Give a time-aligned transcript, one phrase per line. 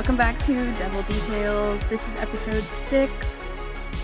[0.00, 1.82] Welcome back to Devil Details.
[1.90, 3.50] This is episode six,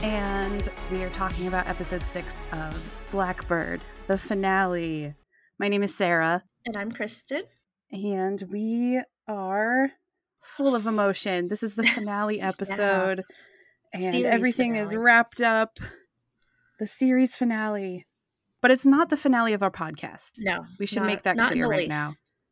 [0.02, 2.76] and we are talking about episode six of
[3.10, 5.14] Black Bird, the finale.
[5.58, 7.44] My name is Sarah, And I'm Kristin.
[7.90, 9.90] and we are
[10.42, 11.48] full of emotion.
[11.48, 13.22] This is the finale episode,
[13.94, 15.78] and Series everything is wrapped up.
[16.78, 18.06] The series finale.
[18.60, 20.32] But it's not the finale of our podcast.
[20.40, 21.88] No, We should not- make that clear right least.
[21.88, 22.10] now.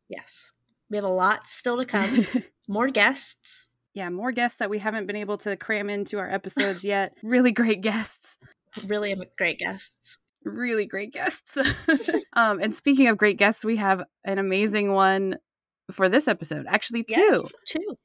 [0.08, 0.52] Yes,
[0.90, 2.26] we have a lot still to come.
[2.68, 3.68] More guests.
[3.92, 7.12] yeah, more guests that we haven't been able to cram into our episodes yet.
[7.22, 8.38] Really great guests.
[8.86, 10.18] Really great guests.
[10.44, 11.58] Really great guests.
[12.32, 15.36] um, and speaking of great guests, we have an amazing one
[15.92, 16.66] for this episode.
[16.68, 17.20] Actually, two.
[17.20, 17.96] Yes, two.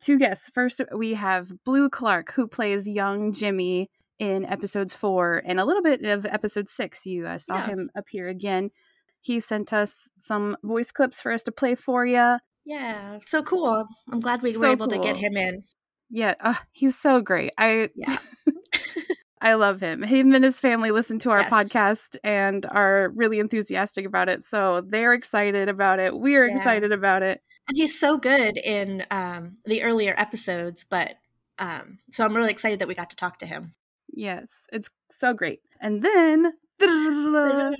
[0.00, 0.50] Two guests.
[0.52, 5.82] First, we have Blue Clarke, who plays young Jimmy in episodes four and a little
[5.82, 7.06] bit of episode six.
[7.06, 7.66] You uh, saw Yeah.
[7.66, 8.70] him appear again.
[9.24, 12.36] He sent us some voice clips for us to play for you.
[12.66, 13.86] Yeah, so cool.
[14.12, 15.62] I'm glad we were So able to get him in.
[16.10, 17.52] Yeah, uh, he's so great.
[17.56, 18.18] I Yeah.
[19.40, 20.02] I love him.
[20.02, 21.50] Him and his family listen to our Yes.
[21.52, 24.42] podcast and are really enthusiastic about it.
[24.44, 26.14] So they're excited about it.
[26.16, 26.54] We're Yeah.
[26.56, 27.42] excited about it.
[27.68, 31.16] And he's so good in um, the earlier episodes, but
[31.58, 33.72] um, so I'm really excited that we got to talk to him.
[34.12, 35.60] Yes, it's so great.
[35.80, 36.52] And then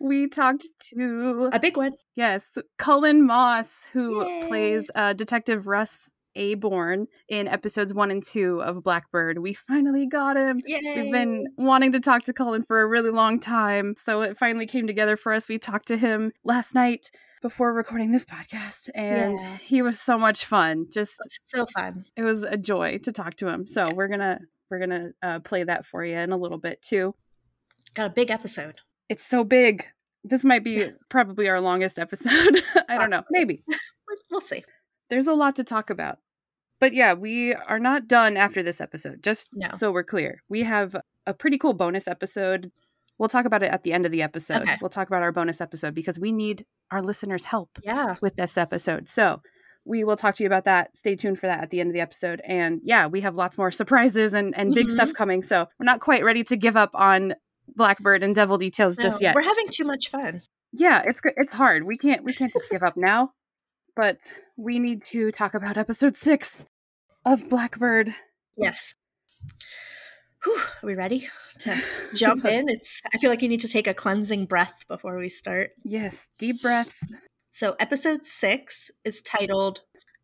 [0.00, 1.92] we talked to A big one.
[2.16, 4.46] yes, Cullen Moss, who Yay.
[4.48, 9.38] plays uh, Detective Russ Aborn in episodes one and two of Black Bird.
[9.38, 10.58] We finally got him.
[10.66, 10.80] Yay.
[11.02, 14.66] We've been wanting to talk to Cullen for a really long time, so it finally
[14.66, 15.48] came together for us.
[15.48, 19.56] We talked to him last night before recording this podcast, and Yeah.
[19.58, 20.86] he was so much fun.
[20.92, 22.04] Just so fun.
[22.16, 23.66] it was a joy to talk to him.
[23.68, 27.14] So we're gonna we're gonna uh, play that for you in a little bit too.
[27.94, 28.80] Got a big episode.
[29.08, 29.84] It's so big.
[30.24, 32.62] This might be probably our longest episode.
[32.88, 33.22] I don't know.
[33.30, 33.62] Maybe.
[34.08, 34.62] We- We'll see.
[35.10, 36.18] There's a lot to talk about.
[36.80, 39.68] But yeah, we are not done after this episode, just No.
[39.74, 40.42] so we're clear.
[40.48, 40.94] We have
[41.26, 42.70] a pretty cool bonus episode.
[43.18, 44.62] We'll talk about it at the end of the episode.
[44.62, 44.76] Okay.
[44.80, 48.16] We'll talk about our bonus episode because we need our listeners' help Yeah.
[48.20, 49.08] with this episode.
[49.08, 49.40] So
[49.86, 50.96] we will talk to you about that.
[50.96, 52.40] Stay tuned for that at the end of the episode.
[52.44, 54.94] And yeah, we have lots more surprises and, and big Mhm.
[54.94, 55.42] stuff coming.
[55.42, 57.34] So we're not quite ready to give up on
[57.74, 59.34] Black Bird and Devil Details just yet.
[59.34, 60.42] We're having too much fun.
[60.72, 61.84] yeah, it's it's hard.
[61.84, 63.32] We can't we can't just give up now.
[63.96, 64.18] But
[64.56, 66.64] we need to talk about episode six
[67.24, 68.14] of Black Bird.
[68.56, 68.94] Yes.
[70.44, 71.28] Whew, are we ready
[71.60, 71.80] to
[72.14, 72.68] jump in?
[72.68, 75.70] It's I feel like you need to take a cleansing breath before we start.
[75.84, 77.12] Yes, deep breaths.
[77.50, 79.82] So episode 6 is titled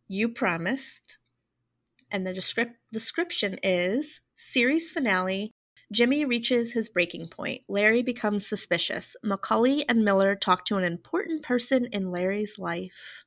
[0.09, 1.17] You Promised
[2.11, 5.53] and the descrip- description is series finale
[5.93, 7.63] Jimmy reaches his breaking point.
[7.69, 9.17] Larry becomes suspicious.
[9.25, 13.25] McCauley and Miller talk to an important person in Larry's life.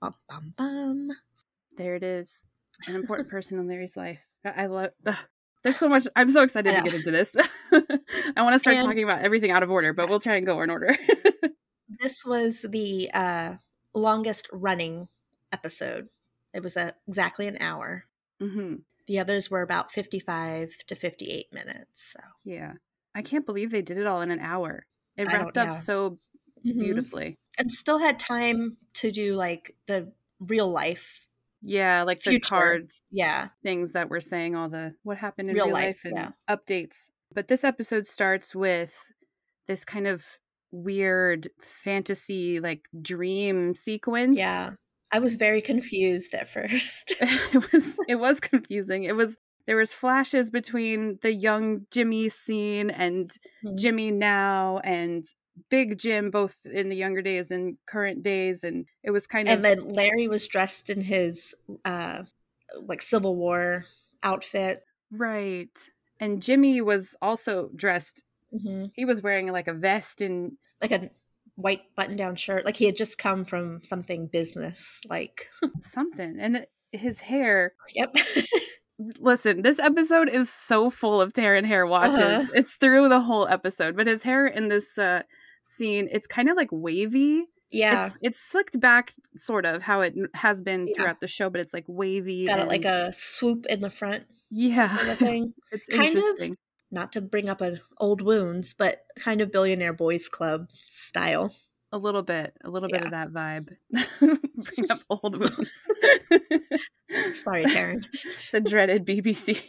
[0.00, 1.08] Bum, bum, bum.
[1.76, 2.46] There it is.
[2.86, 4.28] An important person in Larry's life.
[4.44, 4.90] I love.
[5.06, 5.16] ugh.
[5.64, 6.06] There's so much.
[6.14, 7.34] I'm so excited to get into this.
[7.72, 10.46] I want to start And- talking about everything out of order, but we'll try and
[10.46, 10.96] go in order.
[12.00, 13.54] This was the uh,
[13.94, 15.08] longest running
[15.52, 16.08] episode.
[16.54, 18.04] It was a, exactly an hour.
[18.40, 18.74] hmm
[19.08, 22.12] The others were about 55 to 58 minutes.
[22.12, 22.74] So Yeah,
[23.14, 24.86] I can't believe they did it all in an hour.
[25.16, 26.18] It wrapped up so
[26.64, 26.78] Mhm.
[26.78, 27.38] beautifully.
[27.58, 30.12] And still had time to do like the
[30.48, 31.26] real life.
[31.60, 33.48] Yeah, like the cards Yeah.
[33.64, 36.30] things that we're saying, all the what happened in Real real, life, life, and yeah.
[36.48, 37.10] updates.
[37.34, 39.12] But this episode starts with
[39.66, 40.38] this kind of
[40.70, 44.38] weird fantasy like dream sequence.
[44.38, 44.74] Yeah.
[45.12, 47.14] I was very confused at first.
[47.20, 49.04] it was it was confusing.
[49.04, 53.30] It was there was flashes between the young Jimmy scene and
[53.64, 53.76] Mhm.
[53.78, 55.24] Jimmy now and
[55.70, 59.58] Big Jim both in the younger days and current days and it was kind and
[59.58, 61.54] of And then Larry was dressed in his
[61.84, 62.24] uh
[62.82, 63.86] like Civil War
[64.22, 64.80] outfit.
[65.12, 65.88] right.
[66.20, 71.10] And Jimmy was also dressed hmm he was wearing like a vest and Like a
[71.58, 72.64] white button down shirt.
[72.64, 75.00] Like he had just come from something business.
[75.08, 75.48] Like,
[75.80, 78.14] something and his hair yep.
[79.20, 82.46] listen this episode is so full of Taron hair watches Uh-huh.
[82.54, 85.22] it's through the whole episode but his hair in this uh
[85.62, 88.06] scene it's kind of like wavy yeah.
[88.06, 90.94] it's it's slicked back sort of how it has been Yeah.
[90.96, 94.22] throughout the show but it's like wavy Got it like a swoop in the front
[94.22, 95.52] kind yeah of thing.
[95.72, 96.56] it's kind of interesting
[96.90, 101.54] Not to bring up an old wounds, but kind of billionaire boys club style.
[101.92, 103.68] a little bit a little bit of that vibe
[104.20, 105.70] bring up old wounds
[107.32, 108.04] Sorry, Taron.
[108.52, 109.62] the dreaded bbc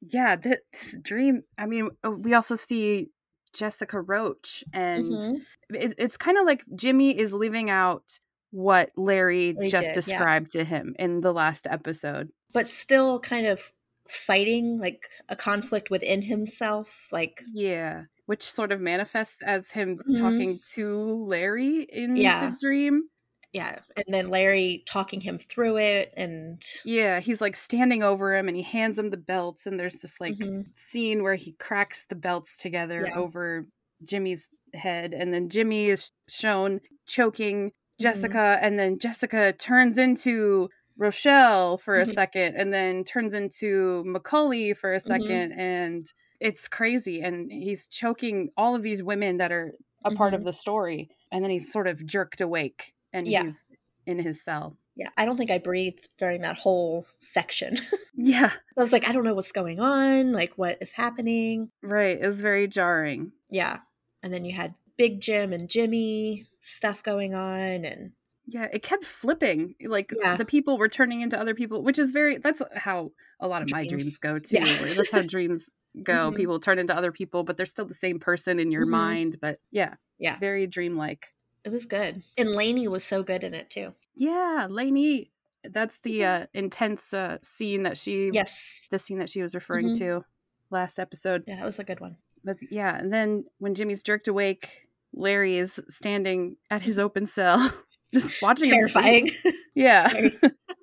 [0.00, 3.08] yeah th- this dream i mean uh, we also see
[3.52, 5.36] jessica roach and Mhm.
[5.74, 8.04] it, it's kind of like jimmy is leaving out
[8.50, 9.92] what Larry He just did, yeah.
[9.94, 12.28] described to him in the last episode.
[12.54, 13.60] but still kind of
[14.08, 17.08] fighting like a conflict within himself.
[17.12, 18.04] Like, Yeah.
[18.26, 20.18] Which sort of manifests as him Mhm.
[20.18, 22.50] talking to Larry in Yeah.
[22.50, 23.08] the dream.
[23.54, 23.78] yeah.
[23.96, 26.12] And then Larry talking him through it.
[26.16, 29.96] And Yeah, he's like standing over him and he hands him the belts and there's
[29.96, 30.66] this like Mhm.
[30.76, 33.16] scene where he cracks the belts together Yeah.
[33.16, 33.66] over
[34.04, 38.02] Jimmy's head and then Jimmy is shown choking Mm-hmm.
[38.02, 42.12] Jessica and then Jessica turns into Rochelle for a Mhm.
[42.12, 45.06] second and then turns into McCauley for a Mhm.
[45.06, 49.74] 2nd and it's crazy and he's choking all of these women that are
[50.04, 50.44] a part of Mhm.
[50.44, 53.44] the story and then he's sort of jerked awake and Yeah.
[53.44, 53.66] he's
[54.06, 54.76] in his cell.
[55.00, 57.76] yeah, I don't think I breathed during that whole section.
[58.20, 61.70] Yeah, I was like, I don't know what's going on, like what is happening.
[61.82, 62.18] right.
[62.20, 63.30] It was very jarring.
[63.48, 63.78] Yeah.
[64.24, 68.10] And then you had Big Jim and Jimmy stuff going on and
[68.50, 69.74] Yeah, it kept flipping.
[69.84, 70.36] Like Yeah.
[70.36, 73.70] the people were turning into other people, which is very that's how a lot of
[73.70, 74.04] my Dreams.
[74.04, 74.56] dreams go too.
[74.56, 74.94] Yeah.
[74.94, 75.70] that's how dreams
[76.02, 76.30] go.
[76.32, 76.36] Mhm.
[76.36, 78.90] People turn into other people, but they're still the same person in your Mhm.
[78.90, 79.36] mind.
[79.40, 79.94] But yeah.
[80.18, 80.38] Yeah.
[80.38, 81.26] Very dreamlike.
[81.64, 82.22] it was good.
[82.38, 83.92] And Lainey was so good in it too.
[84.14, 85.30] Yeah, Lainey.
[85.64, 88.86] That's the uh intense uh scene that she Yes.
[88.90, 89.98] the scene that she was referring Mhm.
[89.98, 90.24] to
[90.70, 91.44] last episode.
[91.46, 92.16] Yeah, that was a good one.
[92.44, 97.72] But yeah, and then when Jimmy's jerked awake, Larry is standing at his open cell,
[98.12, 98.70] just watching.
[98.70, 99.30] Terrifying.
[99.74, 100.12] Yeah.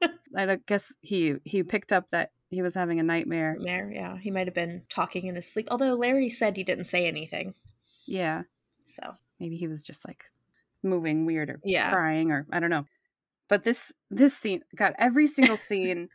[0.38, 3.56] I guess he he picked up that he was having a nightmare.
[3.58, 4.18] Nightmare, yeah.
[4.18, 5.68] He might have been talking in his sleep.
[5.72, 7.54] Although Larry said he didn't say anything.
[8.06, 8.44] Yeah.
[8.84, 9.02] So
[9.40, 10.26] Maybe he was just like
[10.84, 11.92] moving weird or Yeah.
[11.92, 12.86] crying or I don't know.
[13.48, 16.10] But this this scene got every single scene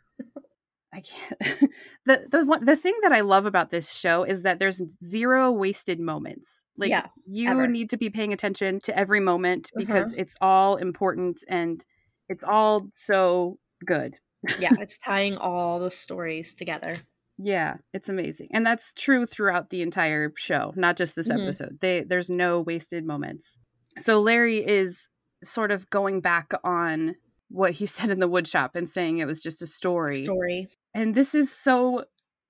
[0.93, 1.39] I can't
[2.05, 5.51] the the one the thing that I love about this show is that there's zero
[5.51, 6.63] wasted moments.
[6.77, 7.67] Like Yeah, you ever.
[7.67, 9.85] need to be paying attention to every moment Uh-huh.
[9.85, 11.83] because it's all important and
[12.29, 14.15] it's all so good.
[14.59, 16.97] yeah, it's tying all the stories together.
[17.37, 18.49] Yeah, it's amazing.
[18.51, 21.41] And that's true throughout the entire show, not just this Mhm.
[21.43, 21.77] episode.
[21.79, 23.57] They there's no wasted moments.
[23.97, 25.07] So Larry is
[25.43, 27.15] sort of going back on
[27.51, 30.23] what he said in the woodshop and saying it was just a story.
[30.23, 30.67] Story.
[30.93, 32.05] And this is so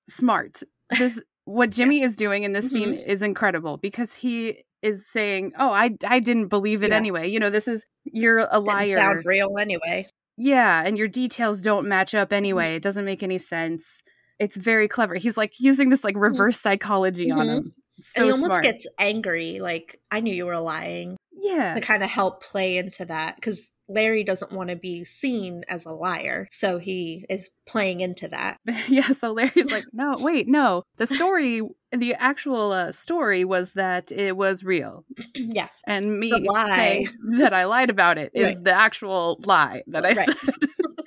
[0.08, 0.62] smart.
[0.98, 3.10] This what Jimmy is doing in this scene mm-hmm.
[3.10, 6.96] is incredible because he is saying, "Oh, I I didn't believe it Yeah.
[6.96, 7.30] anyway.
[7.30, 10.06] You know, this is you're a Didn't liar." sound real anyway.
[10.36, 12.36] Yeah, and your details don't match up mm-hmm.
[12.36, 12.74] anyway.
[12.76, 14.02] It doesn't make any sense.
[14.38, 15.14] It's very clever.
[15.14, 16.22] He's like using this like mm-hmm.
[16.24, 17.56] reverse psychology on Mhm.
[17.56, 17.74] him.
[17.94, 18.64] So and he almost smart.
[18.64, 21.74] gets angry, like, I knew you were lying, yeah.
[21.74, 23.36] to kind of help play into that.
[23.36, 26.48] Because Larry doesn't want to be seen as a liar.
[26.50, 28.58] So he is playing into that.
[28.88, 30.82] yeah, so Larry's like, "No, wait, no.
[30.96, 35.68] The story the actual uh, story was that it was real." yeah.
[35.86, 37.08] And me saying
[37.38, 38.64] that I lied about it is Right.
[38.64, 40.28] the actual lie that I Right.
[40.28, 40.54] said.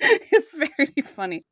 [0.00, 1.42] it's very funny.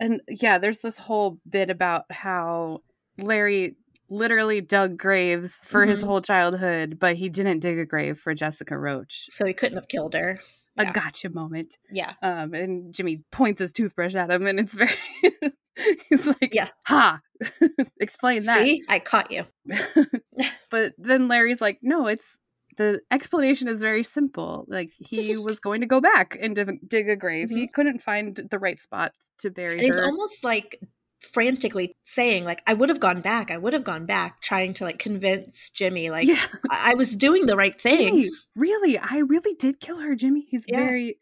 [0.00, 2.82] And yeah, there's this whole bit about how
[3.18, 3.74] Larry
[4.10, 6.06] literally dug graves for his Mhm.
[6.06, 9.26] whole childhood, but he didn't dig a grave for Jessica Roach.
[9.30, 10.38] So he couldn't have killed her.
[10.76, 10.92] A Yeah.
[10.92, 11.76] gotcha moment.
[11.90, 12.14] Yeah.
[12.22, 14.94] Um, and Jimmy points his toothbrush at him, and it's very.
[16.08, 16.68] he's like, Yeah.
[16.86, 17.20] ha,
[18.00, 18.58] explain that.
[18.64, 19.44] See, I caught you.
[20.70, 22.40] but then Larry's like, no, it's
[22.76, 24.64] the explanation is very simple.
[24.68, 27.50] Like he was going to go back and dig- dig a grave.
[27.50, 29.84] He couldn't find the right spot to bury Mm-hmm.
[29.86, 30.04] And her.
[30.04, 30.80] almost like
[31.20, 33.50] frantically saying, like, I would have gone back.
[33.50, 37.16] I would have gone back, trying to like convince Jimmy, like, yeah, I-, I was
[37.16, 37.98] doing the right thing.
[38.08, 40.46] Jimmy, really, I really did kill her, Jimmy.
[40.48, 40.78] He's Yeah.
[40.78, 41.18] very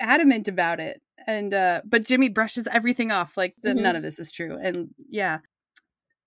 [0.00, 3.76] adamant about it, and uh but Jimmy brushes everything off, like Mhm.
[3.76, 4.58] none of this is true.
[4.60, 5.38] And yeah,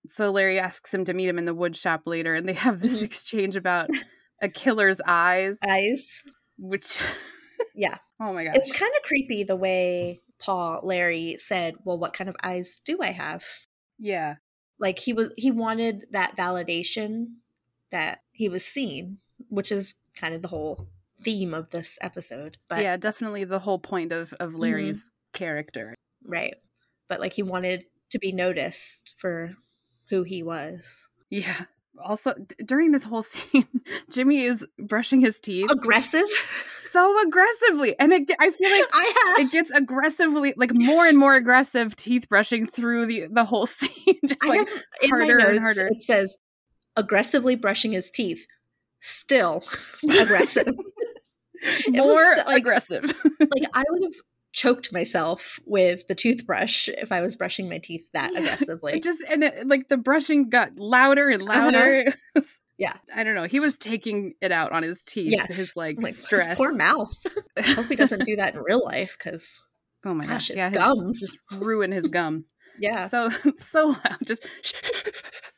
[0.08, 2.80] so Larry asks him to meet him in the wood shop later, and they have
[2.80, 3.04] this Mhm.
[3.06, 3.90] exchange about
[4.40, 6.22] a killer's eyes, Eyes.
[6.56, 6.98] which
[7.74, 7.98] Yeah.
[8.20, 12.28] oh my god, It's kind of creepy the way Paul Larry said, "Well, what kind
[12.30, 13.44] of eyes do I have?"
[13.98, 14.36] yeah.
[14.80, 17.34] Like he was he wanted that validation
[17.90, 19.18] that he was seen,
[19.48, 20.86] which is kind of the whole
[21.24, 22.56] theme of this episode.
[22.68, 24.60] But yeah, definitely the whole point of of Mm-hmm.
[24.60, 25.94] Larry's character.
[26.24, 26.54] right.
[27.08, 29.50] But like he wanted to be noticed for
[30.10, 31.08] who he was.
[31.28, 31.62] Yeah.
[32.04, 33.66] Also, d- during this whole scene,
[34.10, 36.28] Jimmy is brushing his teeth Aggressive?
[36.90, 41.18] so aggressively, and it, I feel like I have it gets aggressively, like more and
[41.18, 44.18] more aggressive teeth brushing through the the whole scene.
[44.26, 45.86] Just I like have harder and harder.
[45.88, 46.36] it says
[46.96, 48.46] aggressively brushing his teeth.
[49.00, 49.62] Still
[50.20, 50.66] aggressive.
[51.88, 53.04] More was, like- aggressive.
[53.40, 54.14] like I would have
[54.52, 58.94] choked myself with the toothbrush if I was brushing my teeth that Yeah, aggressively.
[58.94, 62.42] It just and it, like the brushing got louder and Uh-huh.
[62.78, 62.94] Yeah.
[63.14, 63.44] I don't know.
[63.44, 65.32] He was taking it out on his teeth.
[65.32, 65.56] Yes.
[65.56, 66.56] His like, like, his stress.
[66.56, 67.12] poor mouth.
[67.58, 69.60] I hope he doesn't do that in real life because,
[70.04, 70.48] Oh my gosh, gosh.
[70.48, 70.68] his yeah.
[70.68, 71.20] his- gums.
[71.20, 72.52] just ruin his gums.
[72.80, 74.18] yeah, So so loud.
[74.24, 74.46] Just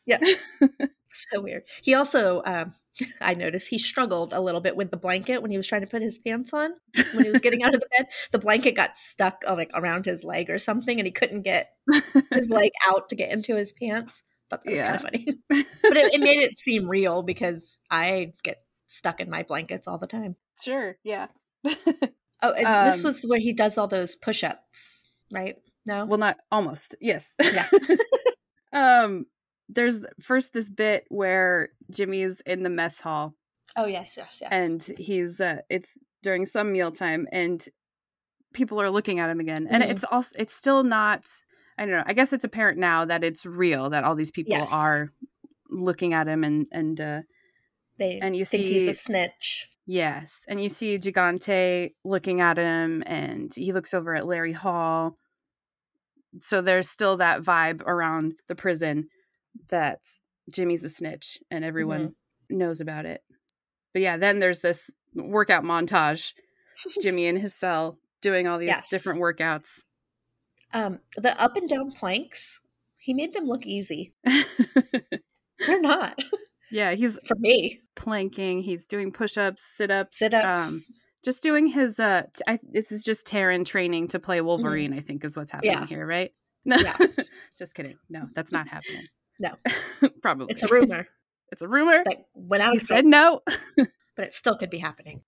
[0.07, 0.19] yeah.
[1.11, 1.65] so weird.
[1.83, 2.73] He also, um,
[3.21, 5.87] I noticed he struggled a little bit with the blanket when he was trying to
[5.87, 6.71] put his pants on.
[7.15, 10.07] When he was getting out of the bed, the blanket got stuck uh, like around
[10.07, 11.71] his leg or something, and he couldn't get
[12.33, 14.23] his leg out to get into his pants.
[14.51, 18.33] Thought that was kind of funny, but it, it made it seem real because I
[18.43, 20.37] get stuck in my blankets all the time.
[20.63, 20.97] sure.
[21.05, 21.29] Yeah.
[22.43, 25.57] Oh, and this Um, was where he does all those push-ups, right?
[25.85, 26.95] No, well, not almost.
[27.01, 27.35] Yes.
[27.43, 27.69] yeah,
[28.73, 29.27] um.
[29.69, 33.35] There's first this bit where Jimmy's in the mess hall
[33.77, 37.65] oh yes, yes, yes, and he's uh it's during some mealtime and
[38.53, 39.91] people are looking at him again and Mhm.
[39.91, 41.31] it's also it's still not
[41.81, 44.53] i don't know i guess it's apparent now that it's real that all these people
[44.53, 44.69] Yes.
[44.73, 45.13] are
[45.69, 47.21] looking at him and and uh
[47.99, 49.69] they and you think he's a snitch.
[49.87, 55.17] yes and you see gigante looking at him and he looks over at larry hall
[56.39, 59.09] so there's still that vibe around the prison
[59.69, 59.99] that
[60.51, 62.59] jimmy's a snitch and everyone Mm-hmm.
[62.59, 63.23] knows about it
[63.93, 66.33] but yeah then there's this workout montage
[67.03, 68.89] Jimmy in his cell doing all these Yes.
[68.89, 69.83] different workouts.
[70.73, 72.61] Um, the up and down planks,
[72.97, 74.13] he made them look easy.
[75.67, 76.23] They're not
[76.71, 77.81] yeah, he's for me.
[77.97, 80.61] planking, he's doing push-ups, sit-ups, Sit ups.
[80.69, 80.81] um,
[81.25, 85.01] just doing his uh t- I, this is just Taron training to play Wolverine, I
[85.01, 85.83] think is what's happening Mm-hmm.
[85.83, 85.87] Yeah.
[85.89, 86.31] here, right?
[86.65, 86.77] No.
[86.77, 86.97] Yeah.
[87.59, 87.97] just kidding.
[88.09, 89.05] No, that's not happening.
[89.39, 89.51] No.
[90.23, 90.47] Probably.
[90.51, 91.07] it's a rumor
[91.53, 92.03] it's a rumor.
[92.05, 93.41] that went out He said no.
[93.77, 95.23] but it still could be happening.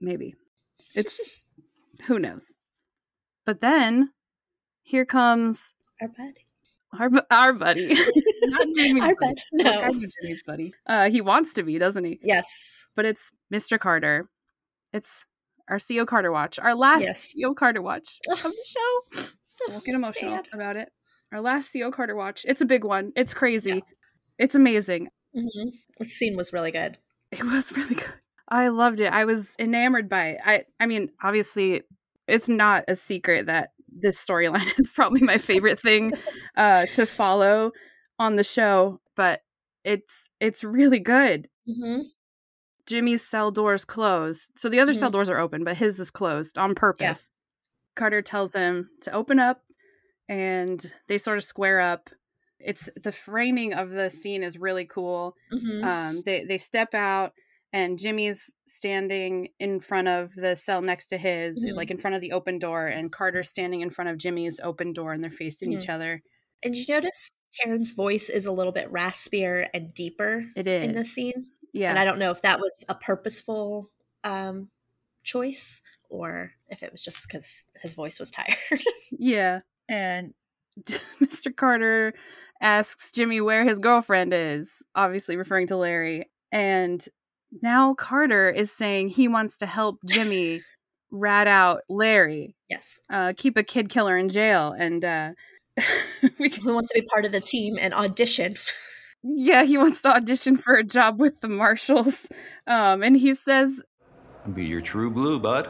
[0.00, 0.34] Maybe.
[0.96, 1.48] It's
[2.06, 2.56] who knows.
[3.46, 4.10] But then
[4.84, 6.46] here comes Our buddy.
[6.98, 7.88] our our buddy.
[8.44, 9.34] not Jimmy's Our buddy.
[9.52, 9.64] buddy.
[9.64, 9.80] No.
[9.80, 10.74] kind of Jimmy's buddy?
[10.86, 12.20] Uh, he wants to be, doesn't he?
[12.22, 12.86] Yes.
[12.94, 13.78] But it's Mr.
[13.80, 14.28] Carter.
[14.92, 15.24] It's
[15.68, 17.34] our CO Carter watch, our last Yes.
[17.42, 19.24] CO Carter watch of the show.
[19.68, 20.48] I won't get emotional Sad.
[20.52, 20.90] about it.
[21.32, 22.44] Our last CO Carter watch.
[22.46, 23.12] It's a big one.
[23.16, 23.82] It's crazy.
[24.38, 25.08] It's amazing.
[25.34, 26.98] hmm The scene was really good.
[27.32, 28.12] It was really good.
[28.48, 29.10] I loved it.
[29.12, 30.40] I was enamored by it.
[30.44, 31.82] I I mean, obviously
[32.28, 36.12] it's not a secret that this storyline is probably my favorite thing
[36.56, 37.72] uh to follow
[38.18, 39.42] on the show, but
[39.84, 41.48] it's it's really good.
[41.66, 42.00] hmm
[42.86, 44.50] Jimmy's cell doors closed.
[44.56, 45.12] So the other cell Mhm.
[45.12, 47.32] doors are open, but his is closed on purpose.
[47.94, 49.62] Carter tells him to open up
[50.28, 52.10] and they sort of square up.
[52.58, 55.36] It's the framing of the scene is really cool.
[55.50, 57.32] hmm Um they they step out
[57.74, 61.74] and Jimmy's standing in front of the cell next to his, Mhm.
[61.74, 64.92] like in front of the open door, and Carter's standing in front of Jimmy's open
[64.92, 66.22] door and they're facing each other.
[66.62, 67.28] and did you notice
[67.60, 70.84] Taron's voice is a little bit raspier and deeper It is.
[70.84, 71.46] in this scene?
[71.74, 71.90] yeah.
[71.90, 73.90] And I don't know if that was a purposeful
[74.24, 74.70] um,
[75.24, 78.56] choice or if it was just because his voice was tired.
[79.10, 79.60] Yeah.
[79.88, 80.32] And
[81.20, 81.54] Mr.
[81.54, 82.14] Carter
[82.62, 86.30] asks Jimmy where his girlfriend is, obviously referring to Larry.
[86.52, 87.06] And
[87.62, 90.60] now Carter is saying he wants to help Jimmy
[91.10, 93.00] rat out Larry, yes.
[93.10, 94.74] uh, keep a kid killer in jail.
[94.76, 95.30] And uh,
[96.38, 98.56] we can, Who wants to be part of the team and audition?
[99.22, 102.28] yeah, he wants to audition for a job with the Marshals.
[102.66, 103.82] Um, and he says,
[104.52, 105.68] Be your true blue, bud.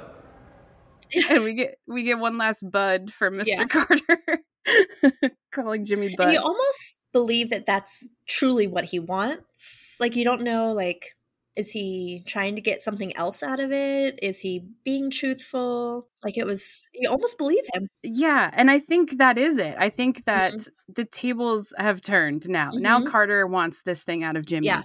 [1.31, 3.47] and we get we get one last bud from Mr.
[3.47, 3.65] Yeah.
[3.67, 4.41] Carter,
[5.53, 6.25] calling Jimmy Bud.
[6.25, 9.97] and you almost believe that that's truly what he wants.
[10.01, 11.15] Like, you don't know, like,
[11.57, 14.19] is he trying to get something else out of it?
[14.23, 16.09] Is he being truthful?
[16.25, 17.87] Like, it was, you almost believe him.
[18.03, 19.77] Yeah, and I think that is it.
[19.79, 20.93] I think that Mm-hmm.
[20.95, 22.71] the tables have turned now.
[22.75, 23.07] Now Mhm.
[23.09, 24.67] Carter wants this thing out of Jimmy.
[24.67, 24.83] Yeah.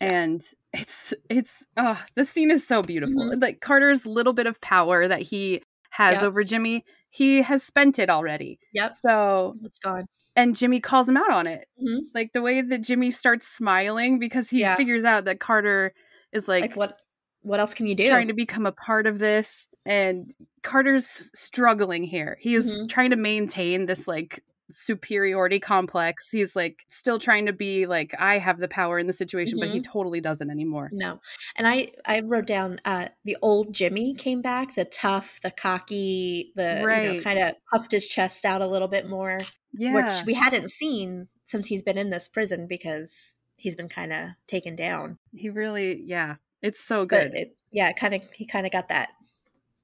[0.00, 3.14] And it's it's oh, the scene is so beautiful.
[3.30, 3.40] Mhm.
[3.40, 6.24] Like Carter's little bit of power that he has Yep.
[6.24, 8.58] over Jimmy, he has spent it already.
[8.74, 8.92] Yep.
[9.02, 10.06] So, It's gone.
[10.36, 11.68] and Jimmy calls him out on it.
[11.82, 12.00] Mhm.
[12.14, 14.74] Like the way that Jimmy starts smiling because he Yeah.
[14.76, 15.92] figures out that Carter
[16.32, 17.00] is like, Like, what?
[17.42, 18.08] What else can you do?
[18.08, 22.88] trying to become a part of this and carter's struggling here he is Mhm.
[22.88, 28.38] trying to maintain this like superiority complex he's like still trying to be like i
[28.38, 29.92] have the power in the situation but he Mm-hmm.
[29.92, 31.20] totally doesn't anymore No.
[31.56, 36.52] And I I wrote down uh the old Jimmy came back, the tough, the cocky,
[36.56, 39.40] the you know, kind of puffed his chest out a little bit more,
[39.72, 44.12] yeah which we hadn't seen since he's been in this prison because he's been kind
[44.12, 45.18] of taken down.
[45.32, 49.10] he really yeah it's so good it, yeah, kind of he kind of got that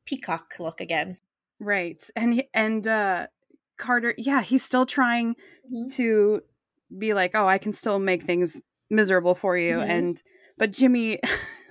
[0.07, 1.17] peacock look again.
[1.59, 3.27] right and he, and uh
[3.81, 5.35] carter yeah he's still trying
[5.73, 5.93] Mhm.
[5.97, 6.41] to
[6.99, 8.61] be like oh i can still make things
[8.91, 10.23] miserable for you and
[10.59, 11.19] but Jimmy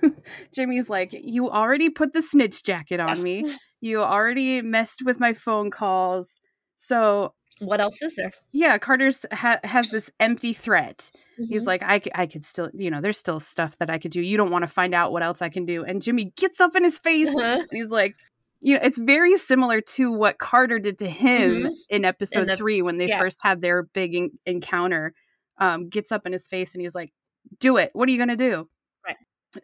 [0.54, 3.44] Jimmy's like you already put the snitch jacket on me.
[3.82, 6.38] You already messed with my phone calls.
[6.76, 8.30] So, What else is there?
[8.52, 11.10] yeah, Carter's ha- has this empty threat.
[11.38, 11.66] He's Mhm.
[11.66, 14.20] like I, c- I could still, you know, there's still stuff that I could do.
[14.20, 15.82] You don't want to find out what else I can do.
[15.82, 17.60] And Jimmy gets up in his face Uh-huh.
[17.60, 18.16] and he's like,
[18.60, 21.74] you know, it's very similar to what Carter did to him Mhm.
[21.88, 23.18] in episode the- three when they yeah.
[23.18, 25.14] first had their big en- encounter.
[25.58, 27.12] Um, gets up in his face and he's like,
[27.58, 27.90] "Do it.
[27.92, 28.68] What are you gonna do?"
[29.06, 29.16] Right.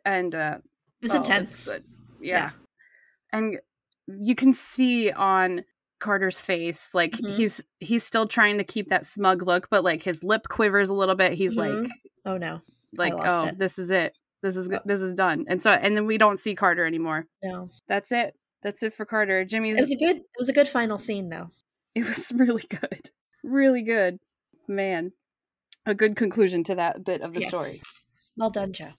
[0.04, 1.64] And uh, It was oh, it's intense.
[1.66, 1.84] good.
[2.20, 2.36] Yeah.
[2.36, 2.50] Yeah.
[3.32, 3.58] and
[4.06, 5.64] you can see on
[5.98, 7.30] Carter's face, like Mhm.
[7.30, 10.94] he's he's still trying to keep that smug look, but like his lip quivers a
[10.94, 11.32] little bit.
[11.32, 11.90] He's like, Mhm.
[12.24, 12.60] Oh no,
[12.96, 13.58] like, oh, it.
[13.58, 14.14] this is it.
[14.42, 14.78] This is Oh.
[14.84, 15.44] this is done.
[15.48, 17.26] And so, and then we don't see Carter anymore.
[17.42, 17.68] no.
[17.88, 18.34] That's it.
[18.66, 19.44] That's it for Carter.
[19.44, 19.76] Jimmy's.
[19.76, 20.16] It was a good.
[20.16, 21.50] It was a good final scene though.
[21.94, 23.10] it was really good,
[23.44, 24.18] really good.
[24.66, 25.12] Man,
[25.86, 27.74] a good conclusion to that bit of the story.
[28.36, 28.90] Well done, Joe.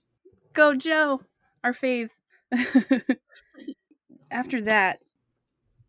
[0.54, 1.20] Go Joe,
[1.66, 2.12] our fave.
[4.32, 5.00] After that,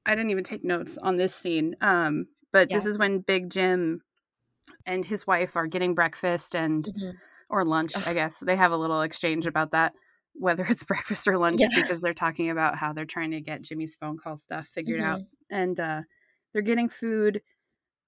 [0.04, 1.76] I didn't even take notes on this scene.
[1.80, 4.02] Um, but this is when Big Jim
[4.86, 7.14] and his wife are getting breakfast and Mhm.
[7.48, 8.40] or lunch, I guess.
[8.40, 9.94] They have a little exchange about that,
[10.38, 11.68] whether it's breakfast or lunch, Yeah.
[11.74, 15.20] because they're talking about how they're trying to get Jimmy's phone call stuff figured out.
[15.20, 15.54] Mm-hmm.
[15.54, 16.02] And uh,
[16.52, 17.42] they're getting food,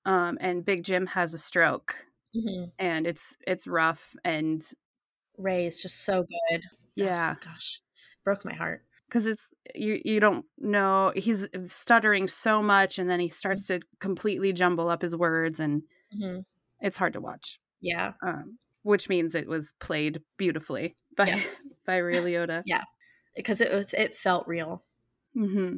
[0.05, 1.95] um, and Big Jim has a stroke,
[2.35, 2.71] Mhm.
[2.79, 4.15] and it's it's rough.
[4.25, 4.65] And
[5.39, 6.63] Ray is just so good.
[6.73, 7.81] Oh, yeah, gosh,
[8.25, 8.83] broke my heart.
[9.09, 13.81] because it's you you don't know he's stuttering so much, and then he starts to
[14.01, 15.83] completely jumble up his words, and
[16.15, 16.45] Mhm.
[16.81, 17.59] it's hard to watch.
[17.81, 18.13] Yeah.
[18.23, 21.63] Um, which means it was played beautifully by Yes.
[21.87, 22.63] by Ray Liotta.
[22.67, 22.83] Yeah.
[23.37, 23.93] Because it was.
[23.95, 24.83] It felt real.
[25.35, 25.77] hmm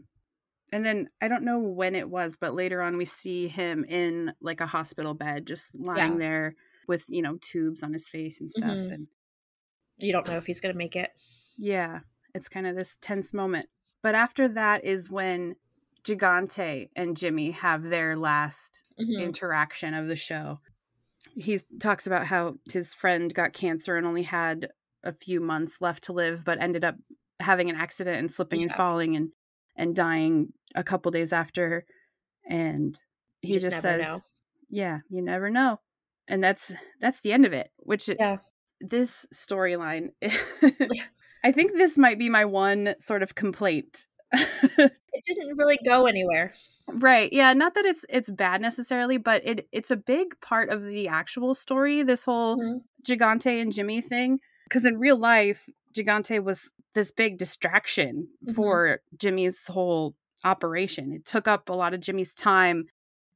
[0.73, 4.33] And then I don't know when it was, but later on we see him in
[4.41, 6.19] like a hospital bed, just lying Yeah.
[6.19, 6.55] there
[6.89, 8.79] with you know tubes on his face and stuff.
[8.79, 8.93] Mhm.
[8.95, 9.07] And
[9.99, 11.11] You don't know if he's gonna make it.
[11.59, 12.01] yeah,
[12.35, 13.69] it's kind of this tense moment.
[14.03, 15.55] But after that is when
[16.03, 19.23] Gigante and Jimmy have their last Mhm.
[19.23, 20.61] interaction of the show.
[21.35, 24.69] He talks about how his friend got cancer and only had
[25.05, 26.97] a few months left to live, but ended up
[27.41, 29.31] having an accident and slipping and falling and
[29.77, 31.85] and dying a couple days after.
[32.49, 32.99] And
[33.41, 34.19] he just, just says, know.
[34.71, 35.81] "Yeah, you never know,"
[36.29, 37.71] and that's that's the end of it.
[37.79, 38.39] Which it- Yeah.
[38.81, 40.11] this storyline,
[41.45, 44.07] I think this might be my one sort of complaint.
[45.15, 46.53] It didn't really go anywhere.
[46.89, 47.33] Right.
[47.33, 51.09] Yeah, not that it's it's bad necessarily, but it it's a big part of the
[51.09, 52.81] actual story this whole Mhm.
[53.07, 58.55] Gigante and Jimmy thing because in real life Gigante was this big distraction Mhm.
[58.55, 60.15] for Jimmy's whole
[60.45, 61.13] operation.
[61.13, 62.87] It took up a lot of Jimmy's time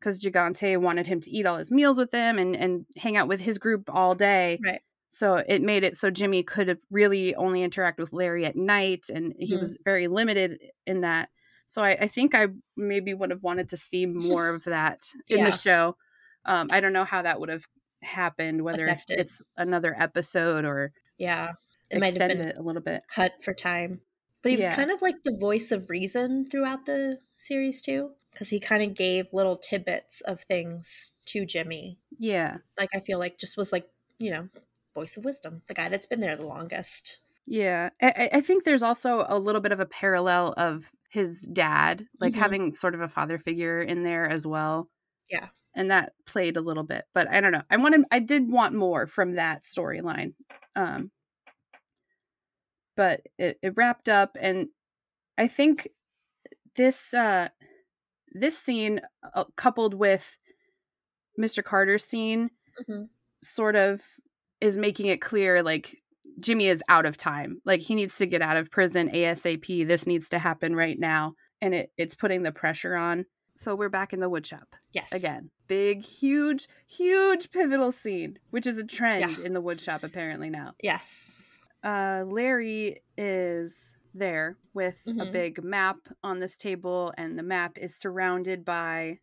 [0.01, 3.29] cuz Gigante wanted him to eat all his meals with him and and hang out
[3.29, 4.59] with his group all day.
[4.65, 4.81] Right.
[5.19, 9.33] So it made it so Jimmy could really only interact with Larry at night and
[9.39, 9.61] he Mhm.
[9.61, 11.31] was very limited in that.
[11.67, 15.39] So I, I think I maybe would have wanted to see more of that in
[15.39, 15.51] Yeah.
[15.51, 15.97] the show.
[16.45, 17.65] Um, I don't know how that would have
[18.03, 19.19] happened, whether Affected.
[19.21, 21.55] it's another episode or Yeah.
[21.91, 23.05] It might have been a little bit.
[23.09, 24.03] cut for time.
[24.43, 24.77] But he was Yeah.
[24.77, 28.93] kind of like the voice of reason throughout the series too, because he kind of
[28.95, 32.01] gave little tidbits of things to Jimmy.
[32.19, 32.59] Yeah.
[32.79, 34.49] Like I feel like just was like you know
[34.97, 37.21] voice of wisdom, the guy that's been there the longest.
[37.47, 37.91] Yeah.
[38.03, 42.33] I, I- think there's also a little bit of a parallel of his dad, like
[42.35, 42.39] Mhm.
[42.39, 44.91] having sort of a father figure in there as well.
[45.31, 45.49] Yeah.
[45.75, 47.05] And that played a little bit.
[47.15, 47.63] But I don't know.
[47.71, 50.35] I wanted I did want more from that storyline.
[50.75, 51.11] Um
[52.97, 54.69] but it, it wrapped up and
[55.39, 55.89] I think
[56.77, 57.49] this uh
[58.33, 59.01] this scene
[59.35, 60.37] uh, coupled with
[61.39, 61.63] Mr.
[61.63, 62.51] Carter's scene
[62.89, 63.09] Mhm.
[63.43, 64.03] sort of
[64.61, 65.97] is making it clear like
[66.41, 67.61] Jimmy is out of time.
[67.65, 69.87] Like he needs to get out of prison ASAP.
[69.87, 71.35] This needs to happen right now.
[71.63, 73.25] And it, it's putting the pressure on.
[73.57, 75.13] So we're back in the woodshop Yes.
[75.13, 75.51] again.
[75.67, 79.45] Big, huge, huge pivotal scene, which is a trend Yeah.
[79.47, 80.75] in the woodshop apparently now.
[80.83, 81.59] Yes.
[81.83, 85.33] Uh, Larry is there with a Mhm.
[85.33, 89.21] big map on this table, and the map is surrounded by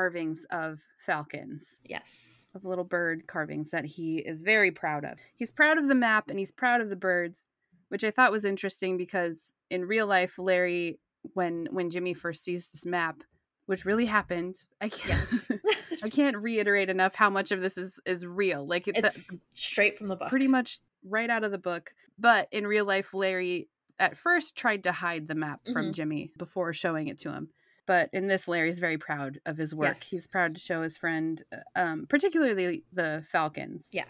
[0.00, 2.48] carvings of falcons Yes.
[2.54, 5.16] of little bird carvings that he is very proud of.
[5.36, 7.48] He's proud of the map and he's proud of the birds,
[7.88, 10.98] which I thought was interesting because in real life, Larry,
[11.32, 13.22] when when Jimmy first sees this map,
[13.64, 15.50] which really happened, I can't Yes.
[16.02, 18.66] I can't reiterate enough how much of this is is real.
[18.66, 20.28] Like it, it's straight from the book.
[20.28, 21.94] pretty much right out of the book.
[22.18, 25.92] But in real life, Larry at first tried to hide the map from Mhm.
[25.94, 27.48] Jimmy before showing it to him.
[27.86, 29.88] But in this, Larry's very proud of his work.
[29.88, 30.08] Yes.
[30.08, 33.90] He's proud to show his friend, uh, um, particularly the falcons.
[33.92, 34.04] Yeah.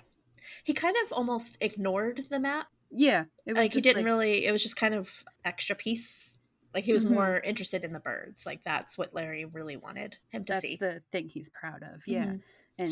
[0.65, 2.69] He kind of almost ignored the map.
[2.91, 4.47] Yeah, it was Like he didn't really.
[4.47, 6.37] It was just kind of extra piece.
[6.73, 7.11] Like he was Mhm.
[7.11, 8.47] more interested in the birds.
[8.47, 10.77] Like that's what Larry really wanted him to That's see.
[10.77, 12.07] the thing he's proud of.
[12.07, 12.43] Yeah, Mhm.
[12.79, 12.91] and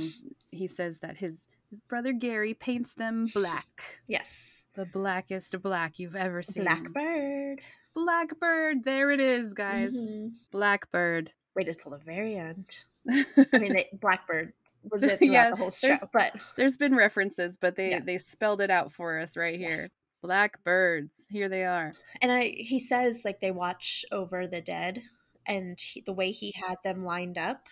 [0.50, 4.66] he says that his his brother Gary paints them black, Yes.
[4.74, 6.64] the blackest black you've ever seen.
[6.64, 7.60] Blackbird.
[7.94, 8.84] Blackbird.
[8.84, 9.94] There it is, guys.
[9.96, 10.32] Mhm.
[10.50, 11.32] Blackbird.
[11.54, 12.84] Waited till the very end.
[13.08, 14.52] I mean, they, Blackbird
[14.90, 18.00] was it throughout Yeah, the whole show, there's- but There's been references, but they Yeah.
[18.00, 19.70] they spelled it out for us right here.
[19.70, 19.90] Yes.
[20.22, 21.26] Blackbirds.
[21.28, 21.92] Here they are.
[22.22, 25.02] and I he says like they watch over the dead,
[25.46, 27.68] and he, the way he had them lined up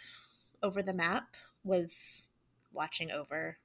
[0.63, 2.29] over the map was
[2.73, 3.57] watching over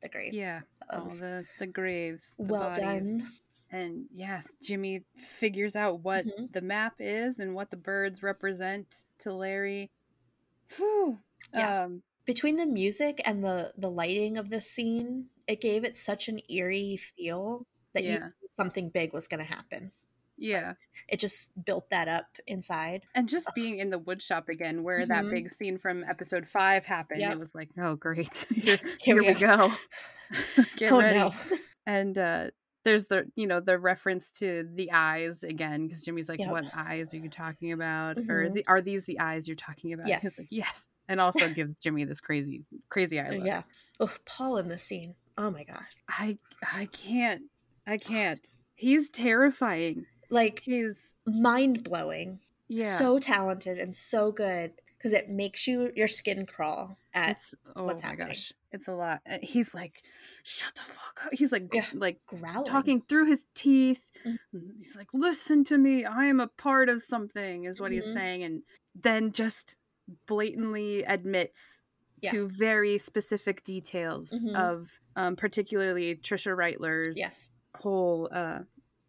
[0.00, 0.34] the graves.
[0.36, 2.34] Yeah, All the the graves.
[2.38, 3.20] The well bodies.
[3.20, 3.30] done.
[3.70, 6.52] And yeah, Jimmy figures out what Mhm.
[6.52, 9.90] the map is and what the birds represent to Larry.
[10.76, 11.18] Whew.
[11.52, 11.84] Yeah.
[11.84, 16.28] Um, Between the music and the the lighting of this scene, it gave it such
[16.28, 18.28] an eerie feel that Yeah.
[18.48, 19.92] something big was going to happen.
[20.36, 20.74] yeah.
[21.06, 23.04] It just built that up inside.
[23.14, 25.30] And just being in the woodshop again, where that Mhm.
[25.30, 27.32] big scene from episode five happened, Yep.
[27.32, 28.34] it was like, oh, great.
[28.50, 29.72] Here, Here here we we go.
[30.76, 31.18] Get oh ready.
[31.18, 31.30] no.
[31.86, 32.50] And uh,
[32.84, 36.50] there's the, you know, the reference to the eyes again, because Jimmy's like, Yep.
[36.50, 38.18] what eyes are you talking about?
[38.18, 38.54] Or Mhm.
[38.54, 40.06] the, are these the eyes you're talking about?
[40.06, 40.38] Yes.
[40.38, 40.96] like, yes.
[41.08, 43.46] And also gives Jimmy this crazy, crazy eye look.
[43.46, 43.62] yeah.
[44.00, 45.14] Oh, Paul in this scene.
[45.36, 45.82] Oh my god.
[46.08, 46.38] I,
[46.72, 47.42] I can't.
[47.86, 48.46] I can't.
[48.76, 50.06] He's terrifying.
[50.30, 52.38] Like He's, mind blowing.
[52.68, 52.92] yeah.
[52.96, 54.72] So talented and so good
[55.04, 58.28] because it makes you your skin crawl at it's oh what's happening.
[58.28, 60.02] gosh it's a lot Uh, he's like
[60.44, 61.84] shut the fuck up he's like Yeah.
[61.92, 62.64] like growling.
[62.64, 64.78] talking through his teeth Mhm.
[64.78, 68.12] he's like listen to me i am a part of something is what he's Mhm.
[68.14, 68.62] saying and
[68.94, 69.76] then just
[70.26, 71.82] blatantly admits
[72.22, 72.30] Yeah.
[72.30, 74.56] to very specific details Mhm.
[74.56, 77.50] of um, particularly tricia reitler's Yes.
[77.76, 78.60] whole uh,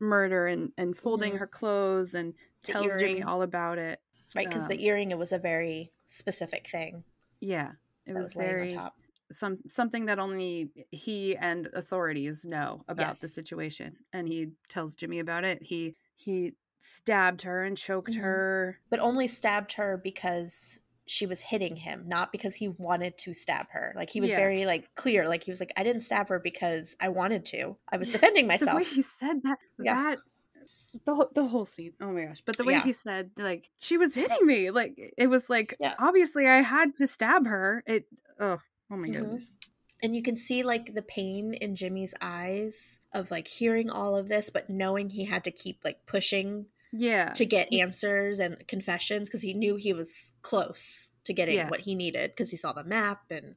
[0.02, 1.38] murder and and folding Mhm.
[1.40, 2.34] her clothes and
[2.66, 4.02] The tells jimmy all about it
[4.36, 7.04] Right, because um, the earring it was a very specific thing
[7.42, 7.72] yeah
[8.06, 8.96] it was, was, very top.
[9.32, 15.20] some something that only he and authorities know about the situation and he tells jimmy
[15.20, 18.22] about it he he stabbed her and choked Mhm.
[18.22, 23.32] her But only stabbed her because she was hitting him, not because he wanted to
[23.34, 23.94] stab her.
[23.96, 24.38] Like he was Yeah.
[24.38, 25.28] very like clear.
[25.28, 27.78] Like he was like, I didn't stab her because I wanted to.
[27.92, 28.88] I was defending the way myself.
[28.88, 29.94] he said that Yeah.
[29.96, 30.20] that
[31.06, 32.84] the, whole- the whole scene oh my gosh but the way Yeah.
[32.84, 35.96] he said like she was hitting me like it was like Yeah.
[36.00, 38.08] obviously i had to stab her it
[38.40, 38.60] oh
[38.92, 39.14] oh my Mhm.
[39.16, 39.58] goodness
[40.04, 44.28] And you can see like the pain in Jimmy's eyes of like hearing all of
[44.28, 49.28] this, but knowing he had to keep like pushing yeah to get answers and confessions
[49.30, 51.70] because he knew he was close to getting Yeah.
[51.70, 53.56] what he needed because he saw the map and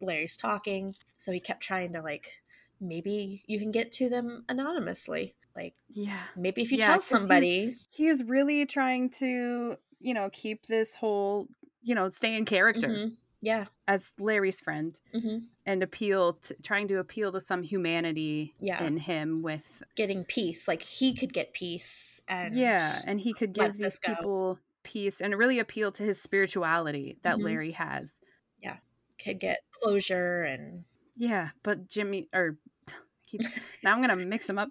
[0.00, 0.94] Larry's talking.
[1.18, 2.40] So he kept trying to like,
[2.80, 5.34] maybe you can get to them anonymously.
[5.60, 6.18] Like yeah.
[6.36, 10.66] maybe if you Yeah, tell he's- somebody, he is really trying to you know keep
[10.66, 11.48] this whole
[11.82, 13.16] you know stay in character Mhm.
[13.42, 18.82] yeah, as larry's friend hmm and appeal to trying to appeal to some humanity Yeah.
[18.82, 23.52] in him with getting peace, like he could get peace and yeah and he could
[23.52, 27.44] give these people peace and really appeal to his spirituality that Mhm.
[27.44, 28.20] larry has.
[28.58, 28.78] Yeah,
[29.22, 32.56] could get closure and yeah but jimmy or
[33.26, 33.42] keep
[33.84, 34.70] now i'm gonna mix them up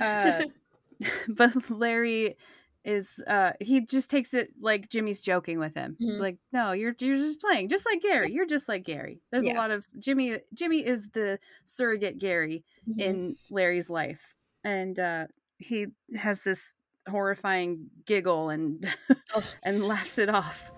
[0.00, 0.42] uh
[1.28, 2.36] but larry
[2.84, 6.20] is uh he just takes it like jimmy's joking with him he's Mhm.
[6.20, 9.54] like no you're you're just playing just like gary you're just like gary there's a
[9.54, 12.98] lot of jimmy jimmy is the surrogate gary Mhm.
[13.00, 14.34] in Larry's life.
[14.62, 15.26] And uh,
[15.58, 16.74] he has this
[17.08, 18.86] horrifying giggle and
[19.34, 19.44] Ugh.
[19.64, 20.70] and laughs it off.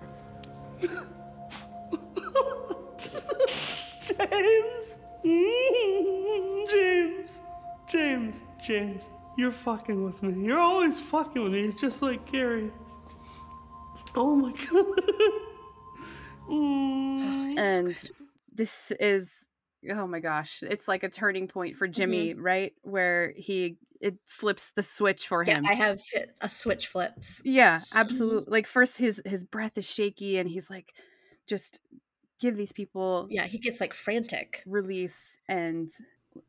[4.01, 4.99] James?
[5.25, 7.41] Mm, James.
[7.89, 8.43] James.
[8.67, 9.09] James.
[9.37, 10.47] You're fucking with me.
[10.47, 11.63] You're always fucking with me.
[11.65, 12.71] You're just like Gary.
[14.15, 15.01] Oh my god.
[16.49, 17.59] Mm.
[17.59, 18.11] and
[18.55, 19.49] this is
[19.95, 22.43] oh my gosh, it's like a turning point for Jimmy, Mm-hmm.
[22.43, 22.73] right?
[22.83, 25.65] Where he it flips the switch for yeah, him.
[25.69, 25.99] I have
[26.41, 27.43] a switch flips.
[27.45, 27.99] Yeah, Mm-hmm.
[27.99, 28.51] absolutely.
[28.51, 30.95] Like first his his breath is shaky and he's like
[31.47, 31.81] just
[32.41, 34.63] give these people Yeah, he gets like frantic.
[34.67, 35.91] release and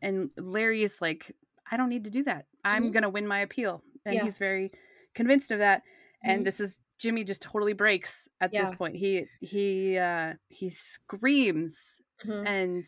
[0.01, 1.32] and Larry is like
[1.71, 2.47] I don't need to do that.
[2.63, 2.91] I'm Mhm.
[2.91, 3.84] going to win my appeal.
[4.06, 4.21] And Yeah.
[4.21, 4.71] he's very
[5.15, 5.84] convinced of that
[6.23, 6.47] and Mhm.
[6.47, 8.95] this is Jimmy just totally breaks at this point.
[8.95, 12.47] He he uh he screams Mhm.
[12.47, 12.86] and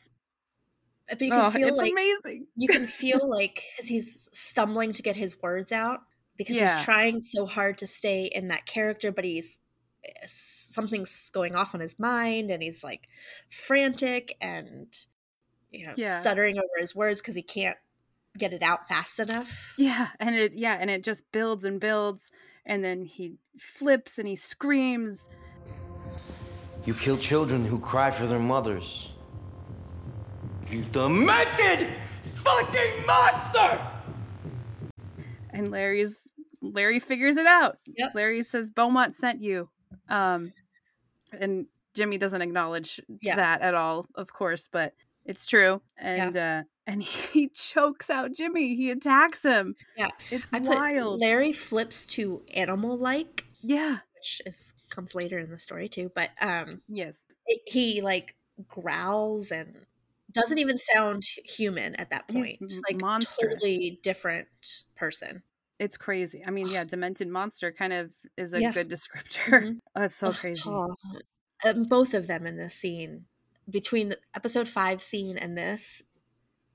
[1.08, 2.48] But you can oh, feel it's like amazing.
[2.56, 6.02] you can feel like because he's stumbling to get his words out
[6.38, 6.60] because Yeah.
[6.60, 9.60] he's trying so hard to stay in that character, but he's
[10.06, 13.08] eh, something's going off on his mind and he's like
[13.50, 14.94] frantic and
[15.72, 16.02] you know, Yeah.
[16.02, 17.78] stuttering over his words because he can't
[18.40, 19.74] get it out fast enough.
[19.78, 22.32] Yeah, and it yeah, and it just builds and builds
[22.66, 25.30] and then he flips and he screams
[26.86, 29.12] You kill children who cry for their mothers.
[30.70, 31.88] You demented
[32.36, 33.86] fucking monster!
[35.52, 37.78] and Larry's Larry figures it out.
[37.86, 38.12] Yep.
[38.14, 39.70] Larry says Beaumont sent you.
[40.10, 40.52] Um
[41.40, 43.36] and Jimmy doesn't acknowledge Yeah.
[43.38, 44.94] that at all, of course, but
[45.26, 45.82] it's true.
[45.98, 48.76] And uh and he chokes out Jimmy.
[48.76, 49.76] He attacks him.
[49.98, 50.10] Yeah.
[50.32, 51.20] It's I wild.
[51.20, 54.00] Larry flips to animal like, yeah.
[54.16, 56.12] which is comes later in the story too.
[56.14, 57.26] But um, Yes.
[57.46, 58.36] it, he like
[58.68, 59.76] growls and
[60.32, 62.58] doesn't even sound human at that point.
[62.62, 63.54] m- like monstrous.
[63.54, 64.48] totally different
[64.96, 65.44] person.
[65.80, 66.44] It's crazy.
[66.46, 68.72] I mean, yeah, demented monster kind of is a Yeah.
[68.72, 69.48] good descriptor.
[69.64, 69.80] Mhm.
[69.96, 70.64] Oh, it's so crazy.
[70.70, 70.96] oh.
[71.66, 73.26] Um, both of them in this scene,
[73.70, 76.02] between the episode five scene and this,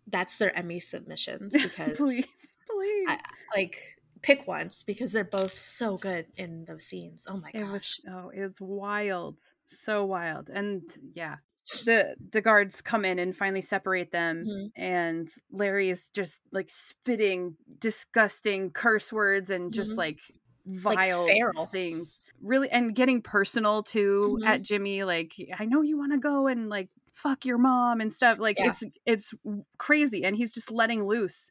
[0.07, 2.27] that's their Emmy submissions because please,
[2.71, 3.09] please.
[3.09, 3.21] I-
[3.57, 3.77] like
[4.23, 7.25] pick one because they're both so good in those scenes.
[7.29, 7.71] Oh my it gosh.
[7.71, 10.83] was oh, it was wild, so wild, and
[11.15, 11.37] yeah,
[11.85, 14.71] the the guards come in and finally separate them, Mhm.
[14.77, 19.97] and Larry is just like spitting disgusting curse words and just Mhm.
[19.99, 20.21] like
[20.67, 21.67] Like vile feral.
[21.67, 24.47] things, really, and getting personal too Mhm.
[24.47, 25.05] at Jimmy.
[25.05, 28.39] Like, I know you want to go and like fuck your mom and stuff.
[28.39, 28.69] Like, Yeah.
[28.69, 29.35] it's it's
[29.79, 31.51] crazy, and he's just letting loose.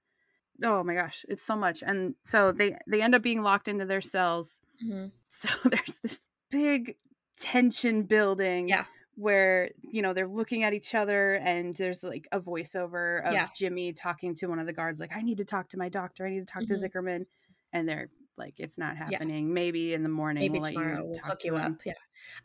[0.63, 3.85] Oh my gosh, it's so much, and so they they end up being locked into
[3.85, 5.11] their cells Mhm.
[5.29, 6.21] so there's this
[6.51, 6.97] big
[7.37, 8.85] tension building Yeah.
[9.15, 13.49] where you know they're looking at each other and there's like a voiceover of Yeah.
[13.57, 16.25] jimmy talking to one of the guards like i need to talk to my doctor
[16.27, 16.67] i need to talk Mhm.
[16.67, 17.25] to zickerman
[17.73, 21.29] and they're like it's not happening maybe in the morning Maybe we'll tomorrow you we'll
[21.29, 21.81] hook you him." up.
[21.85, 21.93] Yeah.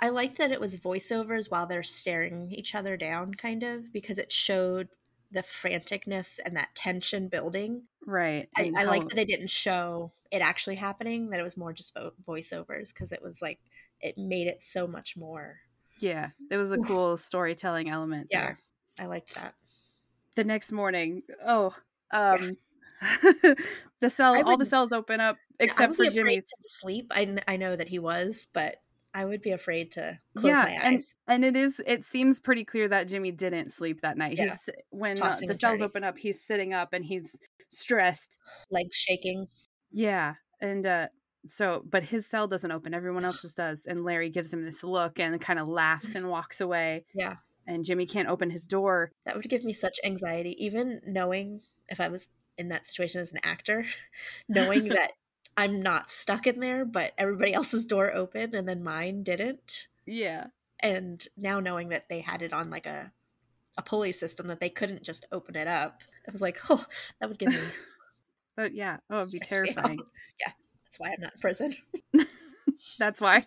[0.00, 4.18] I liked that it was voiceovers while they're staring each other down, kind of, because
[4.18, 4.88] it showed
[5.30, 7.82] the franticness and that tension building.
[8.06, 11.72] right I, I like that they didn't show it actually happening, that it was more
[11.72, 13.58] just vo- voiceovers, because it was like,
[14.00, 15.60] it made it so much more.
[16.00, 18.42] yeah it was a cool storytelling element Yeah.
[18.42, 18.58] there
[19.00, 19.54] I liked that.
[20.36, 21.74] the next morning oh
[22.12, 22.56] um
[24.00, 27.06] the cell I all the cells open up except would for jimmy's sleep.
[27.10, 28.76] I, I know that he was, but
[29.14, 31.14] I would be afraid to close my eyes.
[31.26, 34.36] and it is it seems pretty clear that Jimmy didn't sleep that night.
[34.36, 34.44] Yeah.
[34.44, 38.38] He's when uh, the cells open up, he's sitting up and he's stressed.
[38.70, 39.46] Legs shaking.
[39.90, 40.34] Yeah.
[40.60, 41.08] And uh
[41.46, 43.86] so but his cell doesn't open, everyone else's does.
[43.86, 47.04] And Larry gives him this look and kind of laughs and walks away.
[47.14, 47.36] Yeah.
[47.66, 49.10] And Jimmy can't open his door.
[49.26, 53.32] That would give me such anxiety, even knowing if I was in that situation as
[53.32, 53.84] an actor,
[54.48, 55.12] knowing that
[55.56, 59.88] I'm not stuck in there, but everybody else's door opened and then mine didn't.
[60.06, 60.48] Yeah.
[60.80, 63.12] And now knowing that they had it on like a
[63.76, 66.84] a pulley system that they couldn't just open it up, I was like, oh,
[67.20, 67.58] that would give me
[68.56, 69.92] But yeah, oh it'd be stress me out.
[69.92, 70.00] terrifying.
[70.40, 70.52] Yeah,
[70.84, 71.74] that's why I'm not in prison.
[72.98, 73.44] That's why.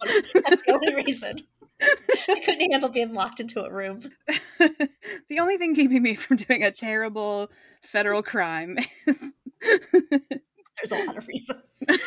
[0.47, 1.37] That's the only reason.
[1.81, 3.99] I couldn't handle being locked into a room.
[4.59, 11.17] the only thing keeping me from doing a terrible federal crime is There's a lot
[11.17, 11.61] of reasons.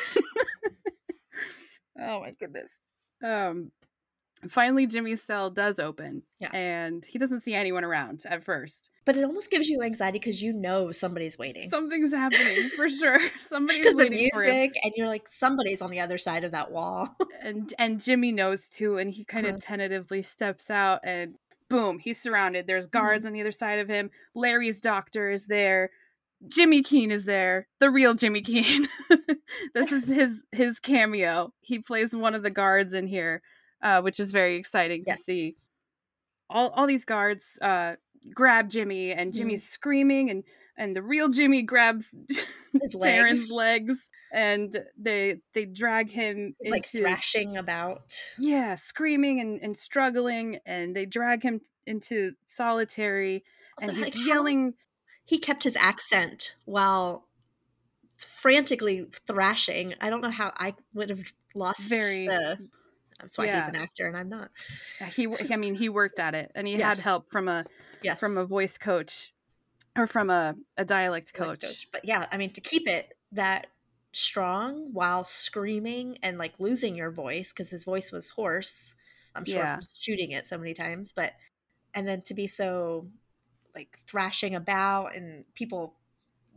[1.98, 2.78] Oh my goodness.
[3.22, 3.70] Um
[4.50, 6.22] finally Jimmy's cell does open.
[6.40, 6.50] Yeah.
[6.52, 8.90] And he doesn't see anyone around at first.
[9.04, 11.68] But it almost gives you anxiety because you know somebody's waiting.
[11.70, 13.18] Something's happening for sure.
[13.38, 14.54] Somebody's the waiting for him.
[14.54, 17.08] music, and you're like, somebody's on the other side of that wall.
[17.42, 19.60] And and Jimmy knows too, and he kind of Uh-huh.
[19.60, 21.34] tentatively steps out and
[21.68, 22.66] boom, he's surrounded.
[22.66, 22.98] There's Mm-hmm.
[22.98, 24.10] guards on the other side of him.
[24.34, 25.90] Larry's doctor is there.
[26.48, 27.68] Jimmy Keene is there.
[27.80, 28.88] The real Jimmy Keene.
[29.74, 31.52] this is his his cameo.
[31.60, 33.42] He plays one of the guards in here,
[33.84, 35.14] uh, which is very exciting Yeah.
[35.14, 35.56] to see.
[36.50, 37.94] All all these guards uh,
[38.34, 39.36] grab Jimmy, and Mhm.
[39.36, 40.42] Jimmy's screaming, and
[40.76, 42.16] and the real Jimmy grabs
[42.82, 43.50] His legs.
[43.52, 48.12] legs, and they they drag him It's like thrashing about.
[48.38, 53.44] yeah, screaming and, and struggling, and they drag him into solitary,
[53.80, 54.74] Also, and he's like, yelling.
[55.26, 57.28] He kept his accent while
[58.18, 59.94] frantically thrashing.
[60.00, 62.58] I don't know how I would have lost Very- the.
[63.20, 63.56] That's why yeah.
[63.58, 64.50] he's an actor and I'm not.
[65.14, 67.64] He, I mean, he worked at it, and he had help from a
[68.02, 68.20] Yes.
[68.20, 69.32] from a voice coach,
[69.96, 71.88] or from a a dialect voice coach.
[71.90, 73.68] But yeah, I mean, to keep it that
[74.12, 78.94] strong while screaming and like losing your voice because his voice was hoarse.
[79.34, 79.74] I'm sure Yeah.
[79.74, 81.32] from shooting it so many times, but
[81.94, 83.06] and then to be so
[83.74, 85.94] like thrashing about and people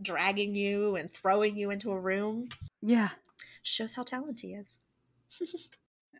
[0.02, 2.50] dragging you and throwing you into a room
[2.84, 3.10] Yeah,
[3.63, 4.80] shows how talented he is.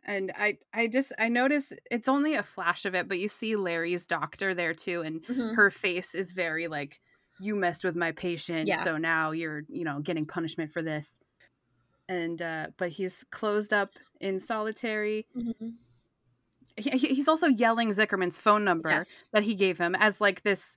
[0.04, 3.56] and I I just I notice it's only a flash of it, but you see
[3.56, 5.54] Larry's doctor there too, and Mhm.
[5.56, 7.00] her face is very like
[7.40, 8.82] you messed with my patient, Yeah.
[8.82, 11.18] so now you're you know getting punishment for this.
[12.08, 15.26] And uh but he's closed up in solitary.
[15.36, 15.74] Mhm.
[16.76, 19.24] He, he- he's also yelling Zickerman's phone number Yes.
[19.32, 20.76] that he gave him as like this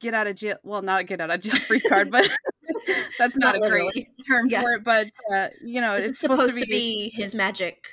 [0.00, 2.28] get out of jail well not get out of jail free card but
[3.18, 4.60] that's not, Not a great term Yeah.
[4.62, 7.88] for it but uh you know This it's is supposed to be his magic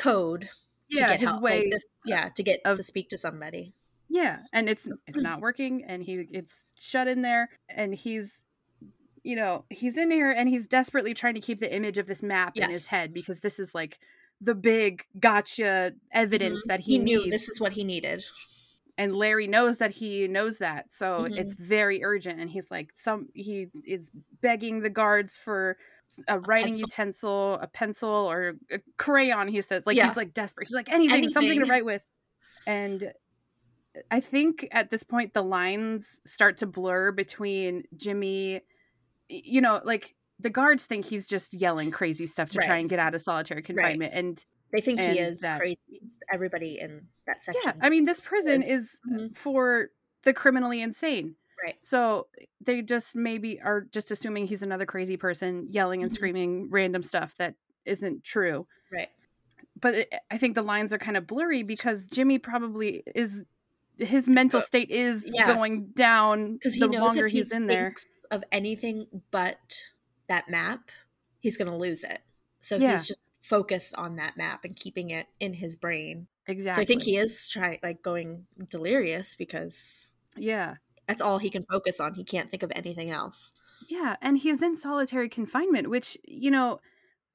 [0.00, 0.42] code
[0.90, 1.42] to yeah get his help.
[1.42, 3.72] way Like this, yeah, to get of- to speak to somebody.
[4.08, 8.44] Yeah, and it's it's not working, and he it's shut in there, and he's,
[9.22, 12.22] you know, he's in here, and he's desperately trying to keep the image of this
[12.22, 13.98] map in his head because this is like
[14.40, 16.68] the big gotcha evidence Mhm.
[16.68, 18.24] that he, he knew this is what he needed.
[18.98, 21.38] and Larry knows that he knows that, so Mhm.
[21.38, 24.10] it's very urgent, and he's like some he is
[24.42, 25.78] begging the guards for
[26.28, 26.86] a writing pencil.
[26.88, 29.48] utensil, a pencil, or a crayon.
[29.48, 30.08] He says, like Yeah.
[30.08, 30.68] he's like desperate.
[30.68, 32.02] He's like anything, something to write with,
[32.66, 33.12] and
[34.10, 38.60] I think at this point the lines start to blur between Jimmy,
[39.28, 42.98] you know, like the guards think he's just yelling crazy stuff to try and get
[42.98, 45.78] out of solitary confinement, and They think And he is that- crazy.
[46.32, 47.60] Everybody in that section.
[47.64, 49.34] yeah, I mean this prison It's- is Mhm.
[49.36, 49.90] for
[50.22, 51.34] the criminally insane.
[51.62, 51.76] Right.
[51.80, 52.28] So
[52.60, 56.14] they just maybe are just assuming he's another crazy person yelling and Mhm.
[56.14, 58.66] screaming random stuff that isn't true.
[58.92, 59.08] Right.
[59.80, 63.44] But it, I think the lines are kind of blurry because Jimmy probably is
[63.98, 65.52] his mental state is Yeah.
[65.52, 67.86] going down Because he the knows longer if he he's in there.
[67.88, 69.90] thinks of anything but
[70.28, 70.90] that map,
[71.40, 72.20] he's going to lose it.
[72.62, 72.92] So Yeah.
[72.92, 76.28] he's just focused on that map and keeping it in his brain.
[76.46, 76.80] Exactly.
[76.80, 80.76] So I think he is trying, like, going delirious because Yeah.
[81.10, 82.14] That's all he can focus on.
[82.14, 83.52] He can't think of anything else.
[83.88, 86.80] Yeah, and he's in solitary confinement, which, you know,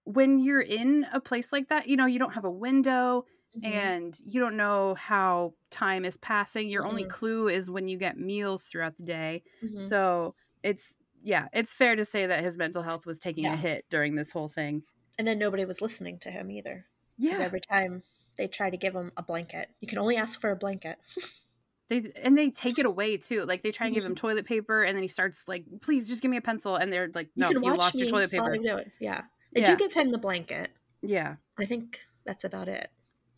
[0.06, 3.26] when you're in a place like that, you know, you don't have a window
[3.58, 3.66] Mhm.
[3.66, 6.70] and you don't know how time is passing.
[6.70, 7.10] Your only Mhm.
[7.10, 9.44] clue is when you get meals throughout the day.
[9.64, 9.82] Mhm.
[9.82, 13.86] So it's, yeah, it's fair to say that his mental health was taking a hit
[13.90, 14.84] during this whole thing.
[15.18, 16.86] And then nobody was listening to him either.
[17.18, 17.40] Yeah.
[17.42, 18.04] every time
[18.38, 21.00] they try to give him a blanket, you can only ask for a blanket.
[21.88, 23.44] They and they take it away too.
[23.46, 26.22] Like they try and give him toilet paper and then he starts like, please just
[26.22, 26.76] give me a pencil.
[26.76, 28.54] And they're like, no, you you, lost your toilet paper.
[28.54, 28.92] I do it.
[29.00, 29.22] Yeah.
[29.54, 29.68] They Yeah.
[29.68, 30.72] do give him the blanket.
[31.02, 31.36] Yeah.
[31.60, 32.90] I think that's about it.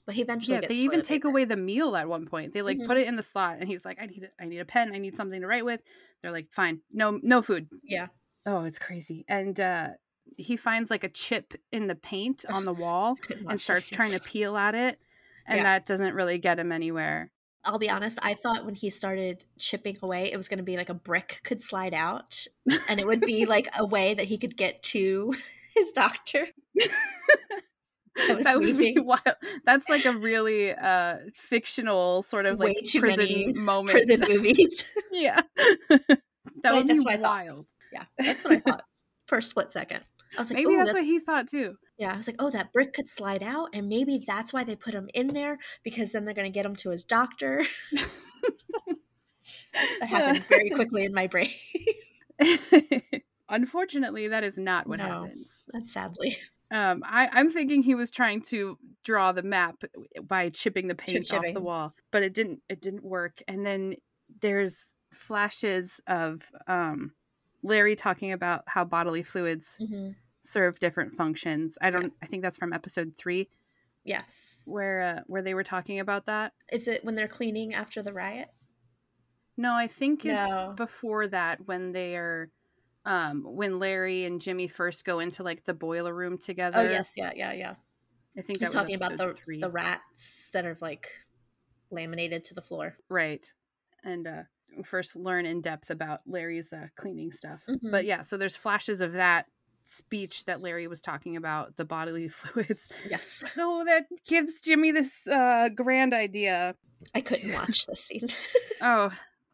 [0.05, 1.27] But he eventually Yeah, they even take paper.
[1.27, 2.53] away the meal at one point.
[2.53, 2.87] They like Mhm.
[2.87, 4.93] put it in the slot, and he's like, "I need, a, I need a pen.
[4.93, 5.81] I need something to write with."
[6.21, 8.07] They're like, "Fine, no, no food." Yeah.
[8.45, 9.25] Oh, it's crazy.
[9.27, 9.89] And uh
[10.37, 13.17] he finds like a chip in the paint on the wall
[13.49, 14.97] and starts trying to peel at it,
[15.45, 15.63] and Yeah.
[15.63, 17.31] that doesn't really get him anywhere.
[17.67, 20.77] I'll be honest, I thought when he started chipping away, it was going to be
[20.77, 22.47] like a brick could slide out
[22.89, 25.33] and it would be like a way that he could get to
[25.75, 26.47] his doctor.
[28.27, 29.21] That was that would be wild.
[29.63, 33.91] That's like a really uh fictional sort of Way like too prison many moment.
[33.91, 34.85] Prison movies.
[35.11, 35.39] yeah,
[35.89, 35.99] that
[36.63, 37.21] Right, would that's be what I thought.
[37.45, 37.65] wild.
[37.93, 38.83] yeah, that's what I thought
[39.27, 40.03] for a split second.
[40.35, 41.77] I was like, Maybe oh, that's what he thought too.
[41.97, 42.13] yeah.
[42.13, 44.93] I was like, oh, that brick could slide out, and maybe that's why they put
[44.93, 47.63] him in there because then they're going to get him to his doctor.
[49.73, 51.51] that happened very quickly in my brain.
[53.49, 55.05] Unfortunately, that is not what No.
[55.05, 55.63] happens.
[55.71, 56.37] That's sadly.
[56.69, 59.81] Um, I, I'm thinking he was trying to draw the map
[60.23, 62.61] by chipping the paint off the wall, but it didn't.
[62.67, 63.41] It didn't work.
[63.47, 63.95] And then
[64.41, 67.13] there's flashes of um,
[67.67, 71.77] Larry talking about how bodily fluids hmm serve different functions.
[71.81, 72.13] I don't.
[72.21, 73.49] I think that's from episode three,
[74.05, 74.61] Yes.
[74.65, 76.53] where uh, where they were talking about that.
[76.71, 78.49] Is it when they're cleaning after the riot?
[79.57, 80.73] No, I think it's No.
[80.75, 82.49] before that when they are.
[83.05, 86.79] Um, when Larry and Jimmy first go into like the boiler room together.
[86.79, 87.73] Oh yes, yeah, yeah, yeah.
[88.37, 89.59] I think He's talking about the three.
[89.61, 91.07] the rats that are like
[91.89, 92.97] laminated to the floor.
[93.09, 93.49] right
[94.03, 94.43] and uh
[94.83, 97.91] first learn in depth about larry's uh, cleaning stuff Mhm.
[97.91, 99.45] but yeah so there's flashes of that
[99.85, 103.43] speech that larry was talking about the bodily fluids Yes.
[103.53, 106.75] so that gives jimmy this uh grand idea
[107.13, 108.27] I couldn't watch this scene.
[108.81, 109.11] oh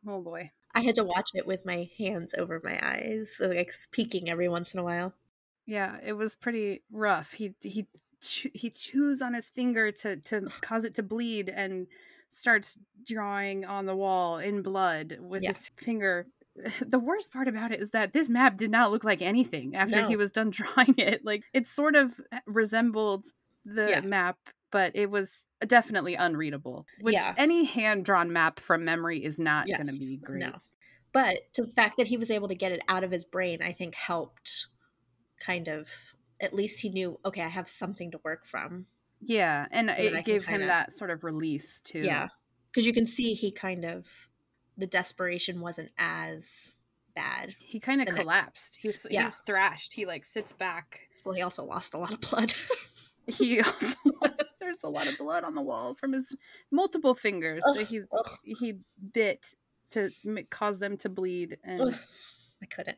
[0.07, 4.27] oh boy I had to watch it with my hands over my eyes, like peeking
[4.29, 5.13] every once in a while.
[5.67, 7.85] yeah it was pretty rough he he
[8.21, 11.87] he chews on his finger to to cause it to bleed and
[12.33, 15.49] starts drawing on the wall in blood with Yeah.
[15.49, 16.27] his finger
[16.85, 20.05] the worst part about it is that this map did not look like anything after
[20.05, 23.25] he was done drawing it like it sort of resembled
[23.65, 24.01] the Yeah.
[24.01, 24.37] map
[24.71, 27.33] but it was definitely unreadable which Yeah.
[27.37, 30.51] any hand drawn map from memory is not going to be great No.
[31.11, 33.71] But the fact that he was able to get it out of his brain, I
[33.71, 34.65] think, helped
[35.39, 35.87] kind of.
[36.41, 38.87] At least he knew, okay, I have something to work from.
[39.25, 41.99] Yeah, and So it gave him kinda- that sort of release too.
[42.03, 42.29] Yeah.
[42.71, 44.29] Because you can see he kind of,
[44.77, 46.75] the desperation wasn't as
[47.15, 47.55] bad.
[47.59, 48.75] he kind of collapsed.
[48.81, 49.23] He's Yeah.
[49.23, 49.93] he's thrashed.
[49.93, 51.01] He like sits back.
[51.23, 52.53] Well, he also lost a lot of blood.
[53.25, 56.35] He also lost, there's a lot of blood on the wall from his
[56.71, 58.37] multiple fingers that he ugh.
[58.43, 58.73] he
[59.13, 59.53] bit
[59.91, 60.09] to
[60.49, 61.95] cause them to bleed and Ugh.
[62.61, 62.97] I couldn't.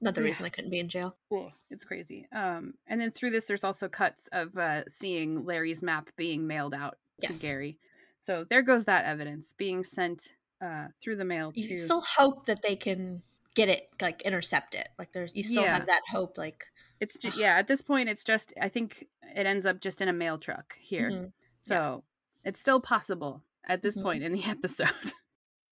[0.00, 0.26] Another Yeah.
[0.26, 1.16] reason I couldn't be in jail.
[1.32, 2.26] Ugh, it's crazy.
[2.32, 6.72] Um, and then through this, there's also cuts of uh, seeing Larry's map being mailed
[6.74, 7.78] out to Gary.
[8.18, 11.60] So there goes that evidence being sent uh, through the mail to.
[11.60, 13.22] You still hope that they can
[13.54, 14.88] get it, like intercept it.
[14.98, 15.74] Like there's, you still Yeah.
[15.78, 16.38] have that hope.
[16.38, 16.64] Like
[17.00, 17.56] It's just, yeah.
[17.56, 18.52] At this point, it's just.
[18.60, 21.10] I think it ends up just in a mail truck here.
[21.10, 21.32] mhm.
[21.60, 22.04] So
[22.44, 24.02] it's still possible at this Mhm.
[24.02, 25.12] point in the episode.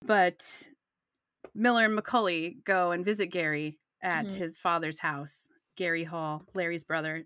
[0.03, 0.69] but
[1.55, 4.33] Miller and McCauley go and visit Gary at Mhm.
[4.35, 7.25] his father's house, Gary Hall, Larry's brother.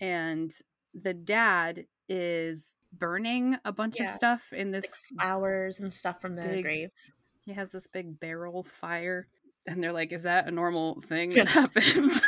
[0.00, 0.52] And
[0.94, 5.12] the dad is burning a bunch of stuff in like this.
[5.20, 7.12] flowers and stuff from the big- graves.
[7.44, 9.28] He has this big barrel fire.
[9.68, 12.22] And they're like, is that a normal thing that happens?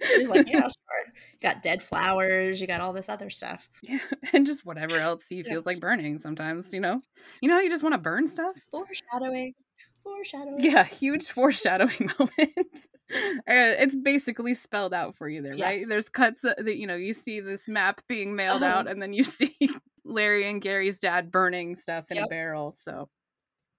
[0.00, 1.12] He's like, yeah, sure.
[1.32, 2.60] You got dead flowers.
[2.60, 3.68] You got all this other stuff.
[3.82, 3.98] Yeah,
[4.32, 5.42] and just whatever else he Yeah.
[5.44, 7.00] feels like burning sometimes, you know?
[7.40, 8.54] You know, how you just want to burn stuff?
[8.70, 9.54] Foreshadowing.
[10.02, 10.62] Foreshadowing.
[10.62, 12.86] Yeah, huge foreshadowing moment.
[13.10, 15.86] Uh, it's basically spelled out for you there, right?
[15.88, 18.78] There's cuts that, that, you know, you see this map being mailed Uh-huh.
[18.80, 19.56] out, and then you see
[20.04, 22.72] Larry and Gary's dad burning stuff in a barrel.
[22.76, 23.08] So,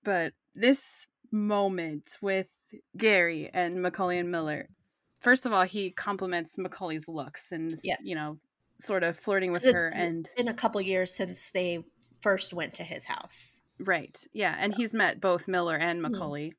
[0.03, 2.47] but this moment with
[2.97, 4.69] Gary and McCauley and Miller,
[5.21, 8.01] first of all, he compliments McCauley's looks and, Yes.
[8.03, 8.39] you know,
[8.79, 9.91] sort of flirting with 'Cause her.
[9.93, 11.83] And in a couple years since they
[12.21, 13.61] first went to his house.
[13.79, 14.25] Right.
[14.33, 14.55] Yeah.
[14.59, 16.11] And So- he's met both Miller and Mhm.
[16.15, 16.53] McCauley.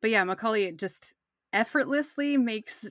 [0.00, 1.12] But yeah, McCauley just
[1.52, 2.88] effortlessly makes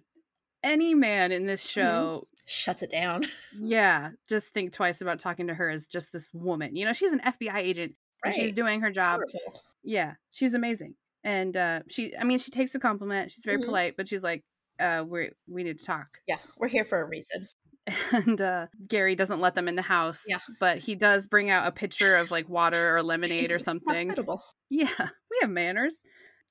[0.64, 1.80] any man in this Mm-hmm.
[2.08, 3.24] show, Shuts it down.
[3.54, 6.76] yeah, just think twice about talking to her as just this woman.
[6.76, 9.20] You know, she's an FBI agent and she's doing her job.
[9.20, 9.62] Powerful.
[9.84, 10.96] Yeah, she's amazing.
[11.24, 13.32] And uh she I mean, she takes a compliment.
[13.32, 13.66] She's very Mhm.
[13.66, 14.44] polite, but she's like,
[14.80, 16.20] uh, we we need to talk.
[16.28, 17.48] Yeah, we're here for a reason.
[18.12, 20.26] And uh Gary doesn't let them in the house.
[20.28, 20.40] Yeah.
[20.60, 24.08] But he does bring out a pitcher of like water or lemonade or something.
[24.08, 24.42] Hospitable.
[24.70, 26.02] Yeah, we have manners.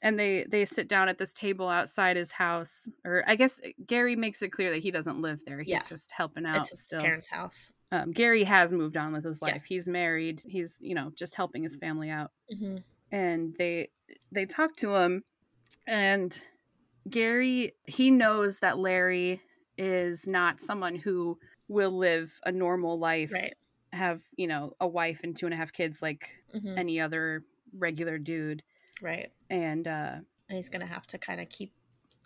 [0.03, 3.71] And they they sit down at this table outside his house, or I guess uh,
[3.87, 5.61] Gary makes it clear that he doesn't live there.
[5.61, 5.81] He's Yeah.
[5.89, 7.01] just helping out It's his still.
[7.01, 7.73] parents' house.
[7.91, 9.53] Um, Gary has moved on with his life.
[9.55, 9.65] Yes.
[9.65, 10.43] He's married.
[10.47, 12.33] He's you know just helping his family out.
[12.51, 12.77] hmm
[13.13, 13.89] And they
[14.31, 15.23] they talk to him,
[15.87, 16.39] and
[17.09, 19.41] Gary he knows that Larry
[19.79, 23.55] is not someone who will live a normal life, Right.
[23.93, 27.45] have you know a wife and two and a half kids like hmm any other
[27.73, 28.63] regular dude.
[29.01, 29.33] Right.
[29.51, 31.75] And uh And he's gonna have to kind of keep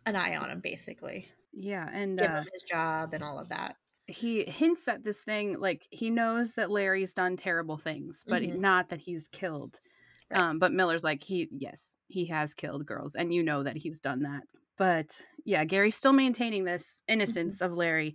[0.07, 1.31] an eye on him, basically.
[1.53, 3.77] yeah, and Give uh, him his job and all of that.
[4.07, 8.57] he hints at this thing like he knows that Larry's done terrible things, but Mhm.
[8.57, 9.81] not that he's killed.
[10.31, 10.45] Right.
[10.45, 14.01] Um, but Miller's like he yes, he has killed girls, and you know that he's
[14.01, 14.45] done that.
[14.79, 18.15] But yeah, Gary's still maintaining this innocence of Larry,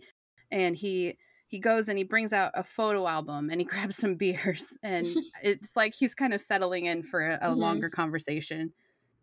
[0.51, 4.15] and he he goes and he brings out a photo album and he grabs some
[4.15, 5.05] beers, and
[5.43, 7.57] it's like he's kind of settling in for a, a Mhm.
[7.57, 8.73] longer conversation.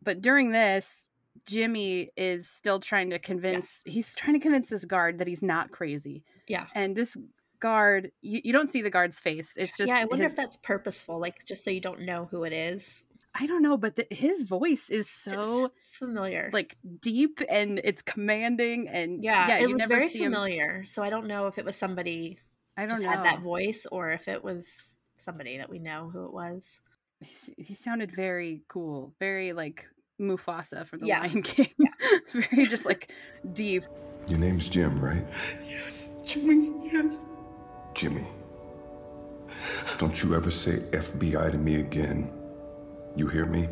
[0.03, 1.09] But during this,
[1.47, 5.71] Jimmy is still trying to convince he's trying to convince this guard that he's not
[5.71, 6.23] crazy.
[6.47, 6.67] Yeah.
[6.75, 7.17] And this
[7.59, 9.55] guard you, you don't see the guard's face.
[9.57, 12.27] It's just yeah, I wonder his- if that's purposeful, like just so you don't know
[12.31, 13.05] who it is.
[13.35, 16.51] I don't know, but the, his voice is It's so familiar.
[16.53, 20.33] like deep and it's commanding and yeah, yeah, it you was never very see him.
[20.33, 20.83] familiar.
[20.85, 22.39] So I don't know if it was somebody
[22.77, 23.11] I don't just know.
[23.11, 26.81] had that voice or if it was somebody that we know who it was.
[27.21, 29.87] He, he sounded very cool, very like
[30.21, 31.21] Mufasa from the Yeah.
[31.21, 31.69] Lion King.
[32.33, 33.13] very just like
[33.53, 33.85] deep.
[34.27, 35.25] Your name's Jim, right?
[35.65, 37.21] Yes, Jimmy, yes.
[37.95, 38.27] Jimmy.
[39.99, 42.31] Don't you ever say FBI to me again.
[43.17, 43.69] You hear me?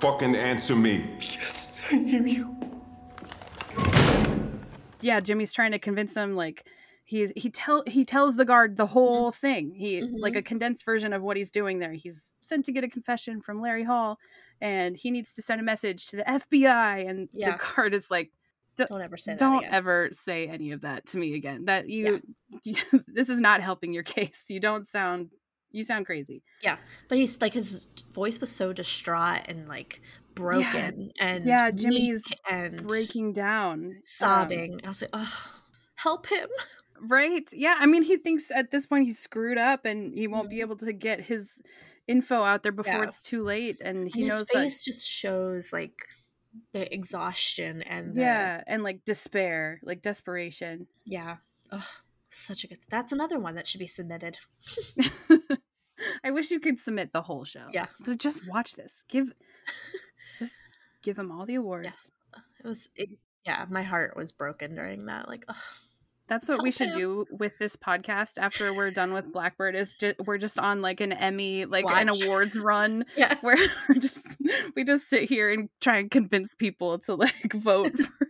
[0.00, 1.04] Fucking answer me.
[1.20, 2.56] Yes, I hear you.
[5.00, 6.66] Yeah, Jimmy's trying to convince him like
[7.04, 9.38] he he tell he tells the guard the whole Mm-hmm.
[9.46, 9.74] thing.
[9.74, 11.92] He like a condensed version of what he's doing there.
[11.92, 14.18] He's sent to get a confession from Larry Hall
[14.60, 17.52] and he needs to send a message to the FBI and Yeah.
[17.56, 18.32] the guard is like
[18.76, 19.70] Don't ever say that don't again.
[19.74, 22.20] ever say any of that to me again that you,
[23.06, 25.30] this is not helping your case you don't sound
[25.76, 26.76] you sound crazy Yeah,
[27.08, 30.00] But he's like his voice was so distraught and like
[30.34, 34.80] broken and yeah, Jimmy's and breaking down um, sobbing.
[34.84, 35.52] I was like, oh,
[35.94, 36.48] help him.
[37.00, 40.48] right yeah i mean he thinks at this point he's screwed up and he won't
[40.48, 41.60] be able to get his
[42.08, 43.02] info out there before Yeah.
[43.02, 45.92] it's too late and And he his knows face just shows like
[46.72, 51.36] the exhaustion and the, yeah and like despair like desperation yeah.
[51.70, 51.82] Ugh,
[52.30, 52.78] such a good.
[52.88, 54.38] That's another one that should be submitted.
[56.24, 57.66] I wish you could submit the whole show.
[57.72, 57.86] Yeah.
[58.04, 59.02] So just watch this.
[59.08, 59.32] Give
[60.38, 60.60] just
[61.02, 61.86] give them all the awards.
[61.86, 62.10] Yes,
[62.62, 62.90] it was.
[62.96, 63.10] It,
[63.44, 65.28] yeah, my heart was broken during that.
[65.28, 65.56] Like, ugh.
[66.28, 66.98] That's what we should him.
[66.98, 70.82] do with this podcast after we're done with Black Bird is ju- we're just on
[70.82, 73.56] like an Emmy like an awards run yeah, where
[73.88, 74.26] we're just
[74.74, 78.26] we just sit here and try and convince people to like vote for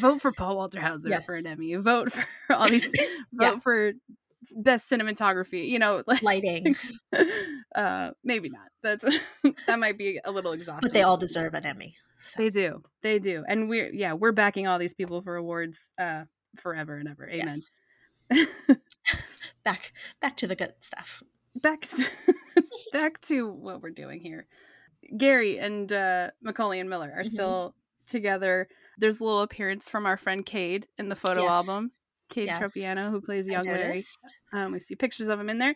[0.00, 1.20] vote for Paul Walter Hauser Yeah.
[1.20, 2.24] for an Emmy, vote for
[2.56, 2.96] all these vote
[3.38, 3.58] Yeah.
[3.58, 3.92] for
[4.56, 6.74] best cinematography, you know, like lighting,
[7.74, 8.68] uh maybe not.
[8.82, 9.04] That's
[9.66, 10.86] that might be a little exhausting.
[10.88, 11.94] but they all deserve an Emmy.
[12.18, 12.42] So.
[12.42, 12.82] They do.
[13.02, 13.44] They do.
[13.48, 16.24] And we're yeah, we're backing all these people for awards uh
[16.56, 17.28] forever and ever.
[17.28, 17.58] Amen.
[18.30, 18.46] Yes.
[19.64, 21.22] back back to the good stuff.
[21.62, 22.04] back to,
[22.92, 24.46] back to what we're doing here.
[25.16, 27.26] Gary and uh, McCauley and Miller are Mhm.
[27.30, 27.74] still
[28.06, 28.68] together.
[28.98, 31.50] There's a little appearance from our friend Cade in the photo Yes.
[31.68, 31.90] album.
[32.28, 32.58] Cade Yes.
[32.60, 34.04] Tropiano, who plays young Larry.
[34.52, 35.74] Um, we see pictures of him in there.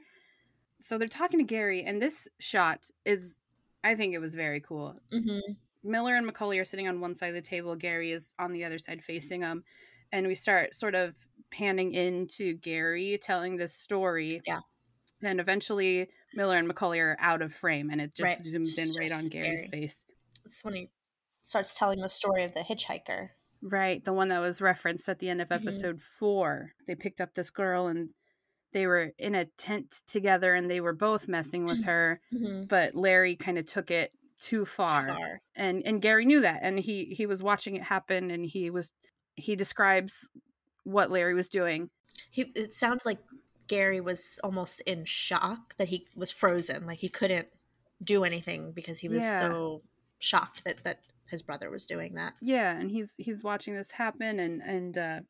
[0.81, 3.39] So they're talking to Gary, and this shot is,
[3.85, 4.99] I think it was very cool.
[5.11, 5.57] Mhm.
[5.83, 7.77] Miller and McCauley are sitting on one side of the table.
[7.77, 9.65] Gary is on the other side facing them.
[10.13, 11.17] And we start sort of
[11.51, 14.43] panning into Gary telling this story.
[14.47, 14.61] Yeah.
[15.21, 18.47] Then eventually Miller and McCauley are out of frame and it just Right.
[18.47, 19.83] zooms in It's right on Gary's Gary.
[19.83, 20.05] face.
[20.45, 20.91] It's when he
[21.43, 23.31] starts telling the story of the hitchhiker.
[23.63, 24.03] Right.
[24.05, 25.57] The one that was referenced at the end of Mhm.
[25.57, 26.73] episode four.
[26.87, 28.11] They picked up this girl and
[28.73, 32.21] they were in a tent together and they were both messing with her.
[32.33, 32.69] Mhm.
[32.69, 35.07] But Larry kind of took it too Too far.
[35.09, 35.43] far.
[35.55, 38.95] and and Gary knew that and he he was watching it happen and he was
[39.37, 40.29] he describes
[40.85, 41.91] what Larry was doing.
[42.31, 43.19] He it sounds like
[43.67, 47.49] Gary was almost in shock that he was frozen, like he couldn't
[48.03, 49.39] do anything because he was Yeah.
[49.41, 49.83] so
[50.19, 52.35] shocked that that his brother was doing that.
[52.41, 55.21] Yeah, and he's he's watching this happen and and uh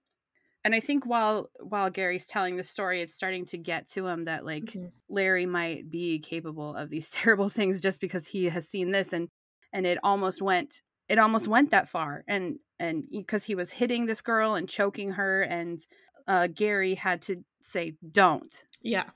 [0.64, 4.24] and I think while while Gary's telling the story it's starting to get to him
[4.24, 4.92] that like Mhm.
[5.08, 9.28] Larry might be capable of these terrible things just because he has seen this and
[9.72, 14.06] and it almost went it almost went that far and and because he was hitting
[14.06, 15.80] this girl and choking her and
[16.28, 19.10] uh Gary had to say don't Yeah,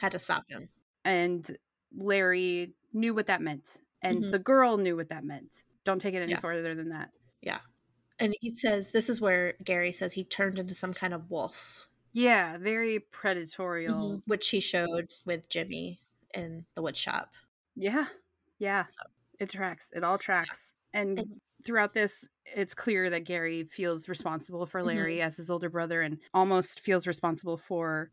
[0.00, 0.68] had to stop him.
[1.04, 1.56] and
[1.96, 4.30] Larry knew what that meant, and Mhm.
[4.30, 5.64] the girl knew what that meant.
[5.88, 6.40] Don't take it any Yeah.
[6.40, 7.12] further than that.
[7.40, 7.60] Yeah,
[8.18, 11.88] and he says this is where Gary says he turned into some kind of wolf,
[12.12, 14.16] Yeah, very predatorial.
[14.18, 14.22] Mhm.
[14.26, 16.02] which he showed with Jimmy
[16.34, 17.32] in the wood shop.
[17.74, 18.08] Yeah,
[18.58, 19.00] yeah, So-
[19.38, 19.90] it tracks.
[19.94, 20.72] It all tracks.
[20.92, 24.86] And And- throughout this, it's clear that Gary feels responsible for Mhm.
[24.88, 28.10] Larry as his older brother, and almost feels responsible for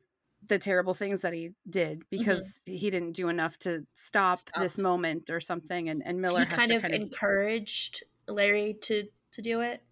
[0.48, 4.62] the terrible things that he did because he didn't do enough to stop, Stop.
[4.62, 5.90] this moment or something.
[5.90, 9.84] And and Miller kind of kind of encouraged Larry to to do it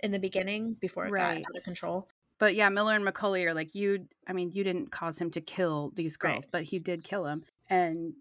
[0.00, 1.42] in the beginning before it Right.
[1.44, 2.08] got out of control.
[2.38, 5.40] But yeah, Miller and McCauley are like, you, I mean, you didn't cause him to
[5.40, 6.32] kill these Right.
[6.32, 7.44] girls, but he did kill him.
[7.70, 8.14] And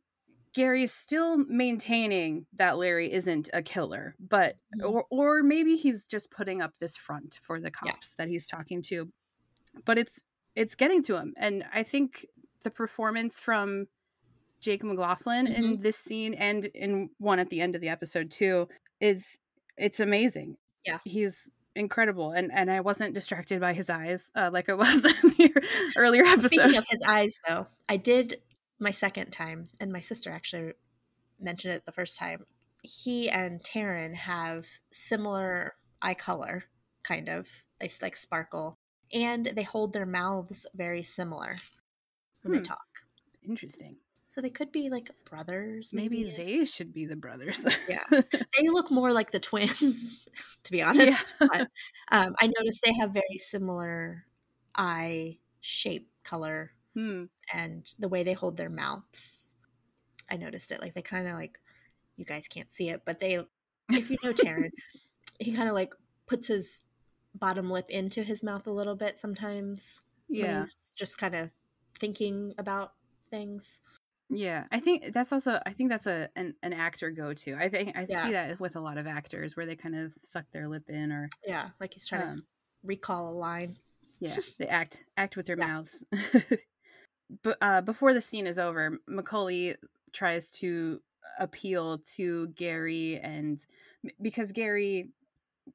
[0.54, 4.90] Gary is still maintaining that Larry isn't a killer, but, Mhm.
[4.92, 7.92] or, or maybe he's just putting up this front for the Yeah.
[7.92, 9.12] cops that he's talking to.
[9.84, 10.22] But it's,
[10.56, 11.34] it's getting to him.
[11.38, 12.26] And I think
[12.64, 13.88] the performance from
[14.62, 15.82] Jake McLaughlin in Mm-hmm.
[15.82, 18.68] this scene and in one at the end of the episode too
[19.02, 19.40] is,
[19.78, 20.56] it's amazing.
[20.86, 21.00] Yeah.
[21.04, 25.30] He's incredible and and I wasn't distracted by his eyes uh, like I was in
[25.32, 25.64] the
[25.98, 26.52] earlier episode.
[26.52, 28.40] Speaking of his eyes, though, I did
[28.80, 30.74] my second time, and my sister actually
[31.40, 32.46] mentioned it the first time.
[32.84, 36.66] He and Taron have similar eye color,
[37.04, 37.48] kind of.
[37.80, 38.78] They like sparkle,
[39.14, 41.58] and they hold their mouths very similar
[42.42, 42.58] when Hmm.
[42.60, 42.88] they talk.
[43.48, 43.98] Interesting.
[44.28, 45.94] So they could be like brothers.
[45.94, 47.66] Maybe, Maybe, they should be the brothers.
[47.88, 48.04] Yeah.
[48.12, 50.28] they look more like the twins,
[50.64, 51.36] to be honest.
[51.40, 51.62] But
[52.12, 54.26] um, I noticed they have very similar
[54.76, 57.26] eye shape, color, hmm.
[57.54, 59.54] and the way they hold their mouths.
[60.32, 60.82] I noticed it.
[60.82, 61.60] Like they kind of like,
[62.18, 63.40] you guys can't see it, but they,
[63.92, 64.72] if you know Taron,
[65.40, 65.94] he kind of like
[66.26, 66.86] puts his
[67.36, 70.02] bottom lip into his mouth a little bit sometimes.
[70.30, 70.58] when Yeah.
[70.58, 71.50] he's just kind of
[72.00, 72.94] thinking about
[73.30, 73.82] things.
[74.30, 74.66] Yeah.
[74.72, 77.56] I think that's also I think that's a an, an actor go to.
[77.56, 78.24] I think I Yeah.
[78.24, 81.12] see that with a lot of actors where they kind of suck their lip in
[81.12, 82.46] or Yeah, like he's trying to um,
[82.84, 83.78] recall a line.
[84.20, 85.68] yeah, they act act with their Yeah.
[85.68, 86.06] mouths.
[87.44, 89.76] but uh, before the scene is over, McCauley
[90.12, 91.02] tries to
[91.40, 93.66] appeal to Gary, and
[94.22, 95.10] because Gary,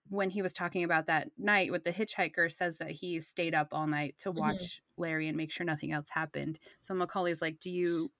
[0.08, 3.68] when he was talking about that night with the hitchhiker, says that he stayed up
[3.72, 4.36] all night to Mhm.
[4.38, 6.58] watch Larry and make sure nothing else happened.
[6.80, 8.12] So McCauley's like, "Do you?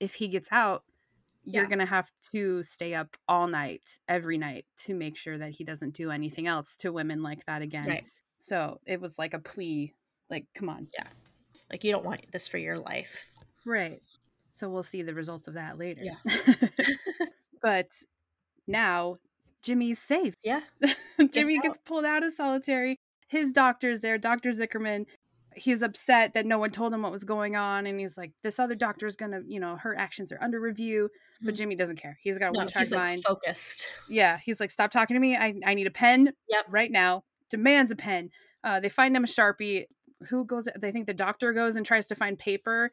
[0.00, 0.84] If he gets out."
[1.46, 1.68] You're Yeah.
[1.68, 5.90] gonna have to stay up all night, every night, to make sure that he doesn't
[5.94, 7.84] do anything else to women like that again.
[7.86, 8.04] Right.
[8.38, 9.94] So it was like a plea
[10.30, 10.88] Like, come on.
[10.96, 11.06] Yeah.
[11.70, 13.30] Like you don't want this for your life.
[13.66, 14.02] Right.
[14.52, 16.02] So we'll see the results of that later.
[16.02, 16.16] Yeah.
[17.62, 17.90] but
[18.66, 19.18] now
[19.64, 20.34] Jimmy's safe.
[20.44, 20.60] Yeah.
[21.32, 22.98] Jimmy gets pulled out of solitary.
[23.28, 24.50] His doctor's there, Dr.
[24.50, 25.06] Zickerman.
[25.56, 27.86] He's upset that no one told him what was going on.
[27.86, 31.08] And he's like, this other doctor's going to, you know, her actions are under review.
[31.40, 31.58] But Mhm.
[31.58, 32.18] Jimmy doesn't care.
[32.22, 33.22] He's got a No, one track like mind.
[33.22, 33.88] focused.
[34.08, 34.38] yeah.
[34.38, 35.36] He's like, stop talking to me.
[35.36, 36.66] I, I need a pen Yep.
[36.70, 37.22] right now.
[37.50, 38.30] Demands a pen.
[38.64, 39.84] Uh, they find him a Sharpie.
[40.28, 42.90] Who goes, they think the doctor goes and tries to find paper.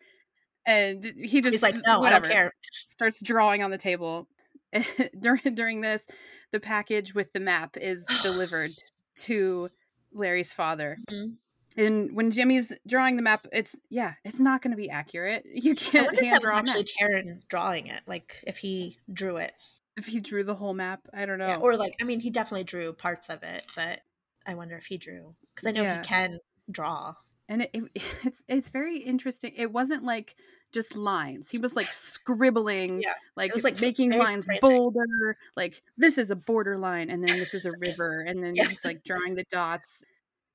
[0.65, 2.53] And he just, He's like, no, whatever I don't care.
[2.87, 4.27] starts drawing on the table.
[5.19, 6.07] during during this,
[6.51, 8.71] the package with the map is delivered
[9.19, 9.69] to
[10.13, 10.97] Larry's father.
[11.09, 11.35] Mhm.
[11.77, 15.45] And when Jimmy's drawing the map, it's yeah, it's not going to be accurate.
[15.53, 16.83] You can't wonder if hand draw actually.
[16.83, 19.53] Taron drawing it, like if he drew it.
[19.97, 21.47] If he drew the whole map, I don't know.
[21.47, 23.99] Yeah, or like, I mean, he definitely drew parts of it, but
[24.45, 25.97] I wonder if he drew because I know Yeah.
[25.99, 26.39] he can
[26.69, 27.15] draw.
[27.49, 27.83] and it, it,
[28.23, 29.53] it's it's very interesting.
[29.55, 30.35] It wasn't like
[30.71, 31.49] just lines.
[31.49, 33.13] He was like scribbling, Yeah.
[33.35, 34.61] like, was, like, making lines frantic.
[34.61, 35.37] bolder.
[35.55, 38.65] Like this is a borderline, and then this is a river, and then Yeah.
[38.67, 40.03] he's like drawing the dots.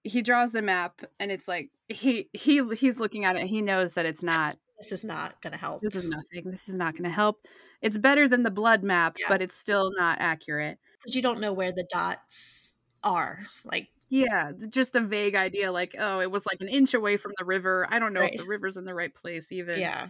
[0.05, 3.41] He draws the map, and it's like he he he's looking at it.
[3.41, 4.57] and He knows that it's not.
[4.79, 5.81] This is not going to help.
[5.81, 6.51] This is nothing.
[6.51, 7.47] This is not going to help.
[7.81, 9.27] It's better than the blood map, Yeah.
[9.29, 10.79] but it's still not accurate.
[11.01, 13.47] because you don't know where the dots are.
[13.65, 17.33] Like, Yeah, just a vague idea, like oh, it was like an inch away from
[17.39, 17.87] the river.
[17.91, 18.33] I don't know Right.
[18.35, 19.81] if the river's in the right place, even.
[19.81, 20.09] yeah,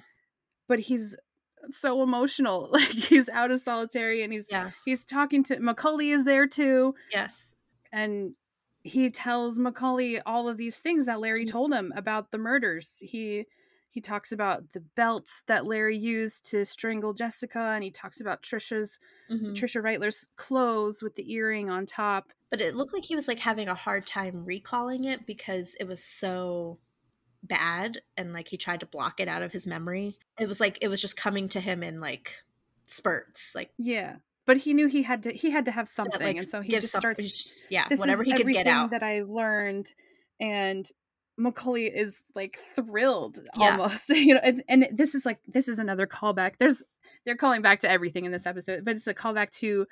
[0.68, 1.16] but he's
[1.70, 2.70] so emotional.
[2.72, 6.94] Like he's out of solitary and he's yeah, he's talking to McCauley is there too,
[7.12, 7.54] yes,
[7.92, 8.34] and
[8.84, 11.50] he tells McCauley all of these things that Larry Mhm.
[11.50, 12.98] told him about the murders.
[13.04, 13.46] He
[13.96, 18.42] he talks about the belts that Larry used to strangle Jessica, and he talks about
[18.42, 18.98] Tricia's
[19.30, 19.54] Mhm.
[19.54, 22.30] Tricia Reitler's clothes with the earring on top.
[22.50, 25.88] But it looked like he was like having a hard time recalling it because it
[25.88, 26.78] was so
[27.42, 30.18] bad, and like he tried to block it out of his memory.
[30.38, 32.42] It was like it was just coming to him in like
[32.84, 36.36] spurts, like Yeah, but he knew he had to he had to have something, like,
[36.36, 38.90] and so he just starts yeah, whatever he could get out.
[38.90, 39.94] that I learned,
[40.38, 40.86] and
[41.38, 43.72] McCauley is like thrilled Yeah.
[43.72, 44.40] almost, you know.
[44.42, 46.54] And, and this is like this is another callback.
[46.58, 46.82] There's
[47.24, 49.86] they're calling back to everything in this episode, but it's a callback to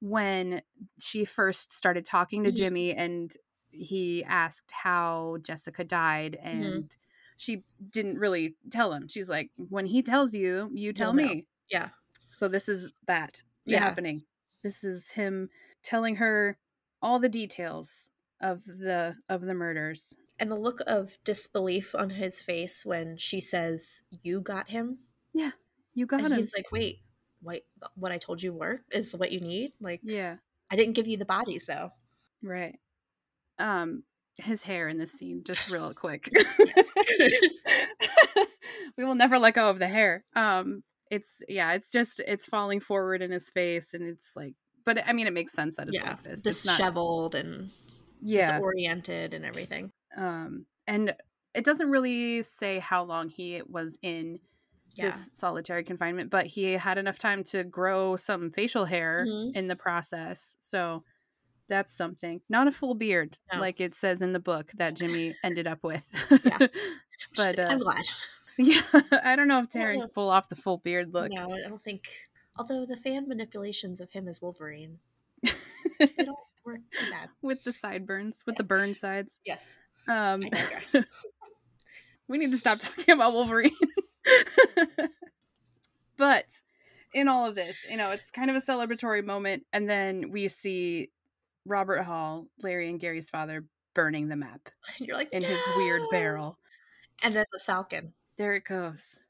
[0.00, 0.62] when
[1.00, 2.56] she first started talking to Mhm.
[2.56, 3.32] Jimmy, and
[3.70, 6.48] he asked how Jessica died, Mm-hmm.
[6.48, 6.96] and
[7.36, 9.06] she didn't really tell him.
[9.08, 11.90] She's like, "When he tells you, you tell know." me." yeah,
[12.36, 13.80] So this is that Yeah.
[13.80, 14.24] happening.
[14.62, 15.50] This is him
[15.82, 16.56] telling her
[17.02, 20.14] all the details of the of the murders.
[20.38, 24.98] And the look of disbelief on his face when she says, "You got him,"
[25.32, 25.52] Yeah,
[25.94, 26.38] You got and him.
[26.38, 27.00] he's like, "Wait,
[27.42, 27.64] wait,
[27.94, 30.36] what I told you work is what you need." Like, yeah,
[30.70, 31.92] I didn't give you the bodies though.
[32.42, 32.78] right.
[33.58, 34.04] Um
[34.40, 36.30] his hair in this scene just real quick.
[38.96, 40.24] we will never let go of the hair.
[40.36, 44.98] Um it's yeah, it's just it's falling forward in his face and it's like but
[45.06, 46.46] I mean it makes sense that it's yeah, like this.
[46.46, 47.70] It's not disheveled and
[48.22, 48.58] yeah.
[48.58, 49.90] disoriented and everything.
[50.16, 51.14] Um and
[51.54, 54.38] it doesn't really say how long he was in
[54.94, 59.54] Yeah, this solitary confinement but he had enough time to grow some facial hair Mhm.
[59.56, 61.04] in the process so
[61.68, 63.60] that's something not a full beard No.
[63.60, 66.58] like it says in the book that jimmy ended up with Yeah.
[67.36, 68.04] but Just- I'm uh, glad.
[68.58, 68.80] yeah
[69.24, 71.82] i don't know if taron can pull off the full beard look No, I don't
[71.82, 72.08] think.
[72.58, 74.98] Although the fan manipulations of him as Wolverine,
[76.00, 77.28] they don't work too bad.
[77.40, 79.78] with the sideburns with the burn sides Yes,
[80.08, 80.94] um I digress.
[82.28, 83.70] we need to stop talking about Wolverine.
[86.16, 86.60] but
[87.14, 90.48] in all of this, you know, it's kind of a celebratory moment, and then we
[90.48, 91.10] see
[91.64, 96.02] Robert Hall, Larry and Gary's father, burning the map And you're like in his weird
[96.10, 96.58] barrel.
[97.24, 98.12] and then the Falcon.
[98.36, 99.20] There it goes,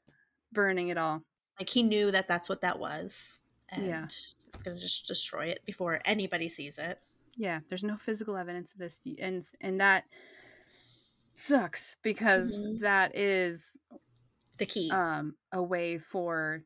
[0.51, 1.23] burning it all.
[1.59, 4.03] Like he knew that that's what that was, and Yeah.
[4.05, 6.99] it's gonna just destroy it before anybody sees it.
[7.35, 10.03] Yeah, there's no physical evidence of this, and and that
[11.39, 12.79] sucks because Mhm.
[12.79, 13.77] that is
[14.57, 14.91] The key.
[14.91, 16.63] um a way for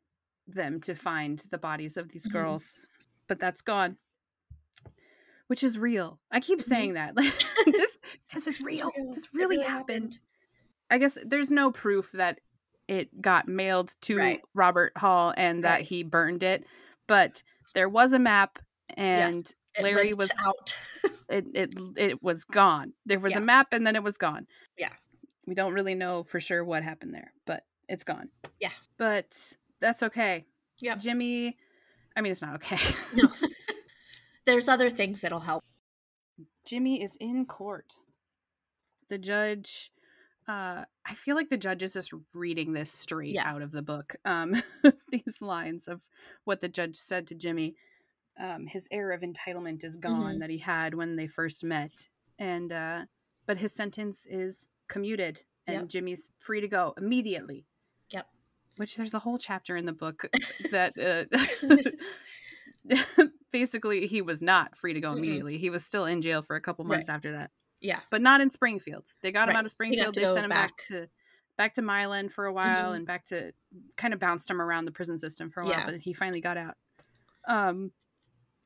[0.48, 2.32] them to find the bodies of these Mhm.
[2.34, 2.76] girls
[3.28, 3.98] but that's gone
[5.48, 6.64] which is real i keep Mhm.
[6.64, 7.26] saying that like
[7.66, 8.00] this
[8.34, 9.12] this is real real.
[9.12, 10.18] this really really happened
[10.90, 12.40] i guess there's no proof that
[12.88, 14.42] it got mailed to Right.
[14.54, 16.66] robert hall and that he burned it
[17.08, 17.42] but
[17.74, 18.60] there was a map
[18.90, 20.76] and It larry was out.
[21.30, 23.40] it, it it was gone there was Yeah.
[23.40, 24.46] a map and then it was gone
[24.78, 24.92] Yeah.
[25.48, 28.70] we don't really know for sure what happened there but it's gone Yeah.
[28.98, 30.46] but that's okay
[30.80, 30.96] Yeah.
[30.96, 31.58] jimmy
[32.16, 32.78] i mean it's not okay
[33.16, 33.28] no.
[34.46, 35.64] There's other things that'll help.
[36.66, 37.94] jimmy is in court
[39.10, 39.92] the judge
[40.48, 43.50] uh i feel like the judge is just reading this straight Yeah.
[43.50, 44.54] out of the book um
[45.10, 46.02] these lines of
[46.44, 47.76] what the judge said to jimmy
[48.40, 50.40] um his air of entitlement is gone Mhm.
[50.40, 52.08] that he had when they first met
[52.40, 53.06] and uh
[53.46, 55.88] but his sentence is commuted and Yep.
[55.90, 57.66] jimmy's free to go immediately
[58.10, 58.28] Yep.
[58.78, 60.26] which there's a whole chapter in the book
[60.72, 61.26] that uh
[63.52, 66.62] basically he was not free to go immediately he was still in jail for a
[66.62, 68.00] couple months after that Yeah.
[68.10, 69.14] but not in Springfield.
[69.22, 70.16] They got him out of Springfield.
[70.16, 70.78] They sent him back.
[70.78, 70.86] back.
[70.88, 71.08] to
[71.58, 72.96] back to Milan for a while Mhm.
[72.98, 73.54] and back to
[73.96, 75.86] kind of bounced him around the prison system for a while, Yeah.
[75.86, 76.76] but he finally got out.
[77.48, 77.92] Um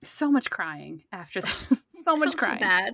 [0.03, 1.85] so much crying after this.
[2.03, 2.59] so much so crying.
[2.59, 2.93] bad.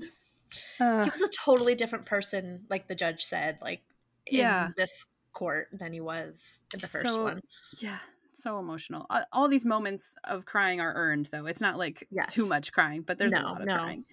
[0.79, 3.81] Uh, He was a totally different person, like the judge said, like
[4.25, 4.69] in Yeah.
[4.77, 7.41] this court than he was in the first So- one.
[7.79, 7.97] yeah,
[8.33, 9.07] so emotional.
[9.31, 11.45] All these moments of crying are earned though.
[11.47, 12.33] It's not like Yes.
[12.33, 13.75] too much crying, but there's a lot of no.
[13.77, 14.05] crying.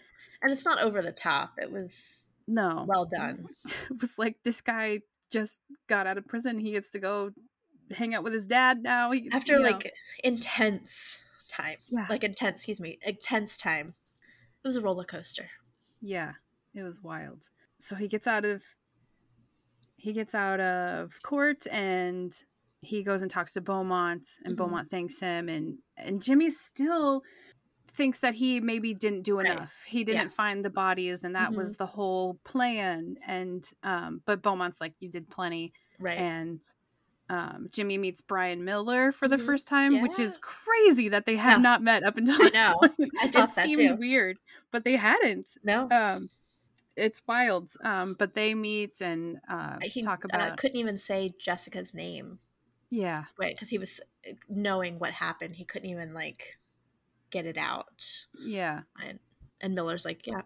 [0.42, 1.58] And it's not over the top.
[1.58, 2.84] It was No.
[2.88, 3.48] well done.
[3.90, 6.58] It was like this guy just got out of prison.
[6.58, 7.32] He gets to go
[7.90, 9.10] hang out with his dad now.
[9.10, 9.64] He After you know.
[9.70, 9.92] like
[10.24, 11.76] intense time.
[11.88, 12.06] Yeah.
[12.08, 13.94] Like intense, excuse me, intense time.
[14.64, 15.48] It was a roller coaster.
[16.00, 16.32] Yeah,
[16.74, 17.48] it was wild.
[17.78, 18.62] So he gets out of
[19.96, 22.32] he gets out of court and
[22.82, 24.58] he goes and talks to Beaumont and Mhm.
[24.58, 27.22] Beaumont thanks him and and Jimmy still
[27.92, 29.46] thinks that he maybe didn't do Right.
[29.52, 29.82] enough.
[29.86, 30.28] He didn't Yeah.
[30.28, 31.56] find the bodies and that Mhm.
[31.56, 36.16] was the whole plan and um but Beaumont's like you did plenty Right.
[36.18, 36.62] and
[37.30, 39.46] um, Jimmy meets Brian Miller for the Mhm.
[39.46, 41.62] first time, which is crazy that they have Yeah.
[41.62, 42.74] not met up until I know.
[42.80, 43.10] point.
[43.20, 43.96] I thought it that seemed too.
[43.96, 44.38] weird,
[44.72, 45.88] but they hadn't no.
[45.90, 46.28] um
[46.96, 51.30] it's wild um but they meet and uh he talk uh, about couldn't even say
[51.38, 52.40] Jessica's name.
[52.90, 55.54] yeah Right, because he was uh, knowing what happened.
[55.54, 56.58] He couldn't even like
[57.30, 58.26] get it out.
[58.44, 59.20] yeah And
[59.60, 60.42] and Miller's like, yeah,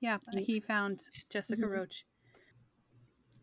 [0.00, 1.70] yeah He- he found jessica Mhm.
[1.70, 2.04] roach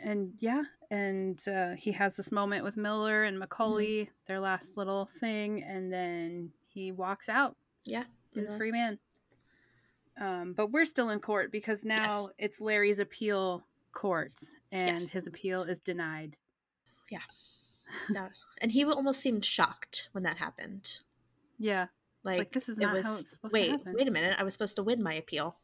[0.04, 4.12] and yeah and uh he has this moment with miller and mccauley Mm-hmm.
[4.28, 8.04] their last little thing and then he walks out yeah.
[8.34, 9.00] he's a free man
[10.20, 14.34] um but we're still in court because now it's larry's appeal court
[14.72, 15.10] and Yes.
[15.10, 16.38] his appeal is denied
[18.10, 18.28] No.
[18.62, 21.00] And he almost seemed shocked when that happened.
[21.60, 21.88] yeah
[22.24, 24.36] Like, this is not was, how it's supposed to wait, happen." wait a minute.
[24.40, 25.58] I was supposed to win my appeal.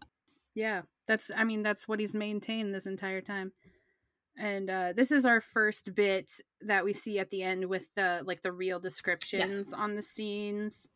[0.53, 3.51] Yeah, that's I mean that's what he's maintained this entire time.
[4.39, 6.31] And uh this is our first bit
[6.61, 10.87] that we see at the end with the like the real descriptions on the scenes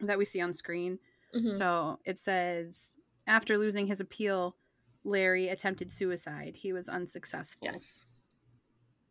[0.00, 0.98] that we see on screen.
[1.34, 1.50] Mhm.
[1.52, 4.56] So it says after losing his appeal,
[5.04, 6.54] Larry attempted suicide.
[6.56, 7.68] He was unsuccessful.
[7.72, 8.06] yes.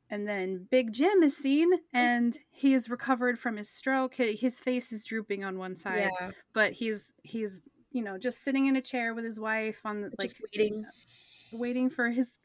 [0.10, 4.14] And then Big Jim is seen and he is recovered from his stroke.
[4.16, 6.32] His face is drooping on one side, Yeah.
[6.54, 7.60] but he's he's
[7.92, 10.86] you know just sitting in a chair with his wife on the, like Just waiting.
[11.52, 12.40] waiting for his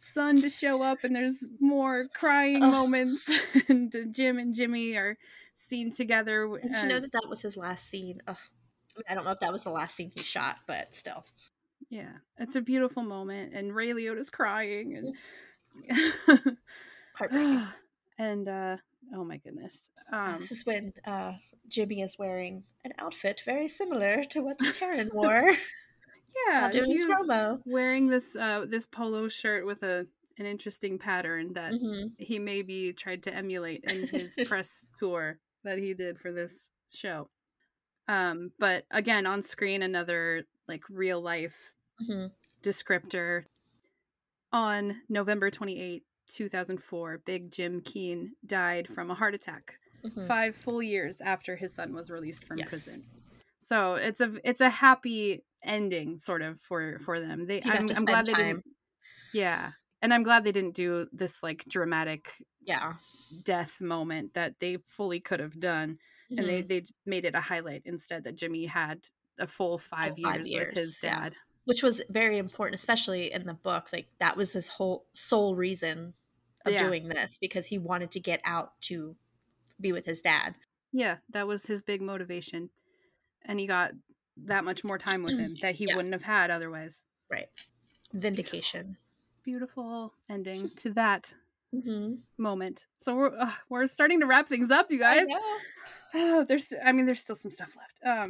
[0.00, 2.70] son to show up and there's more crying Ugh.
[2.72, 3.30] moments
[3.68, 5.18] and jim and jimmy are
[5.54, 8.20] seen together And to know that that was his last scene.
[8.26, 8.36] Ugh.
[8.38, 11.24] I, mean, I don't know if that was the last scene he shot, but still.
[11.90, 15.14] yeah it's a beautiful moment and ray liotta's crying and
[17.14, 17.62] Heartbreaking.
[18.18, 18.76] and uh
[19.14, 21.32] oh my goodness um this is when uh,
[21.68, 25.52] Jimmy is wearing an outfit very similar to what Taron wore
[26.48, 27.58] yeah while doing promo.
[27.66, 30.06] wearing this uh this polo shirt with a
[30.38, 35.78] an interesting pattern that hmm he maybe tried to emulate in his press tour that
[35.78, 37.28] he did for this show.
[38.08, 41.72] Um, but again, on screen, another like real life
[42.06, 42.26] hmm
[42.62, 43.44] descriptor.
[44.52, 50.82] On November 28, 2004, Big Jim Keene died from a heart attack hmm five full
[50.82, 52.68] years after his son was released from Yes.
[52.68, 53.04] prison.
[53.70, 57.46] So it's a it's a happy ending sort of for for them.
[57.46, 58.64] They He I'm, I'm glad spend they didn't
[59.32, 59.70] Yeah.
[60.02, 62.32] And I'm glad they didn't do this like dramatic
[62.66, 62.94] Yeah.
[63.44, 65.98] death moment that they fully could have done
[66.36, 66.68] and they Mhm.
[66.68, 69.08] they made it a highlight instead that Jimmy had
[69.38, 71.20] a full 5 years, five with years, his yeah.
[71.20, 71.34] dad.
[71.64, 73.92] Which was very important, especially in the book.
[73.92, 76.14] Like that was his whole sole reason
[76.66, 76.82] of Yeah.
[76.86, 79.16] doing this because he wanted to get out to
[79.80, 80.56] be with his dad.
[80.92, 82.70] Yeah, that was his big motivation.
[83.44, 83.92] And he got
[84.44, 85.96] that much more time with him that he Yeah.
[85.96, 87.04] wouldn't have had otherwise.
[87.30, 87.48] Right.
[88.12, 88.96] Vindication.
[89.44, 91.34] Beautiful ending to that
[91.74, 92.14] Mm-hmm.
[92.36, 92.86] moment.
[92.96, 95.26] So we're uh, we're starting to wrap things up, you guys.
[96.14, 98.00] Oh, there's I mean there's still some stuff left.
[98.04, 98.28] Um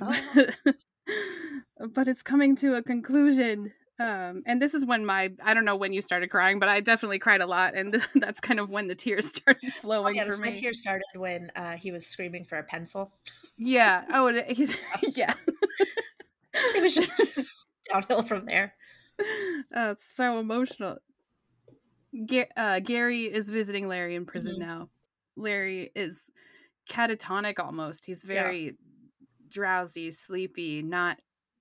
[0.02, 0.46] Oh.
[1.94, 3.72] but it's coming to a conclusion.
[4.00, 6.80] Um and this is when my I don't know when you started crying, but I
[6.80, 10.24] definitely cried a lot and that's kind of when the tears started Oh, flowing yeah,
[10.24, 13.12] for my tears started when uh, he was screaming for a pencil.
[13.58, 14.04] Yeah.
[14.12, 14.58] Oh, it,
[15.16, 15.34] yeah.
[16.54, 17.26] It was just
[17.92, 18.74] downhill from there.
[19.74, 20.98] Oh, it's so emotional.
[22.26, 24.58] Ga- uh, Gary is visiting Larry in prison Mhm.
[24.58, 24.90] now.
[25.36, 26.30] Larry is
[26.88, 28.04] catatonic almost.
[28.06, 28.42] He's Yeah.
[28.42, 28.76] very
[29.48, 31.20] drowsy, sleepy, not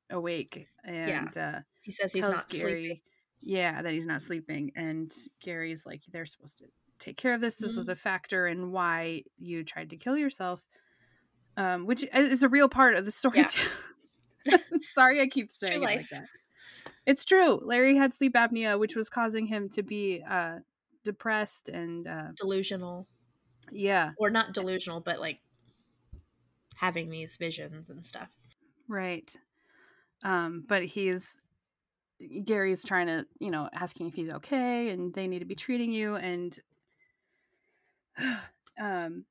[0.09, 3.01] awake, and uh, He says he's not Gary, sleeping.
[3.41, 4.71] yeah, that he's not sleeping.
[4.75, 5.11] And
[5.41, 6.65] Gary's like, they're supposed to
[6.99, 7.57] take care of this.
[7.57, 7.93] This was Mhm.
[7.93, 10.67] a factor in why you tried to kill yourself,
[11.57, 13.39] um, which is a real part of the story.
[13.39, 13.47] Yeah.
[13.47, 13.69] too.
[14.93, 16.25] Sorry, I keep saying it like that.
[17.07, 17.59] It's true.
[17.63, 20.59] Larry had sleep apnea, which was causing him to be uh,
[21.03, 23.07] depressed and uh, Delusional.
[23.71, 25.39] yeah, Or not delusional, but like
[26.75, 28.29] having these visions and stuff.
[28.87, 29.35] right.
[30.23, 31.39] Um, but he's
[32.45, 35.91] Gary's trying to, you know, asking if he's okay and they need to be treating
[35.91, 36.57] you and
[38.79, 39.25] um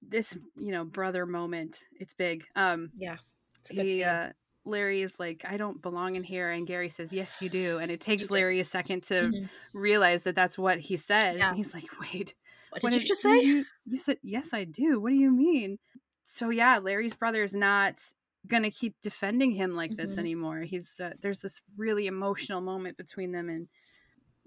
[0.00, 2.44] this, you know, brother moment, it's big.
[2.56, 3.16] Um Yeah.
[3.60, 4.04] It's a good he scene.
[4.04, 4.32] uh
[4.64, 7.78] Larry is like, I don't belong in here, and Gary says, Yes, you do.
[7.78, 8.30] And it takes.
[8.30, 9.48] Larry a second to Mhm.
[9.72, 11.38] realize that that's what he said.
[11.38, 11.48] Yeah.
[11.48, 12.34] And he's like, Wait,
[12.70, 13.40] What what did you did- just say?
[13.40, 15.00] You, you said, Yes, I do.
[15.00, 15.78] What do you mean?
[16.22, 18.00] So, yeah, Larry's brother is not
[18.46, 20.18] going to keep defending him like this Mhm.
[20.18, 20.60] anymore.
[20.60, 23.68] He's, uh, there's this really emotional moment between them, and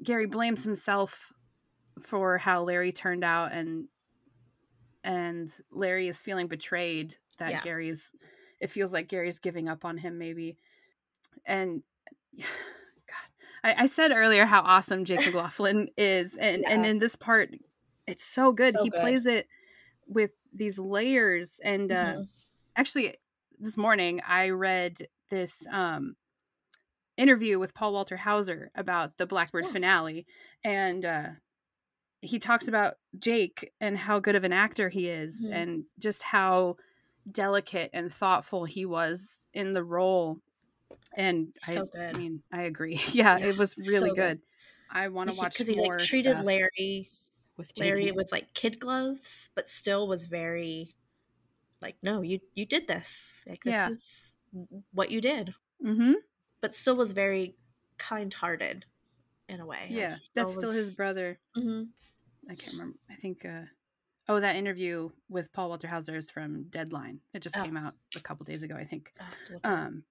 [0.03, 1.33] Gary blames himself
[2.01, 3.87] for how Larry turned out, and,
[5.03, 7.61] and Larry is feeling betrayed that Yeah.
[7.61, 8.15] Gary's,
[8.59, 10.57] it feels like Gary's giving up on him, maybe.
[11.45, 11.83] And,
[12.39, 12.45] God,
[13.63, 17.51] I, I said earlier how awesome Jake McLaughlin is, and and in this part,
[18.07, 18.73] it's so good.
[18.73, 18.99] So he good.
[19.01, 19.47] plays it
[20.07, 22.29] with these layers, and uh, Mhm.
[22.77, 23.17] actually,
[23.65, 26.15] this morning I read this um,
[27.17, 29.71] interview with Paul Walter Hauser about the Black Bird Oh.
[29.71, 30.27] finale,
[30.63, 31.29] and uh,
[32.21, 35.53] he talks about Jake and how good of an actor he is, Mhm.
[35.53, 36.77] and just how
[37.31, 40.39] delicate and thoughtful he was in the role.
[41.17, 42.15] And So I, good.
[42.15, 42.99] I mean, I agree.
[43.13, 44.37] Yeah, Yeah, it was really so good.
[44.37, 44.41] good.
[44.91, 47.09] I want to watch because he, like treated stuff Larry
[47.57, 50.93] with Larry with like kid gloves, but still was very
[51.81, 53.33] like, no, you you did this.
[53.47, 53.89] Like this Yeah.
[53.89, 54.35] is
[54.91, 55.53] what you did.
[55.83, 56.13] mm-hmm.
[56.61, 57.55] But still was very
[57.97, 58.85] kind hearted
[59.49, 59.81] in a way.
[59.83, 61.39] Like, Yeah, he that's still his was- brother.
[61.57, 61.89] Mhm.
[62.49, 62.97] I can't remember.
[63.09, 63.45] I think.
[63.45, 63.63] uh
[64.27, 67.19] Oh, that interview with Paul Walter Hauser is from Deadline.
[67.35, 67.61] It just Oh.
[67.63, 69.13] came out a couple days ago, I think.
[69.19, 69.73] I'll have to look it up.
[69.77, 70.03] Um,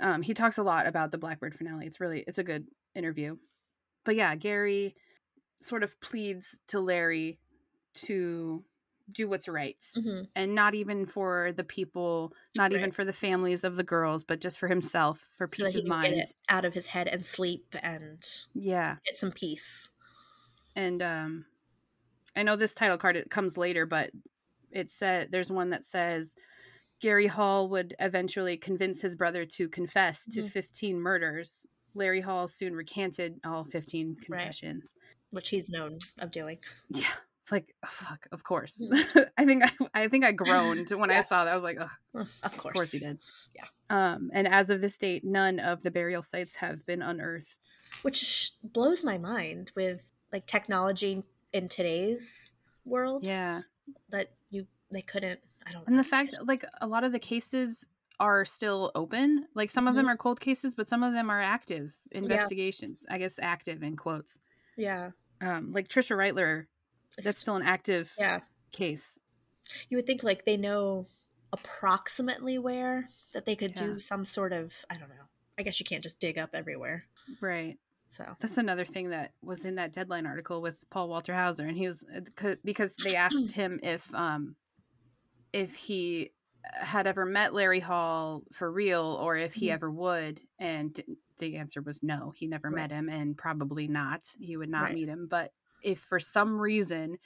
[0.00, 1.86] um, he talks a lot about the Black Bird finale.
[1.86, 3.36] It's really it's a good interview.
[4.04, 4.94] But yeah, Gary
[5.60, 7.38] sort of pleads to Larry
[7.94, 8.64] to
[9.12, 10.28] do what's right, Mhm.
[10.34, 14.40] and not even for the people, not even for the families of the girls, but
[14.40, 16.22] just for himself, for so peace of mind.
[16.48, 18.96] out of his head and sleep and Yeah.
[19.04, 19.90] get some peace.
[20.74, 21.46] and um
[22.36, 24.10] i know this title card it comes later but
[24.70, 26.34] it said there's one that says
[27.00, 30.50] gary hall would eventually convince his brother to confess to Mhm.
[30.50, 34.94] 15 murders larry hall soon recanted all 15 confessions
[35.30, 36.58] which he's known of doing.
[36.90, 37.14] yeah
[37.46, 39.28] it's like oh, fuck of course Mhm.
[39.38, 41.88] i think I, I think i groaned when i saw that i was like Ugh,
[42.14, 42.72] Of of course.
[42.74, 43.18] course he did
[43.54, 43.66] Yeah.
[43.88, 47.60] um and as of this date none of the burial sites have been unearthed
[48.02, 51.22] Which sh- blows my mind with like technology
[51.52, 52.50] in today's
[52.84, 53.62] world yeah
[54.10, 55.86] that you they couldn't I don't know.
[55.86, 56.02] and know.
[56.02, 57.84] the fact like a lot of the cases
[58.18, 60.10] are still open like some of them Mhm.
[60.10, 64.38] are cold cases but some of them are active investigations i guess active in quotes
[64.76, 65.10] yeah.
[65.40, 66.66] um like tricia reitler
[67.24, 68.40] that's still an active yeah.
[68.72, 69.20] case
[69.88, 71.06] You would think like they know
[71.52, 73.86] approximately where that they could Yeah.
[73.86, 75.28] do some sort of I don't know.
[75.58, 77.06] I guess you can't just dig up everywhere.
[77.40, 81.66] right So that's another thing that was in that deadline article with paul walter hauser
[81.66, 84.56] and he was uh, because they asked him if um
[85.52, 86.32] if he
[86.74, 89.72] had ever met larry hall for real or if he Mhm.
[89.72, 91.00] ever would and
[91.38, 92.76] the answer was no he never Right.
[92.76, 94.94] met him and probably not he would not Right.
[94.94, 95.52] meet him but
[95.82, 97.18] if for some reason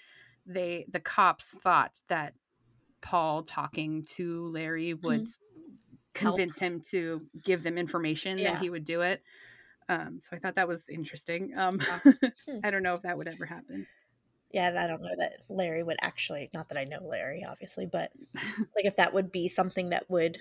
[0.47, 2.35] they the cops thought that
[3.01, 6.23] paul talking to larry would Mm-hmm.
[6.23, 6.37] Help.
[6.37, 8.53] convince him to give them information Yeah.
[8.53, 9.23] that he would do it
[9.89, 11.57] um, so I thought that was interesting.
[11.59, 11.81] Um,
[12.47, 12.59] Hmm.
[12.65, 13.87] I don't know if that would ever happen.
[14.53, 17.87] yeah, and I don't know that Larry would actually not that I know Larry obviously,
[17.87, 18.13] but
[18.77, 20.39] like if that would be something that would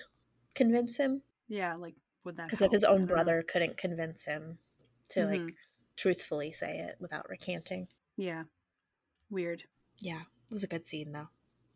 [0.54, 1.94] convince him Yeah, like
[2.24, 2.46] would that?
[2.46, 4.58] because if his own brother couldn't convince him
[5.10, 5.54] to like Mhm.
[5.96, 7.88] truthfully say it without recanting.
[8.20, 8.42] Yeah,
[9.30, 9.64] weird.
[9.98, 11.28] Yeah, it was a good scene though.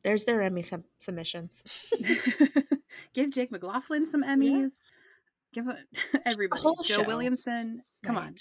[0.03, 1.91] There's their Emmy sub- submissions.
[3.15, 4.83] Give Jake McLaughlin some Emmys.
[5.55, 5.79] Give a,
[6.27, 6.61] everybody.
[6.61, 7.03] whole Joe show.
[7.05, 7.83] Williamson.
[8.03, 8.35] Come on,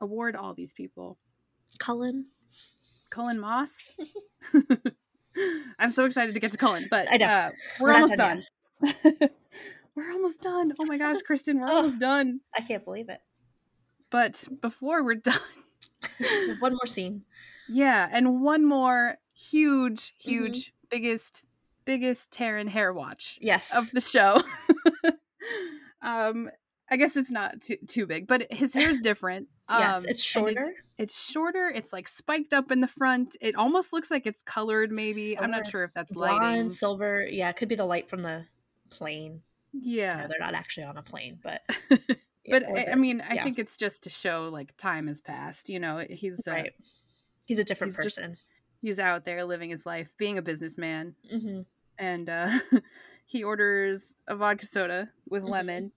[0.00, 1.16] award all these people.
[1.78, 2.26] Cullen.
[3.10, 3.96] Cullen Moss.
[5.78, 7.26] I'm so excited to get to Cullen, but I know.
[7.26, 7.50] Uh,
[7.80, 8.44] we're, We're almost done
[8.82, 9.12] done.
[9.94, 10.72] we're almost done.
[10.80, 11.76] Oh my gosh, Kristin, we're Ugh.
[11.76, 12.40] almost done.
[12.56, 13.20] I can't believe it.
[14.10, 15.38] But before we're done,
[16.60, 17.22] One more scene.
[17.68, 20.30] Yeah, and one more huge, Mm-hmm.
[20.30, 21.44] huge, biggest,
[21.84, 23.74] biggest Taron hair watch Yes.
[23.76, 24.42] of the show.
[26.02, 26.50] um,
[26.90, 29.48] I guess it's not too, too big, but his hair's different.
[29.70, 30.74] yes, Um, it's and it- shorter.
[30.98, 31.72] it's shorter.
[31.74, 33.36] It's like spiked up in the front.
[33.40, 34.90] It almost looks like it's colored.
[34.92, 36.70] Maybe I'm not sure if that's blonde, lighting.
[36.72, 37.26] silver.
[37.28, 38.44] Yeah, it could be the light from the
[38.90, 39.40] plane.
[39.72, 41.62] Yeah, No, they're not actually on a plane, but
[42.48, 43.44] but yeah, I, I mean, I yeah.
[43.44, 45.68] think it's just to show like time has passed.
[45.68, 46.72] You know, he's uh, right.
[47.46, 48.36] He's a different he's just- person.
[48.80, 51.60] he's out there living his life, being a businessman, hmm
[51.98, 52.50] and uh,
[53.26, 55.48] he orders a vodka soda with Mhm.
[55.50, 55.92] lemon.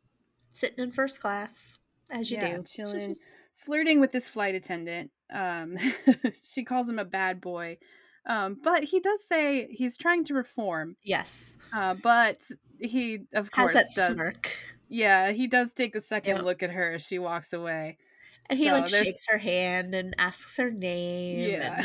[0.51, 1.79] Sitting in first class,
[2.09, 2.63] as you yeah, do.
[2.63, 3.15] chilling,
[3.55, 5.11] flirting with this flight attendant.
[5.31, 5.77] Um,
[6.41, 7.77] she calls him a bad boy,
[8.27, 10.95] um, but he does say he's trying to reform.
[11.03, 11.57] Yes.
[11.73, 12.43] Uh, but
[12.79, 14.15] he, of Has course, that does.
[14.15, 14.49] smirk.
[14.89, 17.97] Yeah, he does take a second look at her as she walks away.
[18.49, 21.49] And he So like there's- shakes her hand and asks her name.
[21.51, 21.83] Yeah.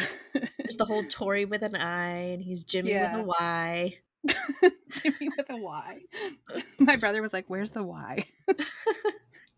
[0.59, 3.17] There's the whole Tory with an I and he's Jimmy Yeah.
[3.17, 3.99] with a Y.
[4.91, 5.99] Jimmy with a Y.
[6.79, 8.25] My brother was like, "Where's the Y?"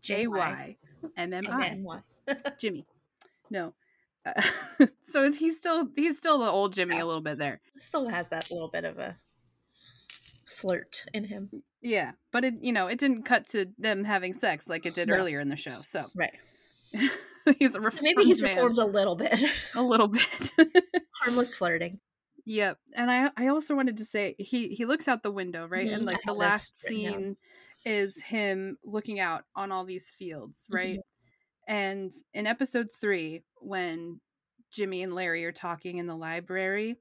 [0.01, 0.77] J Y
[1.15, 1.99] M M I.
[2.57, 2.87] Jimmy.
[3.51, 3.73] No.
[4.25, 4.41] Uh,
[5.05, 7.61] so is he's still he's still the old Jimmy a little bit there.
[7.79, 9.17] Still has that little bit of a
[10.47, 11.63] flirt in him.
[11.87, 15.07] Yeah, but it you know it didn't cut to them having sex like it did
[15.07, 15.15] No.
[15.15, 15.81] earlier in the show.
[15.83, 16.33] So Right.
[17.59, 18.55] he's a So reformed maybe he's man.
[18.55, 19.39] reformed a little bit.
[19.75, 20.51] a little bit.
[21.21, 21.99] Harmless flirting.
[22.45, 22.77] Yep.
[22.95, 25.87] And I I also wanted to say he he looks out the window, right?
[25.87, 27.37] Mhm, And I like the last scene
[27.85, 30.75] is him looking out on all these fields, Mm-hmm.
[30.75, 30.99] right?
[31.67, 34.19] And in episode 3 when
[34.71, 36.97] Jimmy and Larry are talking in the library,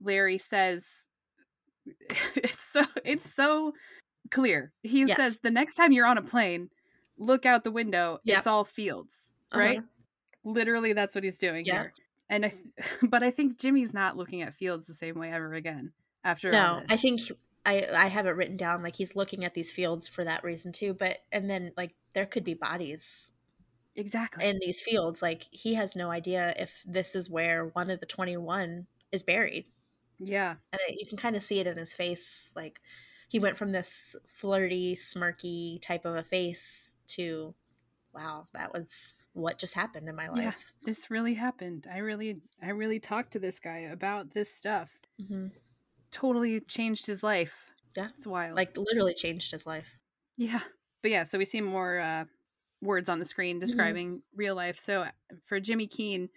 [0.00, 1.06] Larry says
[2.36, 3.72] it's so it's so
[4.32, 4.72] clear.
[4.82, 5.16] He Yes.
[5.16, 6.70] says the next time you're on a plane,
[7.16, 8.38] look out the window, Yep.
[8.38, 9.78] it's all fields, right?
[9.78, 9.86] Uh-huh.
[10.44, 11.74] Literally that's what he's doing Yeah.
[11.82, 11.94] here.
[12.28, 12.62] And I th-
[13.10, 15.92] but I think Jimmy's not looking at fields the same way ever again
[16.24, 17.20] after No, I think
[17.64, 20.72] I I have it written down like he's looking at these fields for that reason
[20.72, 20.94] too.
[20.94, 23.30] But and then like there could be bodies
[23.94, 24.44] exactly.
[24.48, 25.22] in these fields.
[25.22, 29.22] Like he has no idea if this is where one of the twenty one is
[29.22, 29.66] buried,
[30.18, 30.54] yeah.
[30.72, 32.50] and it, you can kind of see it in his face.
[32.56, 32.80] Like
[33.32, 37.54] he went from this flirty, smirky type of a face to,
[38.14, 40.46] wow, that was what just happened in my Yeah.
[40.46, 40.72] life.
[40.84, 41.86] This really happened.
[41.90, 44.98] I really I really talked to this guy about this stuff.
[45.26, 45.46] hmm
[46.10, 47.70] Totally changed his life.
[47.96, 48.08] Yeah.
[48.14, 48.54] It's wild.
[48.56, 49.98] Like literally changed his life.
[50.36, 50.60] Yeah.
[51.00, 52.24] But yeah, so we see more uh,
[52.82, 54.78] words on the screen describing real life.
[54.78, 55.06] So
[55.44, 56.28] for Jimmy Keene,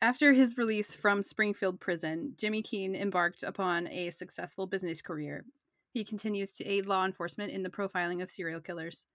[0.00, 5.44] after his release from Springfield Prison, Jimmy Keene embarked upon a successful business career.
[5.92, 9.06] He continues to aid law enforcement in the profiling of serial killers.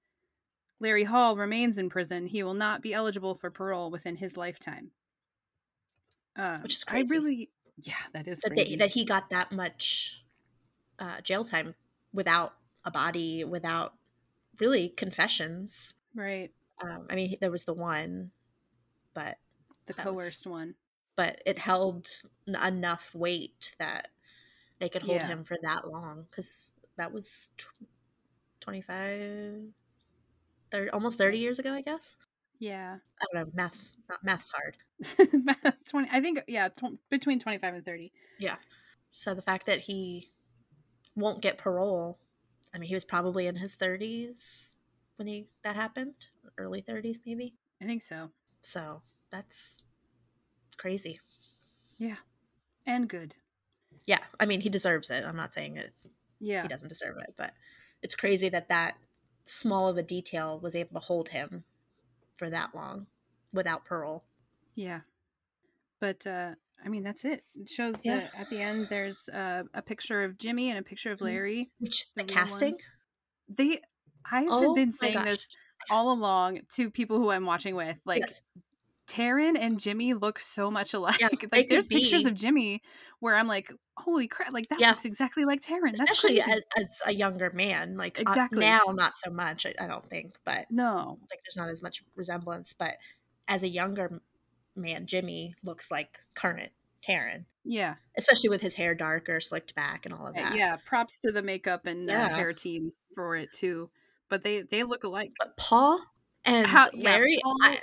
[0.80, 2.28] Larry Hall remains in prison.
[2.28, 4.92] He will not be eligible for parole within his lifetime.
[6.36, 7.08] Um, Which is crazy.
[7.14, 8.72] I really, yeah, that is that crazy.
[8.72, 10.24] they, that he got that much
[11.00, 11.74] uh, jail time
[12.14, 12.54] without
[12.84, 13.94] a body, without
[14.60, 15.94] really confessions.
[16.14, 16.52] right,
[16.84, 18.32] Um, I mean, there was the one,
[19.14, 19.38] but
[19.86, 20.76] the That was- coerced one.
[21.16, 22.10] but it held
[22.48, 24.10] enough weight that
[24.80, 25.28] they could hold Yeah.
[25.28, 27.88] him for that long because that was tw-
[28.62, 29.62] 25
[30.72, 32.16] 30, almost 30 years ago i guess.
[32.60, 34.78] Yeah, i don't know math's not math's hard.
[35.86, 38.56] 20 i think yeah tw- between 25 and 30 yeah.
[39.12, 40.32] So the fact that he
[41.16, 42.18] won't get parole
[42.74, 44.74] i mean he was probably in his 30s
[45.18, 46.16] when he that happened
[46.58, 47.54] early 30s maybe.
[47.82, 48.32] I think so.
[48.62, 49.02] So
[49.32, 49.78] that's
[50.78, 51.20] crazy.
[51.98, 52.16] Yeah.
[52.86, 53.36] and good
[54.08, 55.91] yeah i mean he deserves it i'm not saying it
[56.39, 57.53] yeah he doesn't deserve it but
[58.01, 58.95] it's crazy that that
[59.43, 61.64] small of a detail was able to hold him
[62.36, 63.08] for that long
[63.53, 64.24] without parole
[64.76, 65.01] yeah
[65.99, 66.51] but uh
[66.84, 68.18] i mean that's it it shows Yeah.
[68.22, 71.24] that at the end there's uh, a picture of jimmy and a picture of Mhm.
[71.24, 72.89] larry which the, the casting ones.
[73.49, 73.80] they
[74.32, 75.47] i've Oh been saying this
[75.89, 78.41] all along to people who i'm watching with like Yes.
[79.08, 81.20] Taron and Jimmy look so much alike.
[81.51, 82.82] they like there's could pictures of Jimmy
[83.20, 84.89] where I'm like, holy crap, like that Yeah.
[84.91, 85.95] looks exactly like Taron.
[85.95, 88.60] That's especially as, as a younger man like uh, Exactly.
[88.60, 91.18] now not so much I, I don't think but no.
[91.30, 92.97] like there's not as much resemblance but
[93.47, 94.22] as a younger
[94.76, 96.72] man jimmy looks like current
[97.08, 97.95] Taron, Yeah.
[98.18, 101.32] especially with his hair darker slicked back and all of Uh, that Yeah, props to
[101.32, 103.89] the makeup and uh, hair teams for it too.
[104.28, 105.32] But they they look alike.
[105.38, 106.01] but paul
[106.43, 107.80] and How- yeah, larry Paul- I,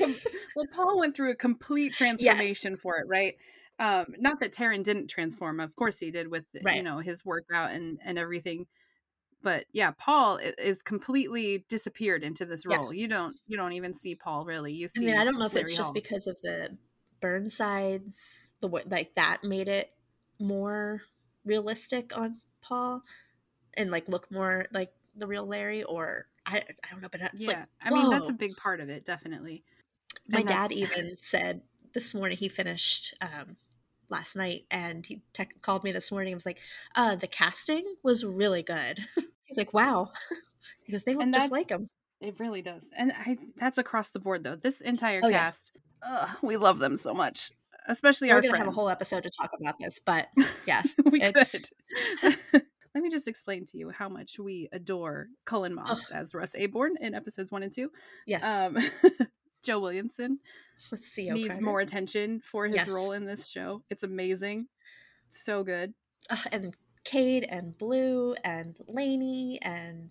[0.00, 3.34] well, Paul went through a complete transformation for it, right?
[3.78, 5.58] Um, not that Taron didn't transform.
[5.60, 8.66] Of course he did with you know his workout and and everything.
[9.42, 12.76] but yeah, Paul is completely disappeared into this Yeah.
[12.76, 12.92] role.
[12.92, 14.72] You don't you don't even see Paul really.
[14.72, 15.04] You see.
[15.04, 16.76] I mean, I don't know if it's Larry just because of the
[17.20, 19.90] Burnsides, the way like that made it
[20.38, 21.02] more
[21.44, 23.02] realistic on Paul,
[23.74, 27.40] and like look more like the real Larry, or I, I don't know, but it's
[27.40, 29.64] yeah, like I mean that's a big part of it, definitely.
[30.28, 31.62] My dad even said
[31.94, 33.56] this morning he finished um,
[34.08, 36.58] last night, and he tech called me this morning and was like,
[36.94, 39.00] uh, "The casting was really good."
[39.44, 40.12] He's like, "Wow,"
[40.86, 41.88] because "They look just like him."
[42.20, 44.56] It really does, and I that's across the board though.
[44.56, 45.38] This entire Oh, yeah.
[45.46, 47.50] cast, ugh, we love them so much,
[47.88, 48.66] especially We're our gonna friends.
[48.66, 50.28] have a whole episode to talk about this, but
[50.66, 51.62] yeah, we could.
[52.94, 56.96] Let me just explain to you how much we adore Cullen Moss as Russ Aborn
[57.00, 57.90] in episodes one and two.
[58.26, 58.44] yes.
[58.44, 58.76] Um,
[59.62, 60.38] Joe Williamson
[60.90, 61.30] Let's see.
[61.30, 62.88] needs more attention for his Yes.
[62.88, 63.82] role in this show.
[63.90, 64.66] It's amazing,
[65.30, 65.94] so good.
[66.30, 70.10] uh, and Cade and Blue and Lainey and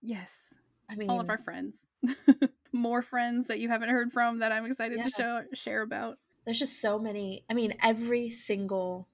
[0.00, 0.54] Yes,
[0.88, 1.88] I mean all of our friends,
[2.72, 6.18] more friends that you haven't heard from that I'm excited to show share about.
[6.44, 7.44] there's just so many.
[7.50, 9.08] I mean, every single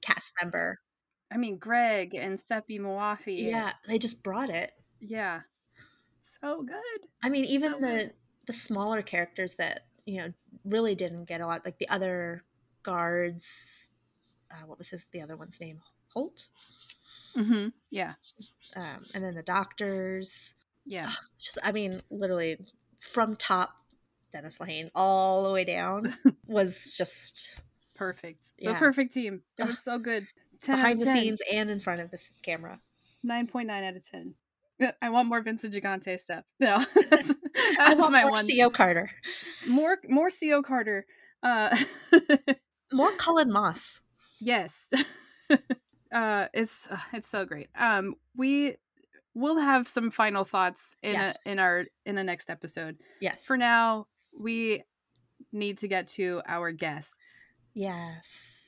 [0.00, 0.80] cast member.
[1.30, 3.50] I mean, Greg and Seppi Moafi.
[3.50, 4.72] Yeah, they just brought it.
[5.00, 5.40] yeah,
[6.20, 7.08] so good.
[7.22, 8.12] I mean, even So the good.
[8.46, 10.32] The smaller characters that you know
[10.64, 12.44] really didn't get a lot, like the other
[12.82, 13.90] guards.
[14.50, 15.80] Uh, what was his the other one's name?
[16.12, 16.48] Holt.
[17.34, 18.14] hmm Yeah,
[18.76, 20.54] Um, and then the doctors.
[20.84, 21.04] yeah.
[21.36, 22.58] It's Just, I mean, literally
[23.00, 23.70] from top
[24.30, 26.12] Dennis Lehane all the way down
[26.46, 27.62] was just
[27.94, 28.50] Perfect.
[28.58, 29.42] The perfect team.
[29.58, 30.26] It was so good.
[30.62, 31.22] 10 behind the out of 10.
[31.22, 32.80] scenes and in front of this camera.
[33.24, 34.34] 9.9 out of 10.
[35.02, 36.44] I want more Vincent Gigante stuff.
[36.60, 36.84] No.
[37.10, 37.32] that's
[37.80, 38.44] I want my more one.
[38.46, 39.10] CO Carter,
[39.68, 41.06] More more CO Carter.
[41.42, 41.76] Uh
[42.92, 44.00] more Cullen Moss.
[44.40, 44.88] yes.
[46.12, 47.68] uh it's uh, it's so great.
[47.78, 48.76] Um we
[49.34, 51.38] will have some final thoughts in Yes.
[51.46, 52.96] a, in our in a next episode.
[53.20, 53.44] Yes.
[53.44, 54.06] For now,
[54.38, 54.82] we
[55.52, 57.44] need to get to our guests.
[57.74, 58.58] Yes.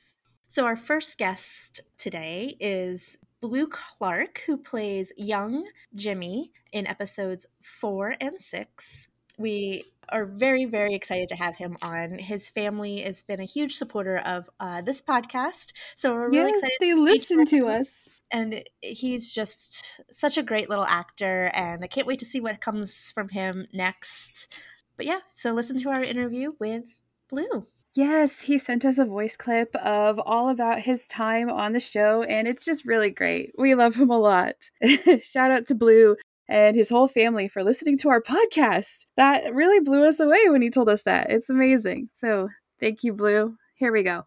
[0.47, 8.15] So our first guest today is Blue Clarke, who plays young Jimmy in episodes four
[8.19, 9.07] and six.
[9.37, 12.17] We are very, very excited to have him on.
[12.19, 16.71] His family has been a huge supporter of uh, this podcast, so we're really excited.
[16.79, 18.07] they to listen to us.
[18.31, 22.59] and he's just such a great little actor and i can't wait to see what
[22.61, 24.57] comes from him next
[24.97, 29.37] but yeah so listen to our interview with blue Yes, he sent us a voice
[29.37, 33.53] clip of all about his time on the show, and it's just really great.
[33.57, 34.69] We love him a lot.
[35.19, 36.17] Shout out to Blue
[36.49, 39.05] and his whole family for listening to our podcast.
[39.15, 41.31] That really blew us away when he told us that.
[41.31, 42.09] It's amazing.
[42.11, 42.49] So
[42.81, 43.55] thank you, Blue.
[43.75, 44.25] Here we go.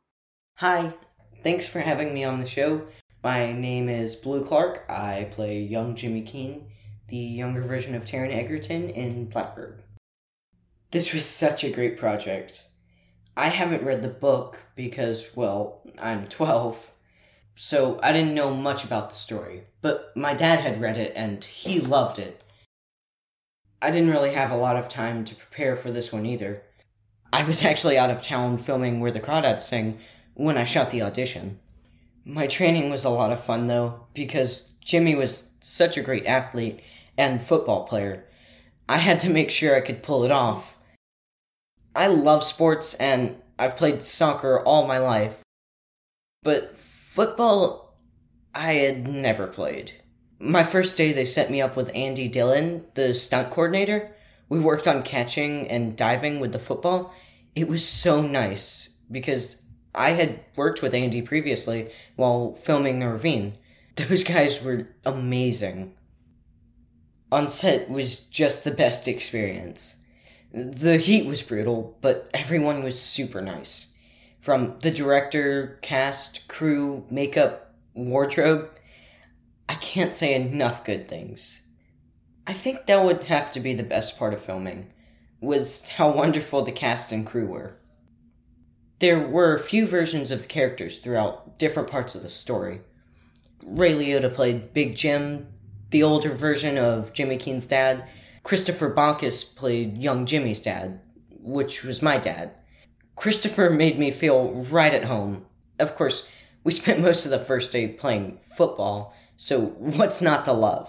[0.55, 0.95] Hi,
[1.43, 2.87] thanks for having me on the show.
[3.23, 4.87] My name is Blue Clarke.
[4.89, 6.71] I play young Jimmy Keene,
[7.09, 9.83] the younger version of Taron Egerton in Black Bird.
[10.91, 12.64] This was such a great project.
[13.39, 16.93] I haven't read the book because, well, I'm 12,
[17.55, 19.62] so I didn't know much about the story.
[19.80, 22.43] But my dad had read it and he loved it.
[23.80, 26.64] I didn't really have a lot of time to prepare for this one either.
[27.32, 30.01] I was actually out of town filming Where the Crawdads Sing
[30.35, 31.60] when I shot the audition.
[32.24, 36.81] My training was a lot of fun though, because Jimmy was such a great athlete
[37.16, 38.24] and football player.
[38.89, 40.78] I had to make sure I could pull it off.
[41.99, 45.43] I love sports and I've played soccer all my life.
[46.45, 47.99] But football,
[48.55, 49.95] I had never played.
[50.39, 54.15] My first day, they set me up with Andy Dillon, the stunt coordinator.
[54.49, 57.12] We worked on catching and diving with the football.
[57.57, 59.61] It was so nice because
[59.93, 63.55] I had worked with Andy previously while filming The Ravine.
[63.97, 65.97] Those guys were amazing.
[67.33, 69.97] On set was just the best experience.
[70.53, 73.93] The heat was brutal, but everyone was super nice.
[74.39, 78.70] From the director, cast, crew, makeup, wardrobe,
[79.69, 81.62] I can't say enough good things.
[82.47, 84.91] I think that would have to be the best part of filming,
[85.41, 87.77] was how wonderful the cast and crew were.
[89.01, 92.81] There were a few versions of the characters throughout different parts of the story.
[93.62, 95.49] Ray Liotta played Big Jim,
[95.91, 98.09] the older version of Jimmy Keene's dad.
[98.49, 101.01] Christopher Baucus played young Jimmy's dad,
[101.39, 102.53] which was my dad.
[103.15, 105.45] Christopher made me feel right at home.
[105.79, 106.27] Of course,
[106.65, 110.89] we spent most of the first day playing football, so what's not to love?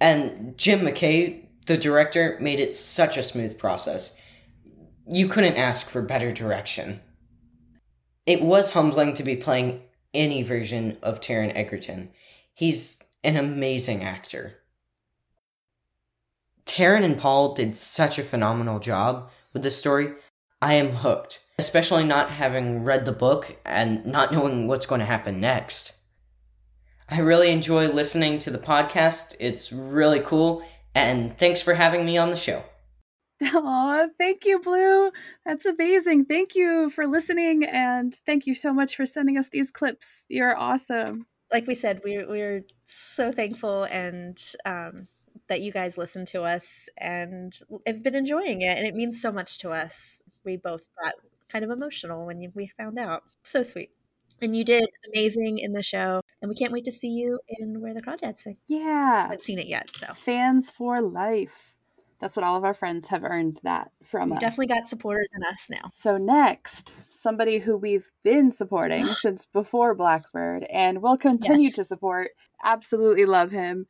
[0.00, 4.16] And Jim McKay, the director, made it such a smooth process.
[5.06, 7.02] You couldn't ask for better direction.
[8.24, 9.82] It was humbling to be playing
[10.14, 12.08] any version of Taron Egerton.
[12.54, 14.59] He's an amazing actor.
[16.70, 20.12] Taron and Paul did such a phenomenal job with this story.
[20.62, 25.04] I am hooked, especially not having read the book and not knowing what's going to
[25.04, 25.96] happen next.
[27.08, 29.34] I really enjoy listening to the podcast.
[29.40, 30.62] It's really cool,
[30.94, 32.62] and thanks for having me on the show.
[33.42, 35.10] Aw, thank you, Blue.
[35.44, 36.26] That's amazing.
[36.26, 40.24] Thank you for listening, and thank you so much for sending us these clips.
[40.28, 41.26] You're awesome.
[41.52, 45.08] Like we said, we're we're so thankful and um,
[45.50, 47.52] that you guys listen to us and
[47.86, 50.22] have been enjoying it, and it means so much to us.
[50.44, 51.12] We both got
[51.50, 53.24] kind of emotional when we found out.
[53.42, 53.90] So sweet.
[54.40, 57.82] And you did amazing in the show, and we can't wait to see you in
[57.82, 58.56] Where the Crawdads Sing.
[58.66, 59.18] Yeah.
[59.18, 61.74] I haven't seen it yet, so Fans for life.
[62.20, 64.40] That's what all of our friends have earned that from us.
[64.40, 65.88] definitely got supporters in us now.
[65.92, 71.76] So next, somebody who we've been supporting since before Black Bird and will continue Yes.
[71.76, 72.30] to support.
[72.62, 73.86] Absolutely love him.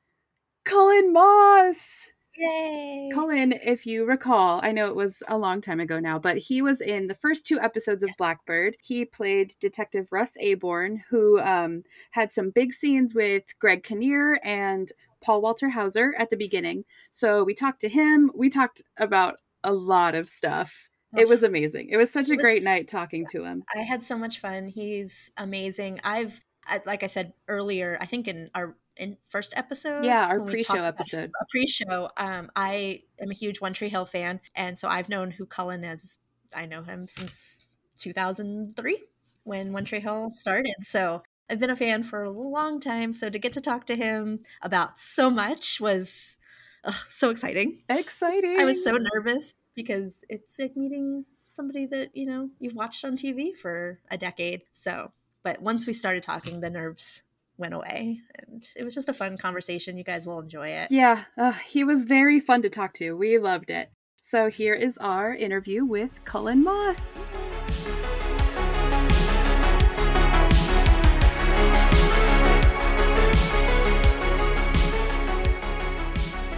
[0.64, 2.08] Cullen Moss.
[2.36, 3.10] Yay!
[3.12, 6.62] Cullen, if you recall, I know it was a long time ago now, but he
[6.62, 8.16] was in the first two episodes of Yes.
[8.16, 8.76] Black Bird.
[8.82, 11.82] He played Detective Russ Aborn, who um,
[12.12, 14.90] had some big scenes with Greg Kinnear and
[15.22, 16.84] Paul Walter Hauser at the beginning.
[17.10, 18.30] So we talked to him.
[18.34, 20.88] We talked about a lot of stuff.
[21.14, 21.88] It was amazing.
[21.90, 23.64] It was such a was- great night talking to him.
[23.74, 24.68] I had so much fun.
[24.68, 26.00] He's amazing.
[26.04, 26.40] I've,
[26.86, 31.30] like I said earlier, I think in our in first episode, Yeah, our pre-show episode.
[31.40, 32.10] a pre-show.
[32.16, 35.82] Um, I am a huge One Tree Hill fan, and so I've known who Cullen
[35.82, 36.18] is.
[36.54, 37.66] I know him since
[37.98, 38.98] 2003
[39.44, 40.74] when One Tree Hill started.
[40.82, 43.12] So I've been a fan for a long time.
[43.12, 46.36] So to get to talk to him about so much was
[46.84, 47.78] ugh, so exciting.
[47.88, 48.60] Exciting.
[48.60, 51.24] I was so nervous because it's like meeting
[51.54, 54.62] somebody that you know you've watched on TV for a decade.
[54.72, 55.12] So,
[55.42, 57.22] but once we started talking, the nerves
[57.60, 59.96] went away, and it was just a fun conversation.
[59.96, 60.90] You guys will enjoy it.
[60.90, 63.12] Yeah, uh, he was very fun to talk to.
[63.16, 63.90] We loved it.
[64.22, 67.18] So here is our interview with Cullen Moss.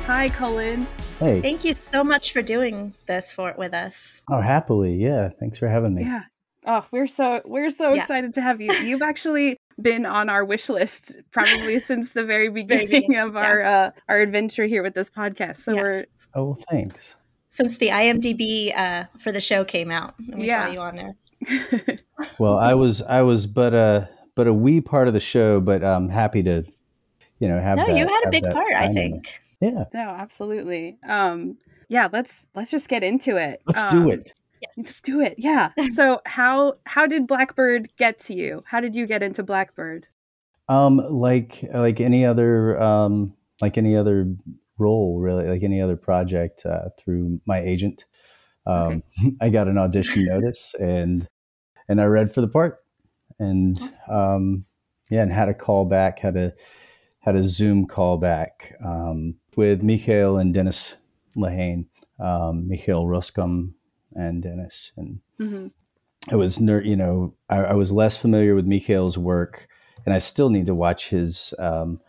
[0.07, 0.87] Hi, Cullen.
[1.19, 1.41] Hey.
[1.41, 4.21] Thank you so much for doing this for with us.
[4.29, 4.95] Oh, happily.
[4.97, 5.31] Yeah.
[5.41, 6.03] Thanks for having me.
[6.03, 6.23] Yeah.
[6.67, 8.01] Oh, we're so we're so Yeah.
[8.01, 8.73] excited to have you.
[8.73, 13.63] You've actually been on our wish list probably since the very beginning beginning, of our
[13.63, 15.59] uh, our adventure here with this podcast.
[15.59, 16.05] So we're
[16.35, 17.17] Oh, thanks.
[17.49, 20.67] Since the IMDb uh, for the show came out, and we Yeah.
[20.67, 21.99] saw you on there.
[22.39, 25.83] Well, I was I was but a but a wee part of the show, but
[25.85, 26.63] I'm happy to,
[27.41, 27.77] you know, have.
[27.79, 28.73] No, that- you had a big part.
[28.73, 29.39] I think.
[29.61, 29.85] Yeah.
[29.93, 30.99] no, absolutely.
[31.07, 31.57] Um,
[31.89, 33.61] yeah, let's let's just get into it.
[33.67, 34.33] Let's Um, do it.
[34.77, 35.35] Let's do it.
[35.39, 35.71] Yeah.
[35.95, 38.63] So how how did Black Bird get to you?
[38.67, 40.09] How did you get into Black Bird?
[40.69, 44.35] Um, like like any other um like any other
[44.79, 48.05] role, really, like any other project uh, through my agent.
[48.67, 49.03] Um,
[49.41, 51.29] I got an audition notice and
[51.89, 52.79] and I read for the part,
[53.39, 53.79] and
[54.09, 54.65] um,
[55.11, 56.53] yeah, and had a call back, had a
[57.21, 60.97] had a Zoom call back um, with Mikhail and Dennis
[61.37, 61.87] Lehane,
[62.19, 63.75] um, Mikhail Roskam
[64.15, 65.69] and Dennis, and hmm
[66.31, 69.69] I was ner- you know I, I was less familiar with Mikhail's work,
[70.05, 72.01] and I still need to watch his um,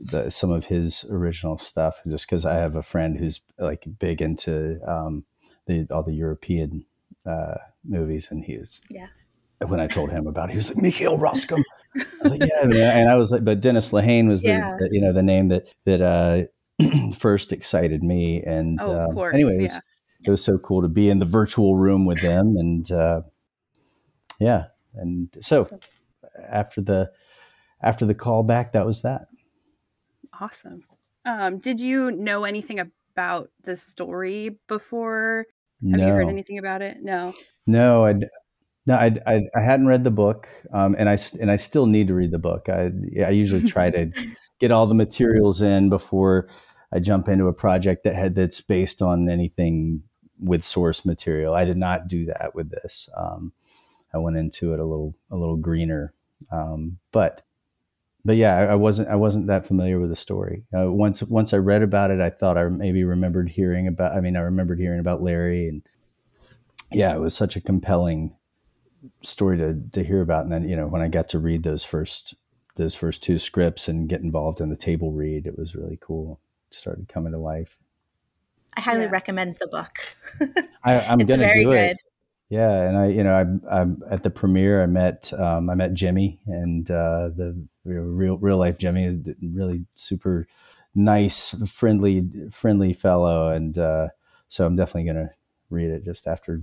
[0.00, 4.22] the, some of his original stuff just because I have a friend who's like big
[4.22, 5.24] into um,
[5.66, 6.86] the all the European
[7.26, 9.08] uh, movies, and he was Yeah.
[9.66, 11.64] When I told him about it, he was like Mikhail Roskam.
[11.96, 12.96] I was like, yeah, man.
[12.96, 14.76] and I was like, but Dennis Lehane was the, Yeah.
[14.78, 16.44] the you know the name that that uh,
[17.14, 19.80] first excited me, and Oh, of um, course, anyway, it was, yeah.
[20.24, 23.22] It was so cool to be in the virtual room with them, and uh,
[24.40, 25.78] yeah, and so So-
[26.48, 27.10] after the
[27.82, 29.26] after the call back, that was that.
[30.40, 30.82] Awesome.
[31.24, 35.46] Um, did you know anything about the story before?
[35.90, 36.98] Have no, you heard anything about it?
[37.02, 37.34] No.
[37.66, 38.14] no, I
[38.86, 42.08] no, I, I I hadn't read the book, um, and I and I still need
[42.08, 42.68] to read the book.
[42.68, 42.90] I
[43.24, 44.10] I usually try to
[44.60, 46.48] get all the materials in before
[46.92, 50.02] I jump into a project that had that's based on anything
[50.40, 51.54] with source material.
[51.54, 53.08] I did not do that with this.
[53.16, 53.52] Um,
[54.12, 56.14] I went into it a little a little greener,
[56.50, 57.42] um, but
[58.24, 60.64] but yeah, I, I wasn't I wasn't that familiar with the story.
[60.76, 64.16] Uh, once once I read about it, I thought I maybe remembered hearing about.
[64.16, 65.82] I mean, I remembered hearing about Larry, and
[66.92, 68.36] yeah, it was such a compelling
[69.22, 70.44] story to to hear about.
[70.44, 72.34] And then you know when I got to read those first
[72.76, 76.40] those first two scripts and get involved in the table read, it was really cool.
[76.70, 77.76] It started coming to life.
[78.76, 79.10] I highly Yeah.
[79.10, 79.98] recommend the book.
[80.84, 81.90] I, I'm it's gonna very do good.
[81.92, 82.02] it.
[82.50, 84.82] Yeah, and I, you know, I'm, I'm at the premiere.
[84.82, 90.46] I met, um, I met Jimmy, and uh, the real, real life Jimmy, really super
[90.94, 94.08] nice, friendly, friendly fellow, and uh,
[94.48, 95.30] so I'm definitely gonna
[95.68, 96.62] read it just after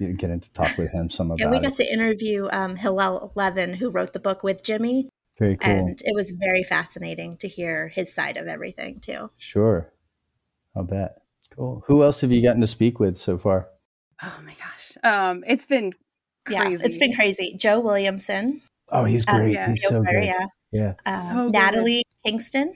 [0.00, 0.08] yeah.
[0.10, 1.38] getting to talk with him some about.
[1.38, 1.84] Yeah, we got it.
[1.84, 5.08] to interview um, Hillel Levin, who wrote the book with Jimmy.
[5.38, 9.30] Very cool, and it was very fascinating to hear his side of everything too.
[9.36, 9.92] Sure,
[10.76, 11.16] I'll bet.
[11.54, 11.82] Cool.
[11.86, 13.68] Who else have you gotten to speak with so far?
[14.22, 14.92] Oh my gosh.
[15.02, 15.92] Um, it's been
[16.44, 16.60] crazy.
[16.60, 17.54] Yeah, it's been crazy.
[17.58, 18.60] Joe Williamson.
[18.90, 19.54] Oh, he's Um, great.
[19.54, 19.70] yeah.
[19.70, 20.26] He's Joe so Carter, good.
[20.26, 20.46] yeah.
[20.72, 20.92] Yeah.
[21.06, 21.52] Um, So good.
[21.52, 22.74] Natalie Kingston.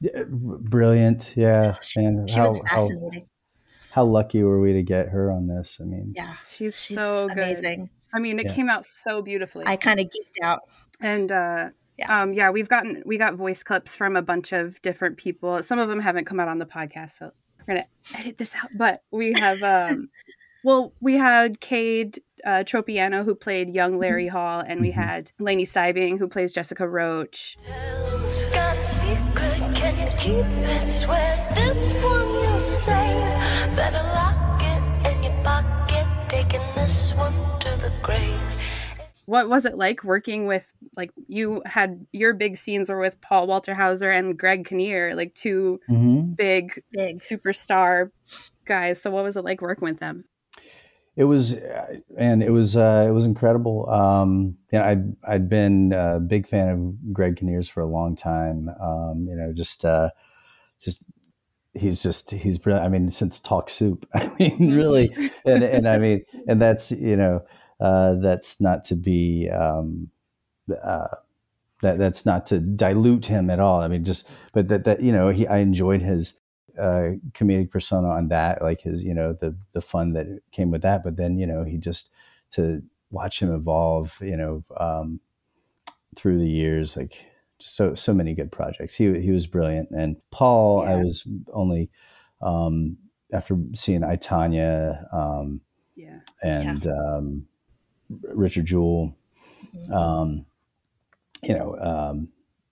[0.00, 1.32] Yeah, Brilliant.
[1.36, 1.74] Yeah.
[1.96, 3.26] And She how, was fascinating.
[3.90, 5.78] how lucky were we to get her on this?
[5.80, 7.38] I mean, yeah, She's so good.
[7.38, 7.90] amazing.
[8.12, 8.54] I mean, it Yeah.
[8.54, 9.64] came out so beautifully.
[9.66, 10.60] I kind of geeked out.
[11.00, 12.22] and uh Yeah.
[12.22, 15.78] um yeah we've gotten we got voice clips from a bunch of different people some
[15.78, 17.32] of them haven't come out on the podcast so we're
[17.70, 17.86] gonna
[18.18, 20.08] edit this out but we have um
[20.64, 24.94] well we had cade uh tropeano who played young larry hall and we Mhm.
[24.94, 27.56] had lainey stibing who plays jessica roach.
[28.52, 29.60] Got a secret,
[39.30, 40.66] what was it like working with
[40.96, 45.32] like you had your big scenes were with paul walter hauser and greg kinnear like
[45.34, 46.34] two Mhm.
[46.36, 47.16] big Big.
[47.16, 48.10] superstar
[48.64, 50.24] guys so what was it like working with them
[51.16, 53.90] It was, uh, and it was, uh, it was incredible.
[53.90, 58.70] Um, yeah, I'd, I'd been a big fan of Greg Kinnear's for a long time.
[58.80, 60.10] Um, you know, just, uh,
[60.80, 61.02] just,
[61.74, 62.86] he's just, he's brilliant.
[62.86, 65.08] I mean, since Talk Soup, I mean, really,
[65.44, 67.42] and, and I mean, and that's, you know,
[67.80, 70.10] uh, that's not to be, um,
[70.82, 71.08] uh,
[71.82, 73.80] that that's not to dilute him at all.
[73.80, 76.34] I mean, just, but that, that, you know, he, I enjoyed his,
[76.78, 80.82] uh, comedic persona on that, like his, you know, the the fun that came with
[80.82, 81.02] that.
[81.02, 82.10] But then, you know, he just
[82.52, 85.20] to watch him evolve, you know, um,
[86.16, 87.24] through the years, like
[87.58, 88.94] just so so many good projects.
[88.94, 89.90] He he was brilliant.
[89.90, 91.90] And Paul, I was only
[92.40, 92.96] um,
[93.32, 95.60] after seeing I Tonya um,
[95.96, 97.46] yeah and um,
[98.34, 99.14] Richard Jewell.
[99.92, 100.46] Um,
[101.42, 102.28] you know, um,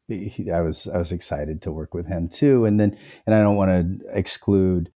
[0.09, 2.97] he, I was I was excited to work with him too, and then
[3.27, 3.71] and I don't want
[4.01, 4.91] to exclude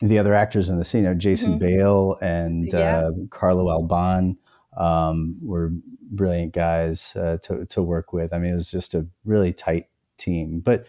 [0.00, 1.04] the other actors in the scene.
[1.04, 1.58] You know, Jason Mhm.
[1.60, 2.98] Bale and Yeah.
[3.06, 4.36] uh, Carlo Alban
[4.76, 5.72] um, were
[6.10, 8.32] brilliant guys uh, to to work with.
[8.32, 9.86] I mean, it was just a really tight
[10.18, 10.60] team.
[10.60, 10.86] But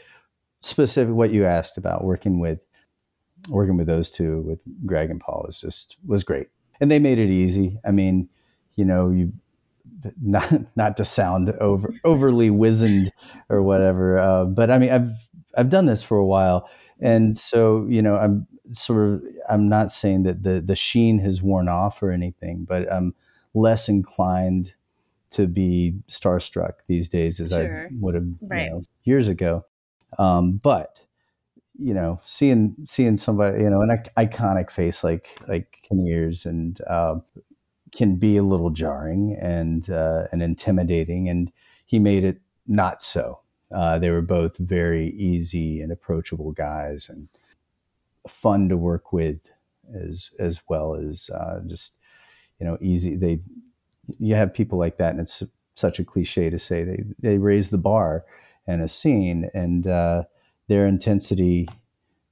[0.61, 2.59] specific, what you asked about working with
[3.49, 6.47] working with those two with Greg and Paul was just was great,
[6.81, 7.79] and they made it easy.
[7.85, 8.27] I mean,
[8.75, 9.33] you know, you
[10.21, 13.11] not not to sound over overly wizened
[13.49, 15.09] or whatever, uh, but I mean, I've
[15.57, 16.69] I've done this for a while,
[16.99, 21.41] and so you know, I'm sort of I'm not saying that the the sheen has
[21.41, 23.13] worn off or anything, but I'm
[23.53, 24.73] less inclined
[25.31, 27.87] to be starstruck these days as Sure.
[27.87, 28.65] I would have Right.
[28.65, 29.65] you know, years ago.
[30.17, 31.01] Um, but
[31.77, 37.15] you know, seeing seeing somebody, you know, an iconic face like like Kinnear's and uh,
[37.95, 41.51] can be a little jarring and uh, and intimidating, and
[41.85, 43.39] he made it not so.
[43.71, 47.27] Uh, they were both very easy and approachable guys, and
[48.27, 49.39] fun to work with,
[49.93, 51.93] as as well as uh, just
[52.59, 53.15] you know easy.
[53.15, 53.39] They
[54.19, 55.43] you have people like that, and it's
[55.75, 58.25] such a cliche to say they they raise the bar
[58.67, 60.23] and a scene, and uh,
[60.67, 61.67] their intensity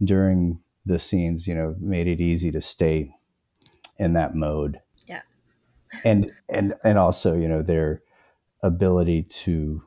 [0.04, 3.16] during the scenes, you know, made it easy to stay
[3.98, 4.80] in that mode.
[5.94, 6.12] Yeah.
[6.12, 8.02] And and and also, you know, their
[8.62, 9.84] ability to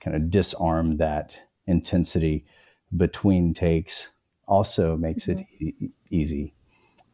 [0.00, 2.44] kind of disarm that intensity
[2.96, 4.10] between takes
[4.46, 6.54] also makes it e- easy.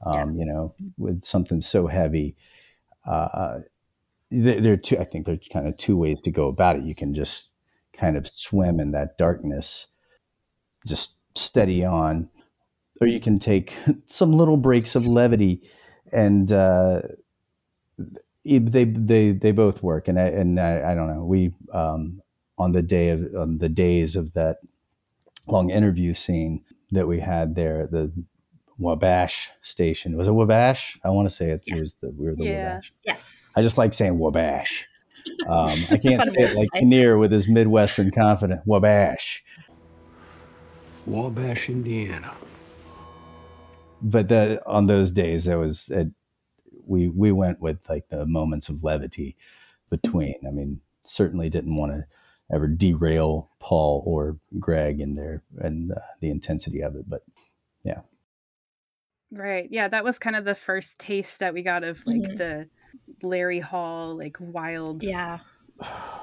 [0.06, 2.36] Um, You know, with something so heavy,
[3.06, 3.60] uh,
[4.30, 4.98] there, there are two.
[4.98, 6.84] I think there are kind of two ways to go about it.
[6.84, 7.48] You can just
[7.92, 9.86] kind of swim in that darkness,
[10.86, 12.28] just steady on,
[13.00, 13.76] or you can take
[14.06, 15.62] some little breaks of levity,
[16.12, 17.02] and uh,
[18.44, 20.08] they they they both work.
[20.08, 21.24] And I, and I, I don't know.
[21.24, 22.20] We um,
[22.58, 24.58] on the day of on the days of that
[25.46, 28.12] long interview scene that we had there at the
[28.78, 30.16] Wabash station.
[30.16, 30.98] Was it Wabash?
[31.04, 31.76] I want to say it, Yeah.
[31.76, 32.68] it was the we were the Yeah.
[32.74, 32.92] Wabash.
[33.04, 33.48] Yes.
[33.56, 34.86] I just like saying Wabash.
[35.46, 36.80] Um, I can't say it like say.
[36.80, 38.60] Kinnear with his Midwestern confidence.
[38.66, 39.44] Wabash.
[41.06, 42.34] Wabash, Indiana.
[44.02, 46.08] But the, on those days, there was it,
[46.86, 49.36] we we went with like the moments of levity
[49.90, 50.34] between.
[50.46, 52.06] I mean, certainly didn't want to
[52.52, 57.08] ever derail Paul or Greg in there and uh, the intensity of it.
[57.08, 57.22] But
[57.84, 58.00] yeah.
[59.30, 59.68] Right.
[59.70, 62.36] Yeah, that was kind of the first taste that we got of like Mhm.
[62.36, 62.68] the
[63.22, 65.40] Larry Hall, like wild Yeah.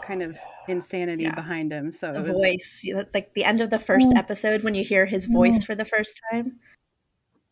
[0.02, 1.36] kind of insanity Yeah.
[1.36, 1.92] behind him.
[1.92, 2.90] So The was, voice.
[3.14, 6.22] Like the end of the first episode when you hear his voice for the first
[6.32, 6.60] time.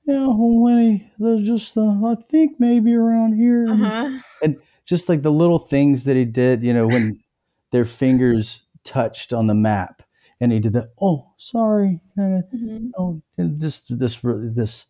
[0.10, 3.66] Yeah, well, he, there's just, uh, I think maybe around here.
[3.70, 4.20] And Uh-huh.
[4.44, 7.20] and just like the little things that he did, you know, when
[7.72, 10.02] their fingers touched on the map,
[10.42, 10.94] and he did that.
[11.00, 12.50] Oh, sorry, kind of.
[12.50, 12.92] Mhm.
[12.98, 14.88] Oh, and this, this, this.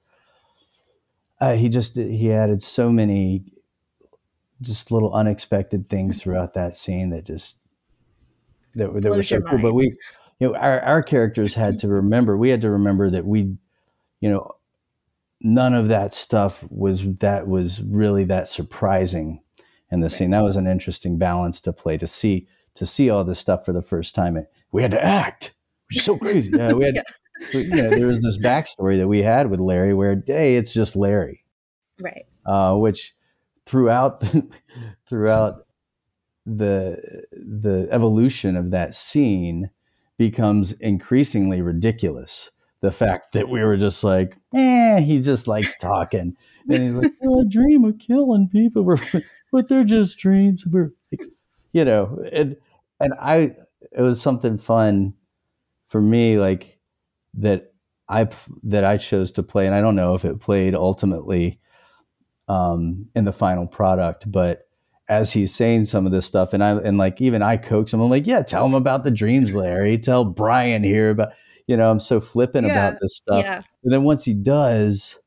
[1.42, 3.44] Uh, he just he added so many,
[4.62, 7.58] just little unexpected things throughout that scene that just
[8.76, 9.60] that were that were so cool.
[9.62, 9.98] But we,
[10.40, 12.38] you know, our our characters had to remember.
[12.38, 13.58] We had to remember that we,
[14.22, 14.56] you know,
[15.42, 19.42] none of that stuff was that was really that surprising
[19.92, 20.32] in the scene.
[20.32, 23.74] That was an interesting balance to play to see to see all this stuff for
[23.74, 24.38] the first time.
[24.72, 25.54] We had to act,
[25.88, 26.52] which is so crazy.
[26.56, 27.04] Yeah, we had,
[27.54, 30.74] we- you know, there was this backstory that we had with Larry, where hey, it's
[30.74, 31.44] just Larry,
[32.00, 32.26] Right.
[32.46, 33.16] uh, which
[33.66, 34.48] throughout the,
[35.08, 35.66] throughout
[36.46, 39.70] the the evolution of that scene
[40.18, 42.52] becomes increasingly ridiculous.
[42.82, 46.36] The fact that we were just like, eh, he just likes talking,
[46.70, 50.66] and he's like, oh, I dream of killing people, We're- but they're just dreams.
[50.66, 51.28] We're, like,
[51.74, 52.56] you know, and
[53.02, 53.52] and I,
[53.92, 55.14] it was something fun
[55.88, 56.80] for me, like
[57.36, 57.74] that
[58.08, 58.30] I
[58.64, 61.60] that I chose to play, and I don't know if it played ultimately
[62.48, 64.68] um, in the final product, but
[65.08, 68.00] as he's saying some of this stuff, and I and like even I coax him,
[68.00, 69.98] I'm like, yeah, tell him about the dreams, Larry.
[69.98, 71.30] Tell Brian here about,
[71.70, 72.74] you know, I'm so flippant Yeah.
[72.88, 73.44] about this stuff.
[73.44, 73.62] Yeah.
[73.84, 75.20] And then once he does,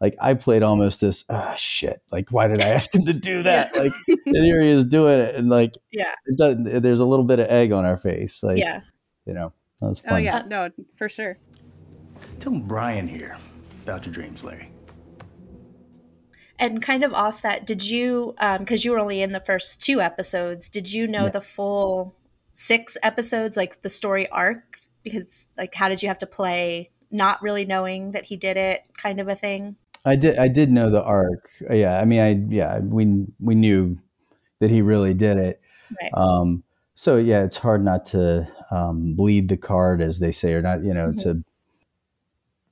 [0.00, 2.00] like I played almost this, ah, shit.
[2.12, 3.74] Like, why did I ask him to do that?
[3.76, 6.14] Like, and here he is doing it, and like, Yeah.
[6.26, 8.82] it does, there's a little bit of egg on our face, like, Yeah.
[9.26, 10.12] you know, that was fun.
[10.12, 11.36] Oh yeah, no, for sure.
[12.38, 13.36] Tell Brian here
[13.82, 14.70] about your dreams, Larry.
[16.60, 20.00] And kind of off that, did you, because you were only in the first two
[20.00, 21.30] episodes, did you know Yeah.
[21.30, 22.14] the full
[22.52, 24.67] six episodes, like the story arc?
[25.02, 28.82] Because, like, how did you have to play not really knowing that he did it,
[28.96, 29.76] kind of a thing?
[30.04, 30.38] I did.
[30.38, 31.48] I did know the arc.
[31.70, 31.98] Yeah.
[31.98, 32.78] I mean, I yeah.
[32.78, 33.98] We we knew
[34.60, 35.60] that he really did it.
[36.00, 36.10] Right.
[36.14, 36.62] Um,
[36.94, 40.84] so yeah, it's hard not to um, bleed the card, as they say, or not.
[40.84, 41.22] You know, Mhm.
[41.22, 41.44] to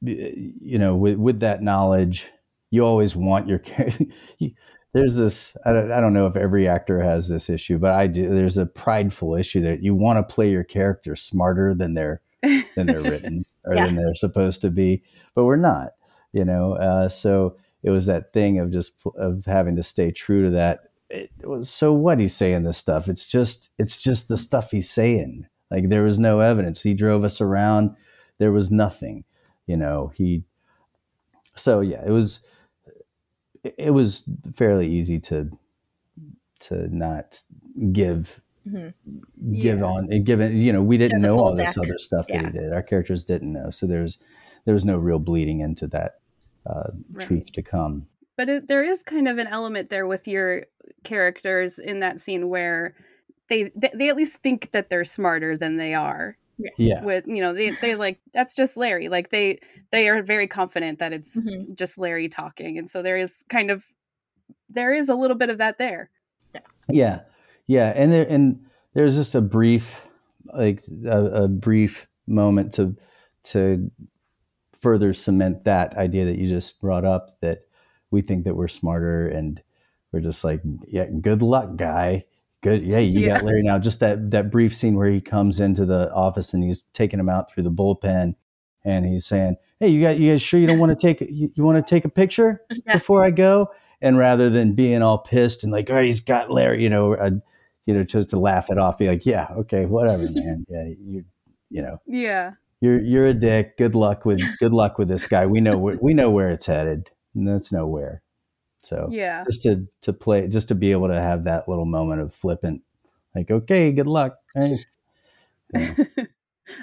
[0.02, 2.26] you know, with with that knowledge,
[2.70, 3.62] you always want your.
[4.38, 4.52] you-
[4.96, 5.54] There's this.
[5.66, 8.30] I don't, I don't know if every actor has this issue, but I do.
[8.30, 12.86] There's a prideful issue that you want to play your character smarter than they're than
[12.86, 13.86] they're written or Yeah.
[13.86, 15.02] than they're supposed to be,
[15.34, 15.90] but we're not.
[16.32, 20.44] You know, uh, so it was that thing of just of having to stay true
[20.44, 20.84] to that.
[21.10, 23.06] It was so what he's saying this stuff.
[23.06, 25.46] It's just it's just the stuff he's saying.
[25.70, 26.80] Like there was no evidence.
[26.80, 27.94] He drove us around.
[28.38, 29.24] There was nothing.
[29.66, 30.44] You know he.
[31.54, 32.40] So yeah, it was.
[33.66, 34.24] It it was
[34.54, 35.50] fairly easy to
[36.60, 37.42] to not
[37.92, 38.94] give Mhm.
[39.52, 39.84] give Yeah.
[39.84, 41.78] on and give it you know we didn't know all this deck.
[41.78, 42.46] other stuff that Yeah.
[42.50, 44.18] he did our characters didn't know so there's
[44.64, 46.18] there was no real bleeding into that
[46.66, 47.26] uh, Right.
[47.26, 48.06] truth to come
[48.36, 50.66] But it, there is kind of an element there with your
[51.04, 52.94] characters in that scene where
[53.48, 56.36] they, they they at least think that they're smarter than they are.
[56.78, 59.08] Yeah With you know they they like that's just Larry.
[59.08, 59.58] Like they
[59.90, 61.74] they are very confident that it's Mhm.
[61.76, 63.84] just Larry talking, and so there is kind of
[64.70, 66.10] there is a little bit of that there.
[66.88, 67.20] yeah
[67.66, 68.64] yeah and there and
[68.94, 70.02] there's just a brief
[70.54, 72.96] like a, a brief moment to
[73.42, 73.90] to
[74.80, 77.62] further cement that idea that you just brought up that
[78.10, 79.62] we think that we're smarter and
[80.12, 82.24] we're just like yeah good luck guy
[82.66, 83.34] good yeah you Yeah.
[83.34, 86.62] got larry now just that that brief scene where he comes into the office and
[86.64, 88.34] he's taking him out through the bullpen
[88.84, 91.50] and he's saying hey you got you guys sure you don't want to take you,
[91.54, 92.94] you want to take a picture Yeah.
[92.94, 93.70] before i go
[94.00, 97.30] and rather than being all pissed and like oh he's got larry you know uh,
[97.86, 101.24] you know chose to laugh it off be like yeah okay whatever man yeah you
[101.70, 103.76] you know Yeah, you're you're a dick.
[103.76, 105.46] Good luck with good luck with this guy.
[105.46, 107.10] We know where we know where it's headed.
[107.34, 108.22] And that's nowhere.
[108.86, 112.20] So yeah, just to to play, just to be able to have that little moment
[112.20, 112.82] of flippant,
[113.34, 114.36] like okay, good luck.
[114.54, 114.76] Hey.
[115.74, 115.92] Yeah.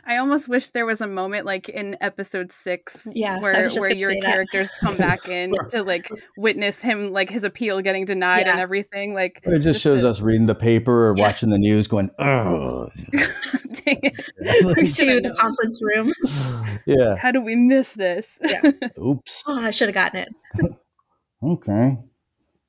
[0.06, 4.12] I almost wish there was a moment like in episode six Yeah, where where your
[4.12, 4.26] say that.
[4.26, 9.14] characters come back in to like witness him like his appeal getting denied and everything.
[9.14, 11.24] Like It just shows to- us reading the paper or Yeah.
[11.24, 14.32] watching the news, going, oh, Dang it.
[14.66, 16.14] We to should've the conference room.
[16.86, 17.16] yeah.
[17.18, 18.40] How do we miss this?
[18.42, 18.62] Yeah.
[19.02, 19.44] Oops.
[19.48, 20.74] Oh, I should have gotten it.
[21.44, 21.98] Okay.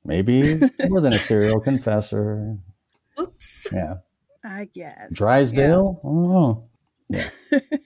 [0.03, 2.57] Maybe more than a serial confessor.
[3.19, 3.67] Oops.
[3.71, 3.95] Yeah.
[4.43, 5.11] I guess.
[5.13, 5.99] Drysdale.
[6.03, 6.69] I don't know.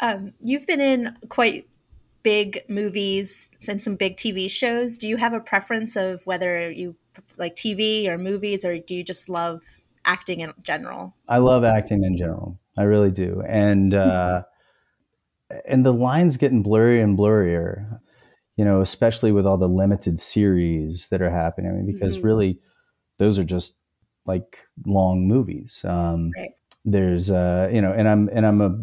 [0.00, 1.66] Um, you've been in quite
[2.22, 4.96] big movies and some big TV shows.
[4.96, 6.96] Do you have a preference of whether you
[7.38, 9.62] like TV or movies, or do you just love
[10.04, 11.14] acting in general?
[11.28, 12.58] I love acting in general.
[12.76, 14.42] I really do, and uh,
[15.66, 18.00] and the lines getting blurrier and blurrier.
[18.56, 21.70] You know, especially with all the limited series that are happening.
[21.70, 22.24] I mean, because Mhm.
[22.24, 22.60] really,
[23.18, 23.78] those are just
[24.26, 25.84] like long movies.
[25.84, 26.50] Um, Right.
[26.86, 28.78] There's, uh, you know, and I'm and I'm a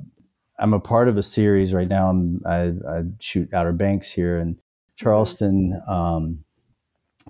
[0.60, 2.10] I'm a part of a series right now.
[2.10, 4.60] I'm I, I shoot Outer Banks here in
[4.96, 6.44] Charleston, um,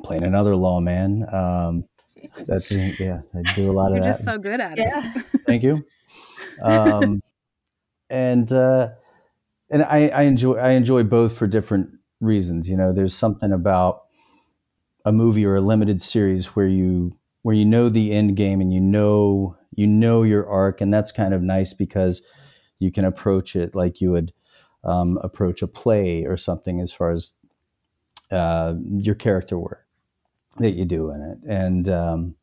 [0.03, 1.26] playing another lawman.
[1.34, 1.85] Um,
[2.47, 4.11] that's yeah, I do a lot of You're that.
[4.11, 4.85] just so good at it.
[4.85, 5.11] Yeah.
[5.45, 5.85] Thank you.
[6.61, 7.22] Um,
[8.09, 8.89] and uh,
[9.69, 11.89] and I, I enjoy I enjoy both for different
[12.22, 12.69] reasons.
[12.69, 14.03] You know, there's something about
[15.03, 18.72] a movie or a limited series where you where you know the end game and
[18.73, 22.22] you know you know your arc, and that's kind of nice because
[22.80, 24.31] you can approach it like you would
[24.84, 27.34] um, approach a play or something as far as
[28.31, 29.85] uh, your character work
[30.57, 32.35] that you do in it, and um,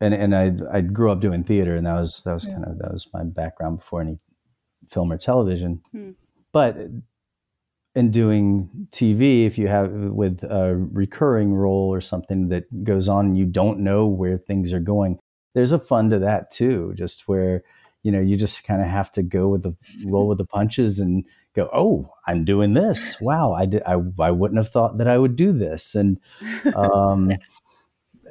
[0.00, 2.52] and and I I grew up doing theater, and that was that was Yeah.
[2.54, 4.18] kind of that was my background before any
[4.88, 5.80] film or television.
[5.92, 6.10] Hmm.
[6.52, 6.76] But
[7.94, 13.26] in doing TV, if you have with a recurring role or something that goes on,
[13.26, 15.18] and you don't know where things are going,
[15.54, 16.94] there's a fun to that too.
[16.96, 17.62] Just where
[18.02, 19.74] you know you just kind of have to go with the
[20.06, 21.24] roll with the punches and
[21.54, 23.20] go, oh, I'm doing this.
[23.20, 23.82] Wow, I did.
[23.84, 26.18] I I wouldn't have thought that I would do this, and
[26.74, 27.32] um,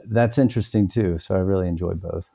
[0.05, 1.17] that's interesting too.
[1.17, 2.29] So I really enjoy both.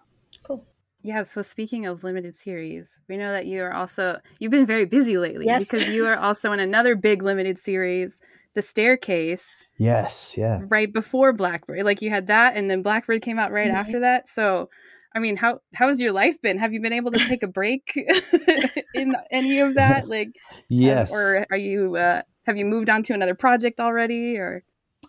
[1.07, 4.87] Yeah, so speaking of limited series, we know that you are also you've been very
[4.87, 5.61] busy lately Yes.
[5.61, 8.20] because you are also in another big limited series,
[8.55, 10.62] The Staircase, Yes, yeah.
[10.69, 11.85] right before Black Bird.
[11.85, 13.74] Like you had that and then Black Bird came out right Mhm.
[13.77, 14.28] after that.
[14.28, 14.69] So
[15.15, 16.59] I mean, how how has your life been?
[16.59, 17.93] Have you been able to take a break
[18.95, 20.09] in any of that?
[20.09, 20.31] Like
[20.69, 21.12] Yes.
[21.12, 24.65] or are you uh have you moved on to another project already or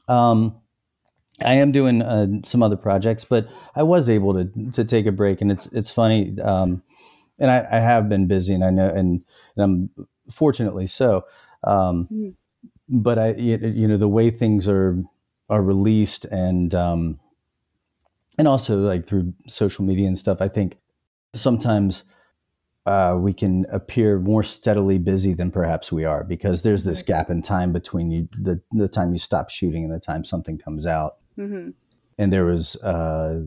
[0.08, 0.62] Um,
[1.46, 5.12] I am doing uh, some other projects, but I was able to to take a
[5.12, 6.40] break, and it's it's funny.
[6.42, 6.82] Um,
[7.40, 9.24] and I, I have been busy, and I know, and,
[9.56, 9.90] and I'm
[10.32, 11.26] fortunately so.
[11.64, 12.34] Um, Mm.
[12.90, 14.98] But I, you know, the way things are
[15.50, 17.20] are released, and um,
[18.38, 20.78] and also like through social media and stuff, I think
[21.36, 22.04] sometimes
[22.86, 27.30] uh, we can appear more steadily busy than perhaps we are because there's this gap
[27.30, 30.86] in time between you the, the time you stop shooting and the time something comes
[30.86, 31.74] out Mhm.
[32.18, 33.44] and there was uh,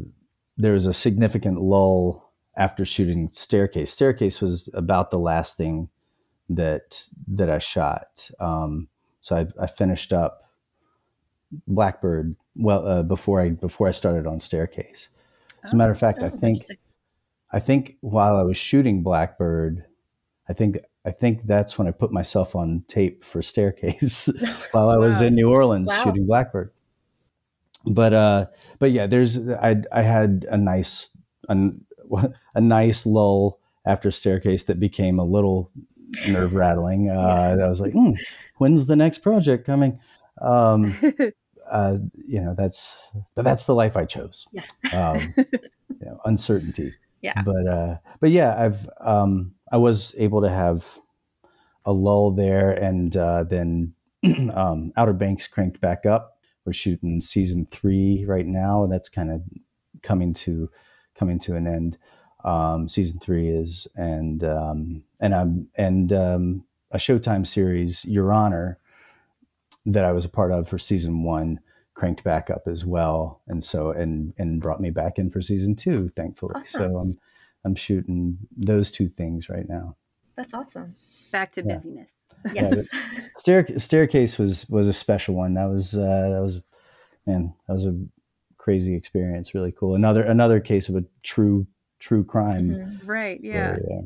[0.57, 5.89] there was a significant lull after shooting staircase staircase was about the last thing
[6.49, 8.89] that that i shot um,
[9.21, 10.43] so I, I finished up
[11.67, 15.09] blackbird well uh, before i before i started on staircase
[15.65, 16.63] as a matter of fact Oh, i think.
[17.53, 19.85] I think while I was shooting Black Bird,
[20.49, 24.29] I think I think that's when I put myself on tape for Staircase
[24.71, 25.27] while I was Wow.
[25.27, 26.05] in New Orleans Wow.
[26.05, 26.71] shooting Black Bird.
[27.85, 28.47] But uh,
[28.79, 31.09] but yeah, there's I I had a nice
[31.49, 31.57] a,
[32.55, 35.71] a nice lull after Staircase that became a little
[36.29, 37.09] nerve rattling.
[37.09, 38.13] Uh, I was like, hmm,
[38.59, 39.99] when's the next project coming?
[40.43, 40.95] Um,
[41.71, 41.97] uh,
[42.27, 44.47] you know, that's but that's the life I chose.
[44.53, 44.65] Yeah.
[44.93, 47.43] Um, you know, uncertainty Yeah.
[47.43, 50.87] but uh but yeah i've um i was able to have
[51.85, 53.93] a lull there and uh then
[54.55, 59.31] um outer banks cranked back up we're shooting season three right now and that's kind
[59.31, 59.43] of
[60.03, 60.71] coming to
[61.15, 61.99] coming to an end
[62.45, 68.79] um season three is and um and i'm and um a showtime series your honor
[69.87, 71.61] that i was a part of for season one
[71.95, 75.75] cranked back up as well and so and and brought me back in for season
[75.75, 76.81] two thankfully Awesome.
[76.93, 77.19] so i'm
[77.65, 79.97] i'm shooting those two things right now
[80.37, 80.95] That's awesome.
[81.33, 81.75] back to Yeah.
[81.77, 82.15] busyness.
[82.55, 82.87] Yes.
[83.37, 86.61] Stair, staircase was was a special one that was uh that was
[87.27, 87.95] man that was a
[88.59, 91.67] crazy experience really cool another another case of a true
[91.99, 93.01] true crime Mhm.
[93.05, 93.71] Right, yeah.
[93.71, 94.03] where, uh,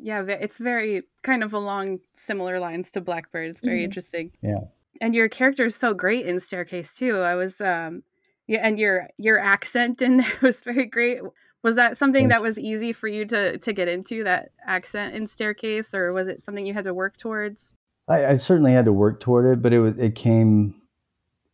[0.00, 3.50] Yeah, it's very kind of along similar lines to Black Bird.
[3.50, 3.84] It's very Mhm.
[3.84, 4.32] interesting.
[4.42, 4.60] Yeah.
[5.00, 7.18] And your character is so great in Staircase too.
[7.18, 8.02] I was um
[8.46, 11.20] yeah, and your your accent in there was very great.
[11.62, 15.26] Was that something that was easy for you to to get into that accent in
[15.26, 17.72] Staircase or was it something you had to work towards?
[18.06, 20.80] I, I certainly had to work toward it, but it was it came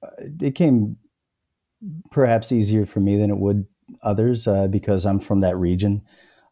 [0.02, 0.08] uh,
[0.40, 0.96] it came
[2.10, 3.66] perhaps easier for me than it would
[4.02, 6.02] others uh, because I'm from that region.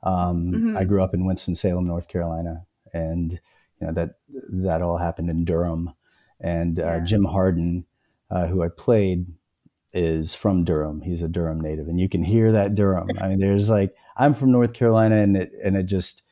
[0.02, 0.76] Um, Mhm.
[0.76, 3.32] I grew up in Winston Salem, North Carolina, and
[3.80, 4.16] you know that
[4.50, 5.92] that all happened in Durham.
[6.40, 7.00] And uh, Yeah.
[7.00, 7.84] Jim Hardin,
[8.30, 9.26] uh, who I played,
[9.92, 11.02] is from Durham.
[11.02, 13.08] He's a Durham native, and you can hear that Durham.
[13.20, 16.22] I mean, there's like I'm from North Carolina, and it and it just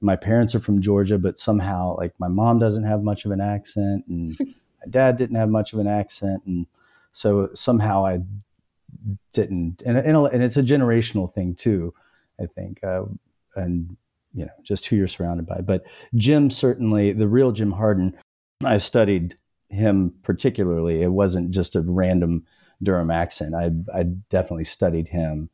[0.00, 3.40] my parents are from Georgia, but somehow like my mom doesn't have much of an
[3.40, 6.66] accent, and my dad didn't have much of an accent, and
[7.12, 8.20] so somehow I
[9.32, 9.82] didn't.
[9.84, 11.94] And and, and it's a generational thing too,
[12.40, 13.04] I think, uh,
[13.56, 13.96] and
[14.32, 15.60] you know, just who you're surrounded by.
[15.60, 15.84] But
[16.14, 18.16] Jim certainly, the real Jim Hardin,
[18.64, 19.36] I studied
[19.68, 21.02] him particularly.
[21.02, 22.46] It wasn't just a random
[22.82, 23.54] Durham accent.
[23.54, 25.50] I I definitely studied him,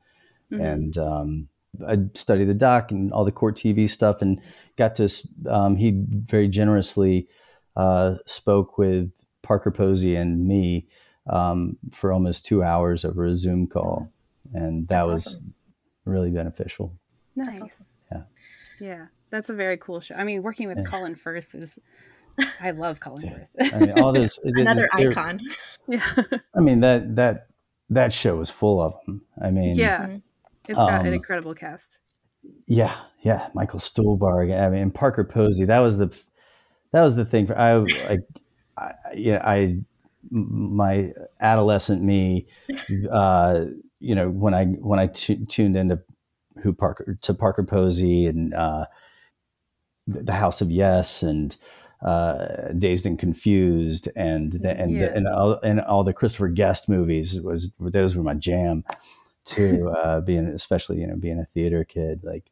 [0.53, 0.61] Mhm.
[0.73, 1.48] and um,
[1.86, 4.40] I studied the doc and all the court TV stuff, and
[4.77, 5.09] got to.
[5.48, 7.28] Um, he very generously
[7.77, 9.11] uh, spoke with
[9.43, 10.86] Parker Posey and me
[11.28, 14.11] um, for almost two hours over a Zoom call,
[14.55, 15.55] and that That's was awesome.
[16.05, 16.93] really beneficial.
[17.35, 17.61] Nice.
[17.61, 17.86] awesome.
[18.12, 18.23] Yeah.
[18.81, 19.07] Yeah.
[19.31, 20.15] That's a very cool show.
[20.15, 20.85] I mean, working with Yeah.
[20.85, 21.78] Colin Firth is
[22.61, 23.25] I love Colin
[23.59, 23.71] Yeah.
[23.73, 25.41] I mean, all those it- it- Another they're- icon.
[25.89, 26.03] yeah.
[26.55, 27.47] I mean that that
[27.91, 29.23] that show was full of them.
[29.41, 30.07] I mean, yeah.
[30.07, 30.23] Mhm.
[30.69, 31.99] It's got an Um, incredible cast.
[32.67, 33.49] yeah, yeah.
[33.55, 34.53] Michael Stuhlbarg.
[34.61, 35.65] I mean, and Parker Posey.
[35.65, 36.09] That was the
[36.93, 37.47] that was the thing.
[37.47, 38.21] For I like,
[38.77, 39.79] I, yeah, I
[40.31, 42.47] my adolescent me,
[43.11, 43.67] uh,
[44.01, 46.01] you know, when I when I tu- tuned into
[46.63, 48.87] who Parker to Parker Posey and uh,
[50.09, 51.57] the the House of Yes and
[52.07, 55.12] uh, Dazed and Confused and the, and Yeah.
[55.15, 58.85] and all, and all the Christopher Guest movies was those were my jam
[59.47, 62.51] to uh, being especially you know being a theater kid like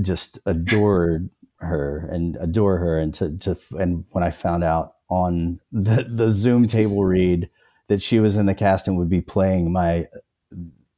[0.00, 1.28] just adored
[1.58, 6.30] her and adore her and to, to and when I found out on the the
[6.30, 7.50] Zoom table read
[7.88, 10.06] that she was in the cast and would be playing my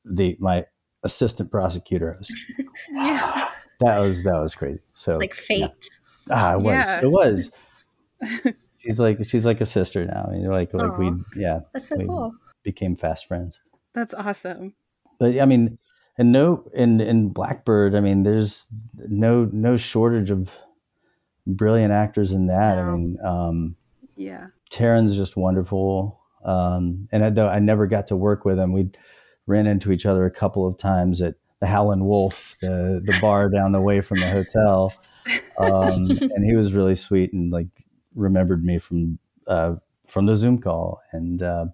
[0.04, 0.64] the my
[1.02, 2.30] assistant prosecutor was,
[2.92, 3.48] Yeah.
[3.80, 5.66] that was that was crazy so It's like yeah.
[5.66, 5.90] fate.
[6.30, 7.00] ah it was Yeah.
[7.02, 7.50] it was
[8.76, 11.96] she's like she's like a sister now I mean, like like we yeah That's so
[11.96, 12.34] we cool.
[12.62, 13.60] became fast friends
[13.94, 14.74] That's awesome.
[15.18, 15.78] but I mean,
[16.18, 18.66] and no, in in Black Bird, I mean, there's
[19.08, 20.50] no no shortage of
[21.46, 22.78] brilliant actors in that.
[22.78, 23.76] I mean, um,
[24.16, 24.46] Yeah.
[24.70, 28.90] Taron's just wonderful, um, and I, though I never got to work with him, we
[29.46, 33.48] ran into each other a couple of times at the Howlin' Wolf, the the bar
[33.50, 34.92] down the way from the hotel,
[35.58, 37.68] um, and he was really sweet and like
[38.14, 39.76] remembered me from uh,
[40.06, 41.66] from the Zoom call, and uh,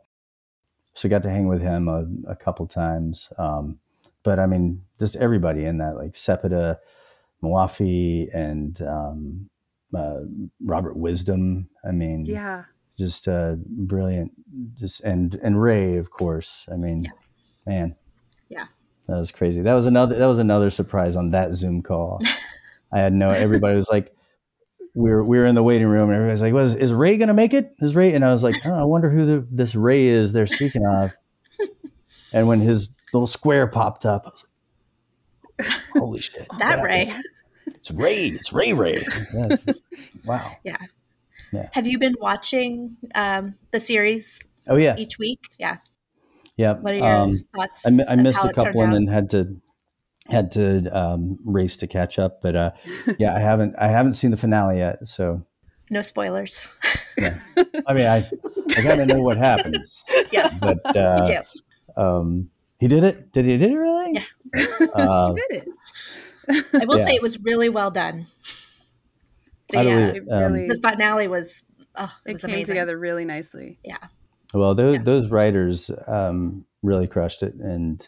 [0.94, 3.32] so got to hang with him a, a couple times.
[3.38, 3.78] Um,
[4.22, 6.76] but I mean, just everybody in that, like Sepideh,
[7.42, 9.48] Moafi, and um,
[9.94, 10.20] uh,
[10.64, 11.68] Robert Wisdom.
[11.84, 12.64] I mean, Yeah.
[12.98, 14.32] just uh, brilliant.
[14.78, 16.68] Just and and Ray, of course.
[16.70, 17.10] I mean,
[17.66, 17.96] man,
[18.48, 18.66] Yeah.
[19.06, 19.62] that was crazy.
[19.62, 20.16] That was another.
[20.18, 22.20] That was another surprise on that Zoom call.
[22.92, 23.30] I had no.
[23.30, 24.14] Everybody was like,
[24.94, 27.34] we were we were in the waiting room, and everybody's like, "Was is Ray gonna
[27.34, 27.74] make it?
[27.80, 30.46] Is Ray?" And I was like, oh, "I wonder who the, this Ray is they're
[30.46, 31.12] speaking of."
[32.32, 34.46] and when his little square popped up, I was
[35.58, 36.82] like, "Holy shit!" That.
[36.82, 37.12] Ray.
[37.66, 38.26] It's Ray.
[38.28, 38.98] It's Ray Ray.
[39.32, 39.62] Yes.
[40.26, 40.50] wow.
[40.64, 40.76] Yeah.
[41.52, 41.68] yeah.
[41.72, 44.96] Have you been watching um, the series Oh yeah.
[44.98, 45.40] each week?
[45.58, 45.78] Yeah.
[46.56, 46.74] Yeah.
[46.74, 47.86] What are your Um, thoughts?
[47.86, 49.56] I, mi- I missed a couple and then had to
[50.30, 52.40] had to um, race to catch up.
[52.42, 52.70] But uh,
[53.18, 55.06] yeah, I haven't I haven't seen the finale yet.
[55.08, 55.42] So
[55.90, 56.68] No spoilers.
[57.18, 57.38] Yeah.
[57.86, 58.24] I mean, I
[58.76, 60.04] I gotta know what happens.
[60.32, 61.34] yes, But uh, you
[61.96, 62.02] do.
[62.02, 63.32] um, he did it.
[63.32, 63.56] Did he?
[63.58, 64.12] Did he really?
[64.14, 64.86] Yeah.
[64.94, 65.68] Uh, did it.
[66.72, 67.04] I will yeah.
[67.04, 68.26] say it was really well done.
[69.76, 70.16] I The, believe uh, it.
[70.16, 71.62] It Um, really the finale was
[71.96, 72.66] oh, it, it was came amazing.
[72.66, 73.78] together really nicely.
[73.84, 73.98] Yeah.
[74.54, 75.02] Well, those Yeah.
[75.04, 78.06] those writers um, really crushed it, and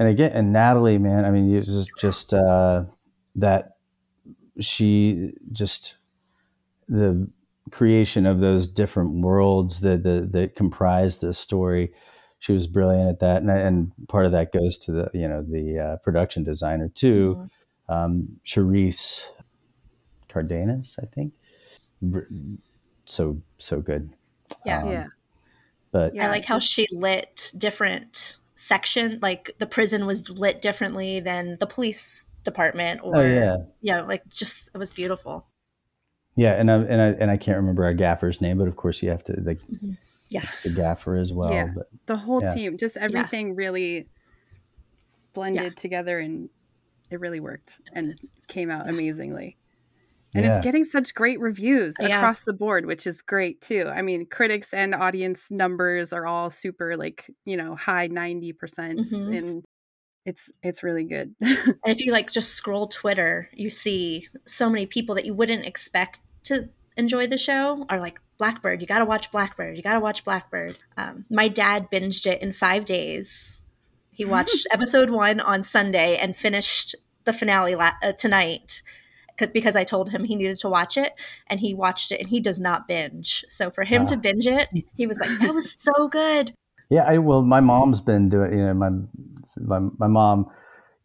[0.00, 2.84] and again, and Natalie, man, I mean, it's just just uh,
[3.36, 3.76] that
[4.58, 5.96] she just
[6.88, 7.28] the
[7.70, 11.92] creation of those different worlds that that, that comprise this story.
[12.38, 15.42] She was brilliant at that, and and part of that goes to the you know
[15.42, 17.46] the uh, production designer too,
[17.90, 17.94] Mhm.
[17.94, 19.20] um, Charisse
[20.30, 21.34] Cardenas, I think.
[23.04, 24.14] So so good.
[24.64, 24.82] Yeah.
[24.82, 25.06] Um, yeah.
[25.92, 26.24] But Yeah.
[26.24, 31.66] I like how she lit different section, like the prison was lit differently than the
[31.66, 35.46] police department, oh, or oh yeah, yeah, like just it was beautiful.
[36.36, 39.02] yeah, and I and I and I can't remember our gaffer's name, but of course
[39.02, 39.92] you have to like mm-hmm.
[40.28, 41.52] Yeah, it's the gaffer as well.
[41.52, 41.68] Yeah.
[41.74, 42.54] But The whole Yeah.
[42.54, 44.08] team, just everything really
[45.32, 45.68] blended Yeah.
[45.70, 46.50] together and
[47.10, 49.56] it really worked and it came out amazingly.
[50.34, 52.18] And yeah, it's getting such great reviews Yeah.
[52.18, 53.90] across the board, which is great too.
[53.92, 58.54] I mean, critics and audience numbers are all super like, you know, high 90%
[59.10, 59.36] Mhm.
[59.38, 59.64] and
[60.24, 61.34] it's it's really good.
[61.40, 65.66] and if you like just scroll Twitter, you see so many people that you wouldn't
[65.66, 68.80] expect to enjoy the show are like Blackbird.
[68.80, 69.76] You got to watch Blackbird.
[69.76, 70.76] You got to watch Blackbird.
[70.96, 73.62] Um, my dad binged it in five days.
[74.10, 76.94] He watched episode one on Sunday and finished
[77.24, 78.82] the finale la- uh, tonight 'cause-
[79.46, 81.12] because I told him he needed to watch it,
[81.46, 83.44] and he watched it, and he does not binge.
[83.48, 84.20] So for him to Ah.
[84.20, 86.52] binge it, he was like, "That was so good."
[86.88, 88.52] Yeah, I well, my mom's been doing.
[88.58, 88.90] You know, my
[89.60, 90.46] my my mom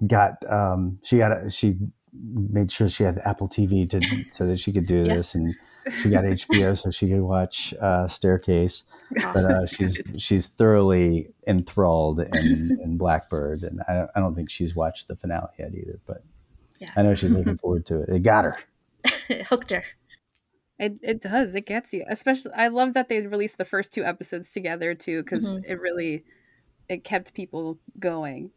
[0.05, 1.77] got um she got a, she
[2.13, 5.15] made sure she had Apple TV to so that she could do Yeah.
[5.15, 5.53] this, and
[6.01, 8.83] she got HBO so she could watch uh, Staircase.
[9.33, 14.49] But uh, she's she's thoroughly enthralled in, in Black Bird, and I I don't think
[14.49, 15.99] she's watched the finale yet either.
[16.07, 16.23] But
[16.85, 16.91] Yeah.
[16.95, 18.09] I know she's looking forward to it.
[18.09, 18.55] It got her.
[19.29, 19.83] it hooked her.
[20.77, 21.55] It it does.
[21.55, 22.03] It gets you.
[22.09, 25.63] Especially I love that they released the first two episodes together too because Mhm.
[25.67, 26.23] it really
[26.89, 28.51] it kept people going.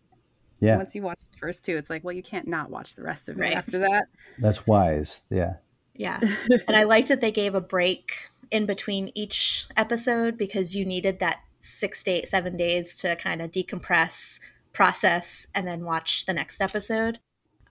[0.60, 3.02] Yeah, Once you watch the first two, it's like, well, you can't not watch the
[3.04, 3.52] rest of it Right.
[3.54, 4.06] after that.
[4.38, 5.22] that's wise.
[5.30, 5.54] Yeah.
[5.94, 6.18] Yeah.
[6.68, 8.12] and I like that they gave a break
[8.50, 13.40] in between each episode because you needed that six to eight, seven days to kind
[13.40, 14.40] of decompress,
[14.72, 17.20] process, and then watch the next episode.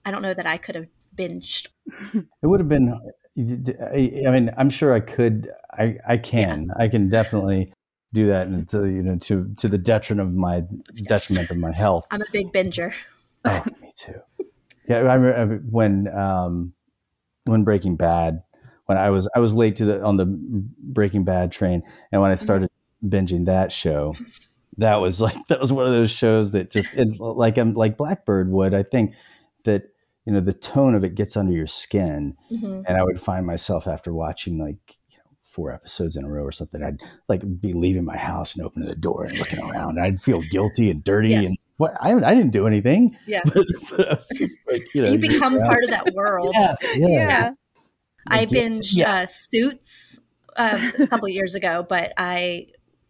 [0.08, 1.68] I don't know that I could have binged.
[2.14, 2.98] It would have been.
[3.36, 5.50] I mean, I'm sure I could.
[5.70, 6.70] I I can.
[6.78, 7.74] I can definitely
[8.14, 10.64] do that, and to you know, to to the detriment of my
[11.06, 12.06] detriment of my health.
[12.10, 12.94] I'm a big binger.
[13.44, 14.14] Oh, me too.
[14.88, 16.72] Yeah, I remember when um,
[17.44, 18.42] when Breaking Bad,
[18.86, 21.82] when I was I was late to the on the Breaking Bad train,
[22.12, 22.70] and when I started
[23.06, 24.14] binging that show,
[24.78, 27.98] that was like that was one of those shows that just it, like I'm like
[27.98, 28.72] Black Bird would.
[28.72, 29.12] I think
[29.64, 29.92] that
[30.28, 32.84] you know the tone of it gets under your skin, Mhm.
[32.86, 34.76] and I would find myself after watching like
[35.08, 36.98] you know four episodes in a row or something, I'd
[37.30, 40.42] like be leaving my house and opening the door and looking around, and I'd feel
[40.42, 41.40] guilty and dirty Yeah.
[41.40, 43.16] and what I I didn't do anything.
[43.26, 43.40] Yeah.
[43.54, 45.66] But, but I like, you know, you become yeah.
[45.66, 46.54] part of that world.
[46.58, 47.50] Yeah, yeah.
[48.28, 49.22] I Like, binged yeah.
[49.22, 50.20] uh, Suits
[50.56, 52.66] um, a couple years ago, but I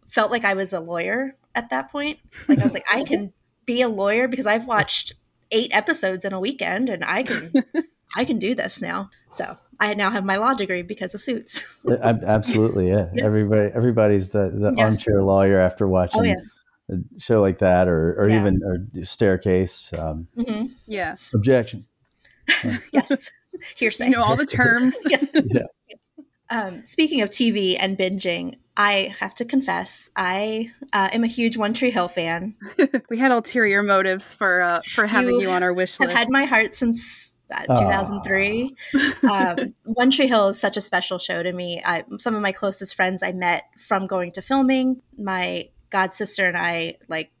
[0.07, 2.19] felt like I was a lawyer at that point.
[2.47, 3.33] Like I was like, I can
[3.65, 5.13] be a lawyer because I've watched
[5.51, 7.51] eight episodes in a weekend, and I can
[8.15, 9.09] I can do this now.
[9.29, 11.67] So I now have my law degree because of Suits.
[12.01, 13.09] Absolutely, yeah.
[13.13, 13.25] Yeah.
[13.25, 14.83] Everybody, everybody's the, the Yeah.
[14.85, 16.35] armchair lawyer after watching Oh, yeah.
[16.89, 18.41] a show like that, or or Yeah.
[18.41, 19.91] even or staircase.
[19.93, 21.15] Um, hmm Yeah.
[21.33, 21.85] objection.
[22.93, 23.31] Yes,
[23.75, 24.05] hearsay.
[24.05, 24.95] You know all the terms.
[25.05, 25.17] Yeah.
[26.49, 31.57] Um, speaking of TV and binging, I have to confess, I uh, am a huge
[31.57, 32.55] One Tree Hill fan.
[33.09, 36.09] we had ulterior motives for uh, for having You you, on our wish list.
[36.09, 38.75] I've had my heart since uh, 2003.
[39.29, 41.81] um, One Tree Hill is such a special show to me.
[41.85, 45.01] I, some of my closest friends I met from going to filming.
[45.17, 47.31] My god sister and I like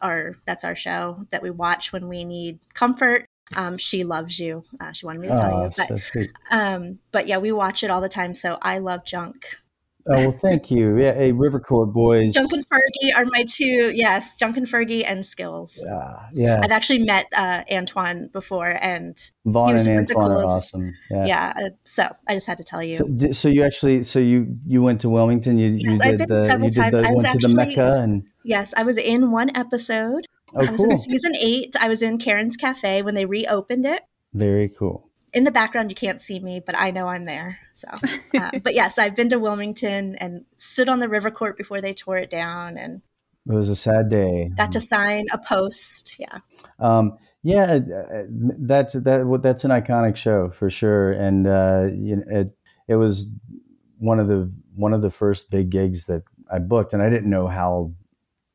[0.00, 3.26] are that's our show that we watch when we need comfort.
[3.56, 4.64] Um, she loves you.
[4.80, 7.84] Uh, she wanted me to tell Oh, you, but so um, but yeah, we watch
[7.84, 8.34] it all the time.
[8.34, 9.46] So I love Junk.
[10.06, 10.98] Oh well, thank you.
[10.98, 12.34] Yeah, hey, River Court boys.
[12.34, 13.90] Junk and Fergie are my two.
[13.94, 15.82] Yes, Junk and Fergie and Skills.
[15.82, 16.60] Yeah, yeah.
[16.62, 19.16] I've actually met uh, Antwon before, and
[19.46, 20.74] Vaughn he was and just like the Antwon are coolest.
[20.74, 20.94] awesome.
[21.10, 21.24] Yeah.
[21.24, 21.52] yeah.
[21.56, 22.94] uh, so I just had to tell you.
[22.94, 25.56] So, so you actually, so you you went to Wilmington.
[25.56, 26.94] You, Yes, you I've did been the several times.
[26.96, 30.26] I was went to the actually- Mecca and Yes, I was in one episode.
[30.54, 31.74] Oh I was in season eight.
[31.80, 34.02] I was in Karen's Cafe when they reopened it.
[34.32, 35.08] very cool.
[35.32, 37.58] In the background, you can't see me, but I know I'm there.
[37.72, 37.88] So,
[38.38, 41.92] uh, but yes, I've been to Wilmington and stood on the river court before they
[41.92, 43.02] tore it down and
[43.48, 44.50] It was a sad day.
[44.56, 46.20] got to sign a post.
[46.20, 46.38] Yeah.
[46.78, 52.22] Um, yeah, uh, that that that's an iconic show for sure, and uh, you know,
[52.28, 52.56] it
[52.88, 53.28] it was
[53.98, 57.28] one of the one of the first big gigs that I booked, and I didn't
[57.28, 57.92] know how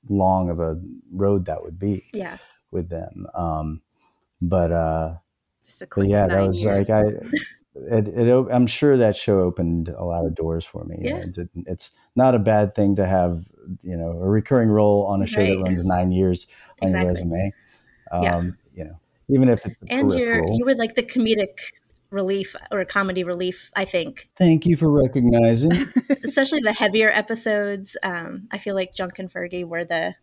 [0.08, 0.80] long of a
[1.12, 2.38] road that would be Yeah.
[2.72, 3.28] with them.
[3.36, 3.82] Um,
[4.42, 5.16] but uh,
[5.66, 6.90] Just a quick yeah, that was years.
[6.90, 7.12] like I.
[7.76, 10.98] It, it, I'm sure that show opened a lot of doors for me.
[11.02, 11.18] Yeah.
[11.18, 13.46] It didn't- it's not a bad thing to have,
[13.84, 15.56] you know, a recurring role on a show Right.
[15.56, 16.48] that runs nine years
[16.82, 17.54] on your resume.
[18.12, 18.42] Um, Yeah.
[18.74, 18.96] You know,
[19.30, 20.58] even if it's a And you're peripheral.
[20.58, 21.72] you were like the comedic
[22.12, 24.28] relief or comedy relief, I think.
[24.36, 25.72] Thank you for recognizing.
[26.24, 27.96] Especially the heavier episodes.
[28.04, 30.16] Um, I feel like Junk and Fergie were the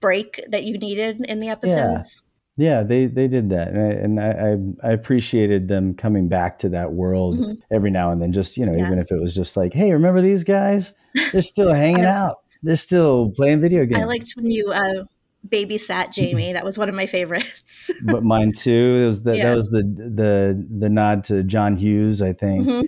[0.00, 2.22] break that you needed in the episodes.
[2.56, 6.58] yeah, yeah they they did that, and I, and I I appreciated them coming back
[6.58, 7.56] to that world Mhm.
[7.72, 8.32] every now and then.
[8.32, 8.86] Just you know, Yeah.
[8.86, 10.94] even if it was just like, hey, remember these guys?
[11.32, 12.36] They're still hanging out.
[12.62, 14.00] They're still playing video games.
[14.02, 15.04] I liked when you uh,
[15.48, 16.52] babysat Jamie.
[16.52, 17.90] That was one of my favorites.
[18.06, 19.00] but mine too.
[19.02, 19.50] It was the, Yeah.
[19.50, 22.66] that was the the the nod to John Hughes, I think.
[22.66, 22.84] Mhm.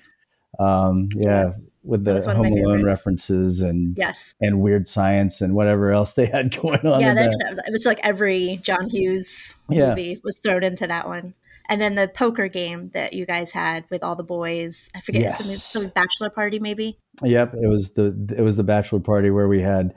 [0.58, 1.52] Um, yeah,
[1.82, 4.34] with the was one of Home Alone references and Yes.
[4.40, 7.00] and weird science and whatever else they had going on.
[7.00, 7.64] Yeah, that, that.
[7.68, 9.90] it was like every John Hughes Yeah.
[9.90, 11.34] movie was thrown into that one.
[11.68, 14.88] And then the poker game that you guys had with all the boys.
[14.94, 15.62] I forget some, Yes.
[15.64, 16.96] some bachelor party maybe.
[17.24, 19.92] Yep, it was the it was the bachelor party where we had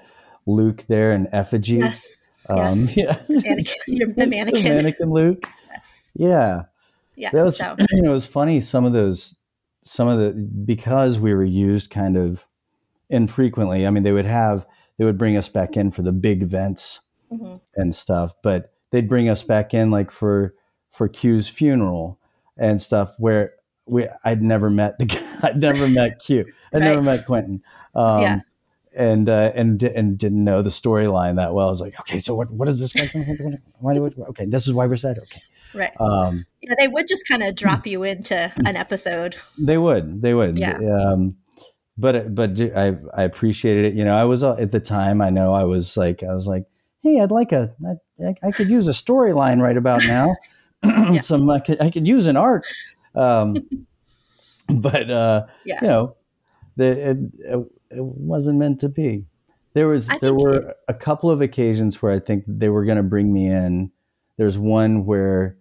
[0.47, 1.75] Luke there and effigy.
[1.77, 2.17] Yes.
[2.49, 2.95] Um, yes.
[2.97, 4.63] yeah, Mannequin, the mannequin.
[4.63, 5.47] the mannequin Luke.
[5.69, 6.11] Yes.
[6.15, 6.63] Yeah,
[7.15, 7.29] Yeah.
[7.31, 8.59] That was, so you know, it was funny.
[8.61, 9.35] Some of those,
[9.83, 12.45] some of the, because we were used kind of
[13.09, 13.85] infrequently.
[13.85, 14.65] I mean, they would have,
[14.97, 17.01] they would bring us back in for the big events
[17.31, 17.61] mhm.
[17.75, 20.55] and stuff, but they'd bring us back in like for
[20.91, 22.19] for Q's funeral
[22.57, 23.53] and stuff where
[23.85, 26.45] we I'd never met the guy, I'd never met Q.
[26.73, 27.61] I'd never met Quentin.
[27.95, 28.39] Um, Yeah.
[28.99, 31.67] And uh, and and didn't know the storyline that well.
[31.67, 32.93] I was like, okay, so what what is this?
[33.79, 35.17] Why do we, okay, this is why we're sad.
[35.19, 35.41] Okay,
[35.73, 35.91] right.
[36.01, 39.37] um, Yeah, they would just kind of drop you into an episode.
[39.57, 40.57] they would, they would.
[40.57, 40.77] Yeah.
[40.79, 41.37] Um,
[41.97, 43.93] but but I I appreciated it.
[43.93, 45.21] You know, I was uh, at the time.
[45.21, 46.65] I know I was like I was like,
[47.01, 47.73] hey, I'd like a
[48.21, 50.35] I, I could use a storyline right about now.
[51.21, 52.65] Some I could I could use an arc.
[53.15, 53.55] Um,
[54.67, 55.79] but uh, Yeah.
[55.81, 56.15] you know,
[56.75, 57.17] the, it,
[57.91, 59.25] it, it wasn't meant to be.
[59.73, 62.97] There was I there were a couple of occasions where I think they were going
[62.97, 63.91] to bring me in.
[64.37, 65.57] There's one where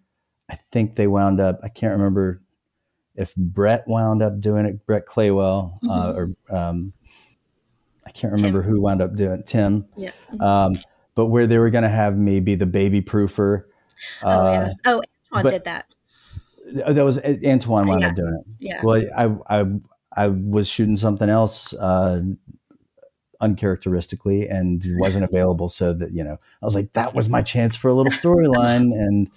[0.50, 1.60] I think they wound up.
[1.62, 2.40] I can't remember
[3.14, 4.86] if Brett wound up doing it.
[4.86, 6.92] Brett Claywell, uh, or um,
[8.06, 9.46] I can't remember who wound up doing it.
[9.46, 9.84] Tim.
[9.96, 10.12] Yeah.
[10.40, 10.74] Um,
[11.14, 13.64] but where they were going to have me be the baby proofer.
[14.22, 14.72] oh Uh, yeah.
[14.86, 15.02] Oh,
[15.34, 15.86] Antwon did that.
[16.86, 18.08] that was Antwon wound Yeah.
[18.08, 18.46] up doing it.
[18.60, 18.80] Yeah.
[18.82, 19.02] Well,
[19.50, 19.64] I I
[20.16, 22.22] I was shooting something else uh,
[23.40, 27.76] uncharacteristically and wasn't available, so that you know I was like that was my chance
[27.76, 29.30] for a little storyline, and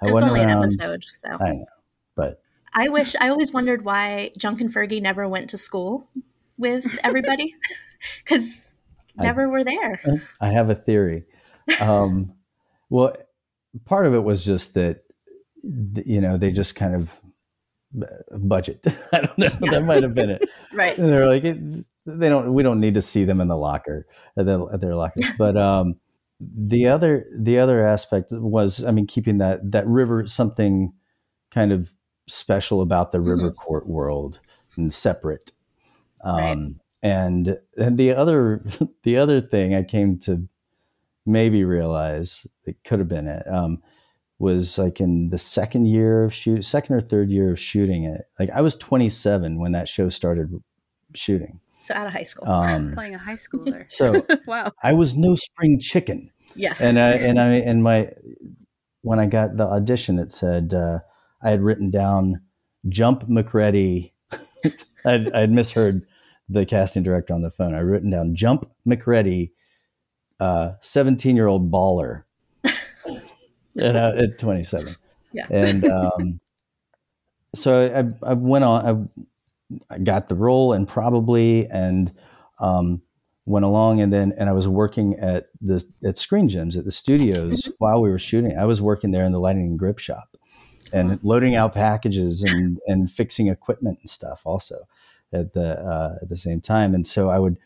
[0.00, 1.66] I It's wasn't only an episode, so I know,
[2.16, 2.40] but
[2.74, 6.08] I wish I always wondered why Junk and Fergie never went to school
[6.58, 7.54] with everybody
[8.24, 8.68] because
[9.18, 10.00] I- never were there.
[10.40, 11.24] I have a theory.
[11.80, 12.34] Um,
[12.90, 13.14] well,
[13.84, 15.04] part of it was just that
[15.62, 17.12] you know they just kind of
[18.38, 18.84] budget.
[19.12, 19.48] I don't know.
[19.70, 20.48] That might have been it.
[20.74, 20.96] Right.
[20.96, 22.54] And they're like, it's, they don't.
[22.54, 24.06] We don't need to see them in the locker
[24.38, 25.26] at, the, at their lockers.
[25.38, 25.96] But um,
[26.40, 30.94] the other the other aspect was, I mean, keeping that that river something
[31.50, 31.92] kind of
[32.26, 34.40] special about the river court world
[34.76, 35.52] and separate.
[36.24, 36.74] Um, Right.
[37.02, 38.64] And and the other
[39.02, 40.48] the other thing I came to
[41.26, 43.82] maybe realize it could have been it um,
[44.42, 48.22] was like in the second year of shoot second or third year of shooting it.
[48.38, 50.50] Like I was 27 when that show started
[51.14, 51.60] shooting.
[51.80, 52.48] So out of high school.
[52.48, 53.86] Um, Playing a high schooler.
[53.88, 54.72] so wow.
[54.82, 56.74] I was no spring chicken yeah.
[56.80, 58.10] and I and I and my
[59.02, 61.00] when I got the audition, it said uh,
[61.42, 62.42] I had written down
[62.88, 64.12] "Jump McReady."
[65.04, 66.06] I'd, I'd misheard
[66.48, 67.74] the casting director on the phone.
[67.74, 69.50] I would written down "Jump McReady,"
[70.80, 72.24] seventeen-year-old baller,
[73.80, 74.94] and uh, at twenty-seven.
[75.32, 75.46] Yeah.
[75.50, 76.40] And um,
[77.54, 79.10] so I, I went on.
[79.90, 82.12] I, I got the role, and probably and
[82.58, 83.02] um,
[83.44, 86.92] went along and then and I was working at the at Screen Gems at the
[86.92, 88.56] studios while we were shooting.
[88.56, 90.36] I was working there in the lighting and grip shop
[90.92, 94.86] and loading out packages and and fixing equipment and stuff also
[95.32, 96.94] at the uh, at the same time.
[96.94, 97.56] And so I would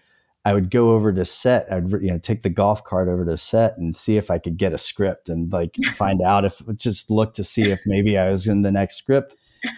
[0.47, 1.67] I would go over to set.
[1.73, 4.57] I'd you know take the golf cart over to set and see if I could
[4.57, 8.31] get a script and like find out if just look to see if maybe I
[8.31, 9.35] was in the next script.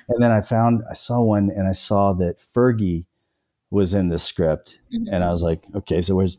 [0.09, 3.07] And then I found I saw one and I saw that Fergie
[3.71, 6.39] was in the script and I was like, okay, so where's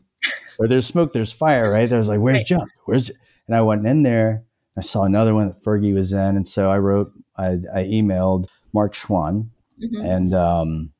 [0.58, 1.92] where there's smoke, there's fire, right?
[1.92, 2.46] I was like, where's Right.
[2.46, 2.70] Jump?
[2.84, 3.10] Where's
[3.48, 4.44] and I went in there.
[4.76, 8.46] I saw another one that Fergie was in, and so I wrote, I, I emailed
[8.72, 9.48] Mark Schwahn,
[9.82, 10.04] Mhm.
[10.04, 10.92] and um,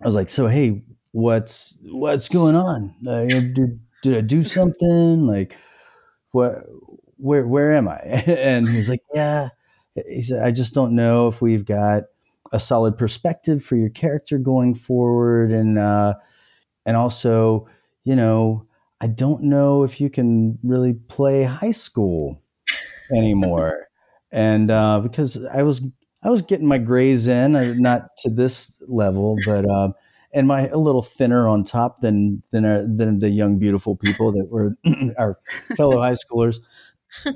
[0.00, 0.82] I was like, so hey,
[1.16, 2.94] what's what's going on?
[3.06, 5.26] Uh, did, did I do something?
[5.26, 5.56] Like,
[6.32, 6.64] what?
[7.18, 7.98] Where where am I?
[8.26, 9.48] And he's like, yeah.
[10.08, 12.04] He said, I just don't know if we've got
[12.52, 16.14] a solid perspective for your character going forward, and uh,
[16.86, 17.68] and also,
[18.04, 18.66] you know,
[19.00, 22.42] I don't know if you can really play high school
[23.14, 23.88] anymore,
[24.32, 25.82] and uh, because I was
[26.22, 29.94] I was getting my grades in, uh, not to this level, but um,
[30.36, 34.30] and my a little thinner on top than than uh, than the young beautiful people
[34.32, 34.76] that were
[35.18, 35.38] our
[35.76, 36.58] fellow high schoolers.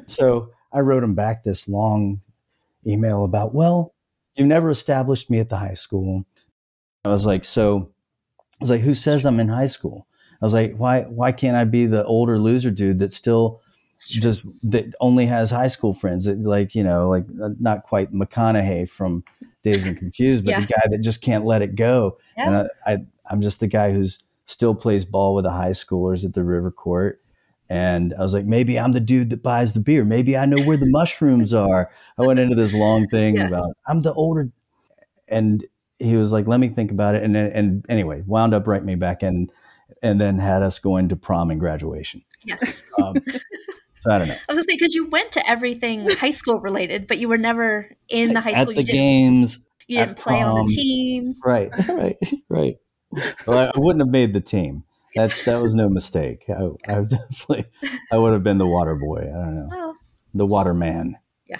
[0.06, 2.20] So I wrote him back this long
[2.86, 3.94] email about, well,
[4.34, 6.26] you never established me at the high school.
[7.06, 7.90] I was like, so
[8.38, 10.06] I was like, who says I'm in high school?
[10.42, 13.62] I was like, why why can't I be the older loser dude that still
[14.08, 18.12] just that only has high school friends that like you know like uh, not quite
[18.12, 19.24] McConaughey from
[19.62, 20.60] Dazed and Confused, but Yeah.
[20.60, 22.18] the guy that just can't let it go.
[22.36, 26.24] And I, I I'm just the guy who's still plays ball with the high schoolers
[26.24, 27.20] at the River Court.
[27.68, 30.04] And I was like, maybe I'm the dude that buys the beer.
[30.04, 31.88] Maybe I know where the mushrooms are.
[32.18, 33.46] I went into this long thing Yeah.
[33.46, 34.50] about I'm the older,
[35.28, 35.64] and
[35.98, 37.22] he was like, let me think about it.
[37.22, 39.50] And and anyway, wound up writing me back in,
[40.02, 42.22] and then had us going to prom and graduation.
[42.44, 42.82] Yes.
[43.00, 43.14] Um,
[44.00, 44.34] So I don't know.
[44.34, 47.38] I was gonna say because you went to everything high school related, but you were
[47.38, 48.74] never in the high At school.
[48.74, 51.34] the you didn't, games, you didn't play on the team.
[51.44, 52.16] right, right,
[52.48, 52.76] right.
[53.46, 54.84] Well, I, I wouldn't have made the team.
[55.16, 56.44] That's that was no mistake.
[56.48, 57.64] I, I definitely,
[58.12, 59.18] I would have been the water boy.
[59.20, 59.96] I don't know, Well,
[60.34, 61.18] the water man.
[61.46, 61.58] yeah.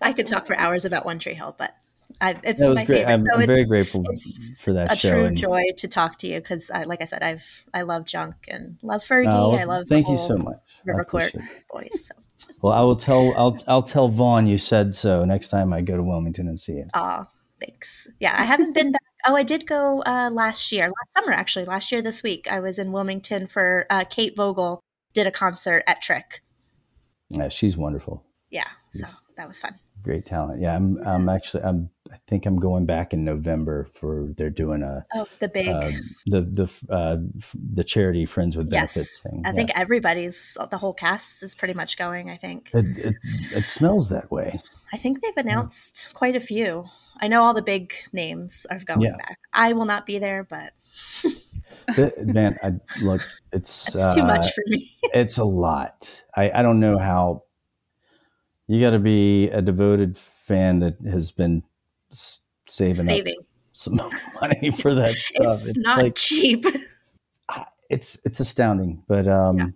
[0.00, 1.74] I could talk for hours about One Tree Hill, but
[2.20, 2.86] I, it's my great.
[2.86, 3.06] favorite.
[3.06, 4.04] I'm, so I'm it's very grateful
[4.58, 5.10] for that a show.
[5.10, 8.34] true and- joy to talk to you because, like I said, I've I love Junk
[8.48, 9.32] and love Fergie.
[9.32, 9.88] Oh, I love.
[9.88, 10.56] thank the you so much.
[10.56, 12.06] I River Court appreciate boys.
[12.06, 12.14] So.
[12.62, 13.34] Well, I will tell.
[13.36, 16.74] I'll I'll tell Vaughn you said so next time I go to Wilmington and see
[16.74, 16.86] you.
[16.94, 17.26] Aw,
[17.60, 18.08] thanks.
[18.20, 19.02] Yeah, I haven't been back.
[19.26, 21.64] Oh, I did go uh, last year, last summer actually.
[21.66, 24.80] Last year this week, I was in Wilmington for uh, Kate Voegele
[25.12, 26.42] did a concert at Trick.
[27.30, 28.24] Yeah, she's wonderful.
[28.50, 29.74] Yeah, so that was fun.
[30.02, 30.60] Great talent.
[30.62, 30.98] Yeah, I'm.
[31.06, 31.64] I'm actually.
[31.64, 31.90] I'm.
[32.12, 34.28] I think I'm going back in November for.
[34.36, 35.04] They're doing a.
[35.14, 35.68] Oh, the big.
[35.68, 35.90] Uh,
[36.26, 37.16] the the uh,
[37.74, 39.42] the charity Friends with Benefits yes, thing.
[39.44, 39.54] I Yeah.
[39.54, 42.30] think everybody's the whole cast is pretty much going.
[42.30, 42.70] I think.
[42.72, 43.14] it, it,
[43.54, 44.60] it smells that way.
[44.92, 46.86] I think they've announced quite a few.
[47.20, 49.16] I know all the big names are going Yeah.
[49.16, 49.38] back.
[49.52, 50.72] I will not be there, but
[52.18, 52.72] man, I
[53.02, 53.22] look.
[53.52, 54.94] It's it's too uh, much for me.
[55.14, 56.22] it's a lot.
[56.36, 57.44] I, I don't know how
[58.66, 61.62] you got to be a devoted fan that has been
[62.10, 63.36] saving, Saving.
[63.72, 63.96] some
[64.40, 65.66] money for that stuff.
[65.66, 66.64] It's, not cheap.
[67.90, 69.74] it's it's astounding, but um,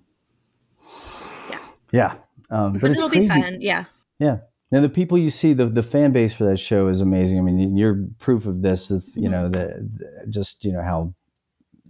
[1.92, 2.14] yeah,
[2.50, 3.28] Um, but, but it's it'll crazy.
[3.28, 3.56] be fun.
[3.60, 3.84] Yeah.
[4.18, 4.38] Yeah.
[4.72, 7.38] And the people you see, the, the fan base for that show is amazing.
[7.38, 11.12] I mean, you're proof of this, of, you know, the, the- just, you know, how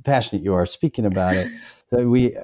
[0.02, 1.46] passionate you are speaking about it.
[1.92, 2.34] That we,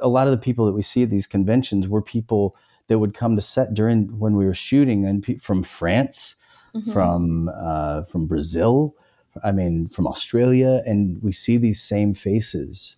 [0.00, 2.54] a lot of the people that we see at these conventions were people
[2.86, 6.36] that would come to set during when we were shooting and pe- from France,
[6.74, 6.92] Mhm.
[6.92, 8.94] from, uh, from Brazil,
[9.42, 10.82] I mean, from Australia.
[10.86, 12.96] And we see these same faces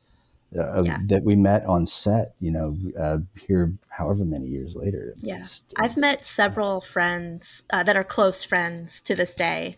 [0.57, 0.99] uh, Yeah.
[1.09, 5.13] that we met on set, you know, uh, here, however many years later.
[5.21, 5.45] Yeah.
[5.79, 9.77] I've met several friends uh, that are close friends to this day,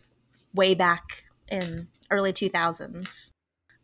[0.54, 3.32] way back in early 2000s.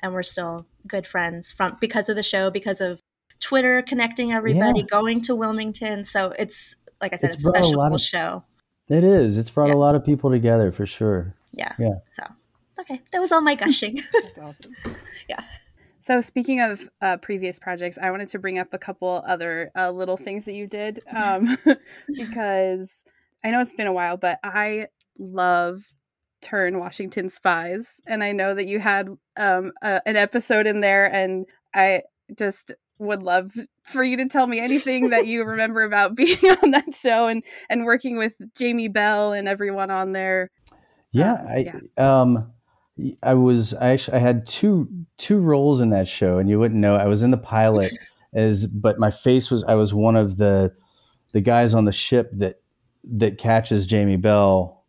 [0.01, 3.01] And we're still good friends from because of the show, because of
[3.41, 4.87] Twitter connecting everybody, Yeah.
[4.91, 6.05] going to Wilmington.
[6.05, 8.45] So it's, like I said, It's it's, a special of- show.
[8.89, 9.39] It is.
[9.39, 11.35] It's brought a lot of people together for sure.
[11.53, 11.73] Yeah.
[11.79, 11.95] Yeah.
[12.07, 12.23] So,
[12.81, 13.01] okay.
[13.13, 14.01] That was all my gushing.
[14.23, 14.75] That's awesome.
[15.29, 15.43] yeah.
[16.01, 19.91] So speaking of uh, previous projects, I wanted to bring up a couple other uh,
[19.91, 21.57] little things that you did um,
[22.19, 23.05] because
[23.43, 24.89] I know it's been a while, but I
[25.19, 25.83] love
[26.43, 29.09] Turn Washington Spies, and I know that you had
[29.39, 32.03] um, a, an episode in there, and I
[32.37, 33.53] just would love
[33.83, 37.43] for you to tell me anything that you remember about being on that show and
[37.69, 40.51] and working with Jamie Bell and everyone on there.
[41.11, 42.53] Yeah, I um
[43.23, 46.81] I was I actually I had two two roles in that show and you wouldn't
[46.81, 47.93] know I was in the pilot
[48.35, 50.73] as but my face was I was one of the
[51.33, 52.61] the guys on the ship that
[53.05, 54.85] that catches Jamie Bell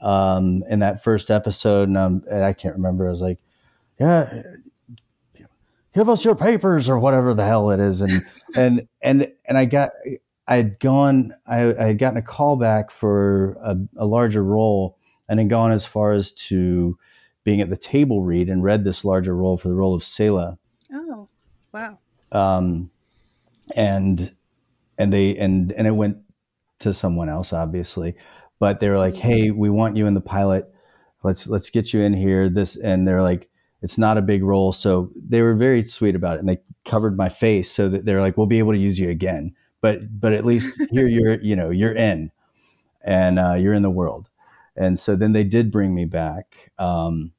[0.00, 3.38] um in that first episode and, um, and I can't remember I was like
[3.98, 4.42] yeah
[5.94, 8.02] give us your papers or whatever the hell it is.
[8.02, 8.26] And
[8.56, 9.90] and and and I got
[10.46, 14.98] I had gone I, I had gotten a call back for a, a larger role
[15.28, 16.98] and had gone as far as to
[17.44, 20.58] being at the table read and read this larger role for the role of Selah.
[20.92, 21.28] Oh,
[21.72, 21.98] wow.
[22.32, 22.90] um,
[23.74, 24.34] and
[24.98, 26.18] and they and and it went
[26.80, 28.16] to someone else obviously.
[28.58, 30.70] But they were like hey we want you in the pilot.
[31.22, 32.48] Let's let's get you in here.
[32.48, 33.48] This and they're like
[33.84, 37.16] it's not a big role so they were very sweet about it and they covered
[37.16, 40.32] my face so that they're like we'll be able to use you again but but
[40.32, 42.32] at least here you're you know you're in
[43.04, 44.30] and uh, you're in the world
[44.74, 47.32] and so then they did bring me back um,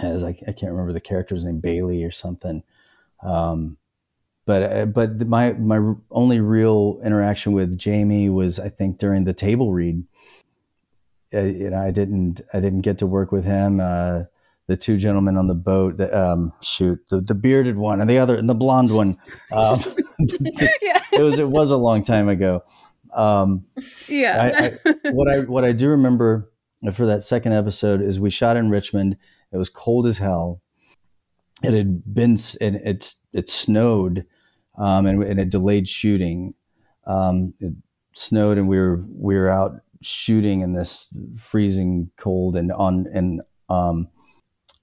[0.00, 2.62] as I, I can't remember the character's name bailey or something
[3.24, 3.78] um,
[4.44, 9.32] but uh, but my my only real interaction with Jamie was I think during the
[9.32, 10.04] table read.
[11.34, 13.80] Uh, you know, I didn't I didn't get to work with him.
[13.80, 14.24] Uh,
[14.68, 18.18] the two gentlemen on the boat, the, um, shoot, the, the bearded one and the
[18.18, 19.16] other and the blonde one.
[19.50, 19.80] Um,
[20.18, 22.62] it was it was a long time ago.
[23.12, 23.66] Um,
[24.08, 24.78] Yeah.
[24.84, 26.50] I, I, what I what I do remember
[26.92, 29.16] for that second episode is we shot in Richmond.
[29.52, 30.62] It was cold as hell.
[31.62, 34.26] It had been and it's it snowed,
[34.76, 36.54] um, and, and it delayed shooting.
[37.06, 37.74] Um, it
[38.14, 41.08] snowed, and we were we were out shooting in this
[41.38, 44.08] freezing cold and on and um,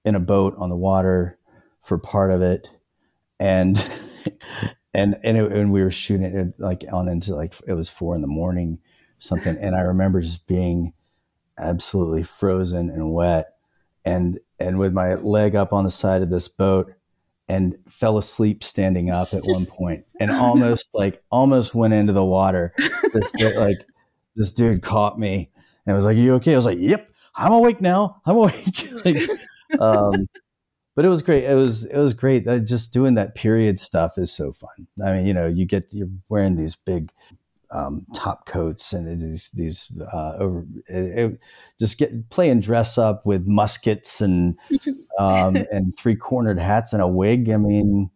[0.06, 1.38] in a boat on the water
[1.82, 2.70] for part of it,
[3.40, 3.78] and
[4.94, 8.16] and and, it, and we were shooting it like on into like it was four
[8.16, 9.58] in the morning, or something.
[9.58, 10.94] And I remember just being
[11.58, 13.56] absolutely frozen and wet,
[14.06, 16.94] and and with my leg up on the side of this boat,
[17.50, 22.24] and fell asleep standing up at one point and almost like almost went into the
[22.24, 22.74] water.
[23.12, 23.78] This like
[24.36, 25.50] this dude caught me
[25.86, 28.22] and was like, "You okay?" I was like, "Yep, I'm awake now.
[28.26, 29.18] I'm awake." like,
[29.80, 30.28] um,
[30.96, 31.46] but it was great.
[31.46, 32.48] It was it was great.
[32.48, 34.88] Uh, just doing that period stuff is so fun.
[35.04, 37.12] I mean, you know, you get you're wearing these big
[37.72, 41.40] um, top coats and these these uh, over, it, it,
[41.80, 44.58] just get playing dress up with muskets and
[45.20, 47.50] um, and three cornered hats and a wig.
[47.50, 48.10] I mean,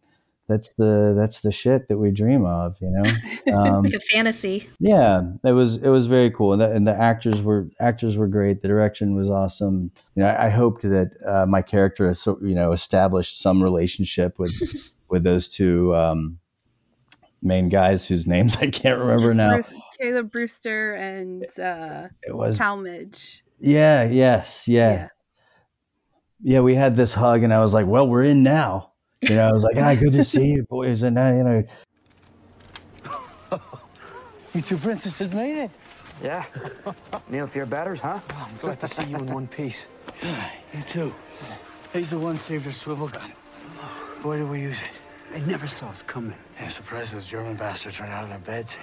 [0.48, 3.12] that's the that's the shit that we dream of, you know.
[3.54, 4.70] Um, like a fantasy.
[4.80, 8.28] Yeah, it was it was very cool, and the, and the actors were actors were
[8.28, 8.62] great.
[8.62, 9.92] The direction was awesome.
[10.16, 14.40] You know, I, I hoped that uh, my character has you know established some relationship
[14.40, 15.94] with with those two.
[15.94, 16.40] Um,
[17.44, 19.56] main guys whose names I can't remember now.
[19.56, 23.42] Bruce, Caleb Brewster and uh, it was Tallmadge.
[23.60, 24.04] Yeah.
[24.04, 24.68] Yes.
[24.68, 24.92] Yeah.
[24.94, 25.08] yeah.
[26.42, 26.60] Yeah.
[26.62, 28.93] We had this hug, and I was like, "Well, we're in now."
[29.30, 31.64] You know, I was like, "Ah, good to see you, boys." And now, you know,
[34.54, 35.72] you two princesses made it.
[36.22, 36.46] Yeah.
[37.30, 38.20] Neil batters, huh?
[38.32, 39.88] Oh, I'm glad to see you in one piece.
[40.22, 41.14] Yeah, you too.
[41.92, 43.34] He's the one saved our swivel gun.
[44.22, 45.34] Boy, did we use it.
[45.34, 46.36] They never saw us coming.
[46.60, 48.78] Yeah, surprised those German bastards right out of their beds.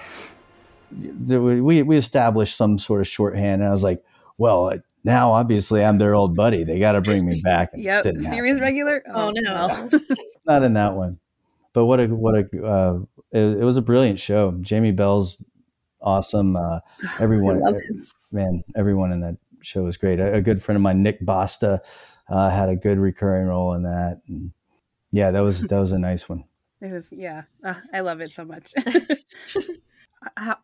[0.91, 4.03] We we established some sort of shorthand, and I was like,
[4.37, 4.73] "Well,
[5.03, 6.63] now obviously I'm their old buddy.
[6.63, 8.59] They got to bring me back." yep, series happen.
[8.59, 9.03] regular.
[9.07, 9.89] Oh, oh no,
[10.47, 11.19] not in that one.
[11.73, 12.99] But what a what a uh,
[13.31, 14.51] it, it, was a brilliant show.
[14.61, 15.37] Jamie Bell's
[16.01, 16.55] awesome.
[16.55, 16.79] Uh,
[17.19, 17.61] everyone,
[18.31, 20.19] man, everyone in that show was great.
[20.19, 21.81] A, a good friend of mine, Nick Basta,
[22.29, 24.21] uh, had a good recurring role in that.
[24.27, 24.51] And,
[25.11, 26.45] yeah, that was that was a nice one.
[26.81, 28.73] It was yeah, uh, I love it so much.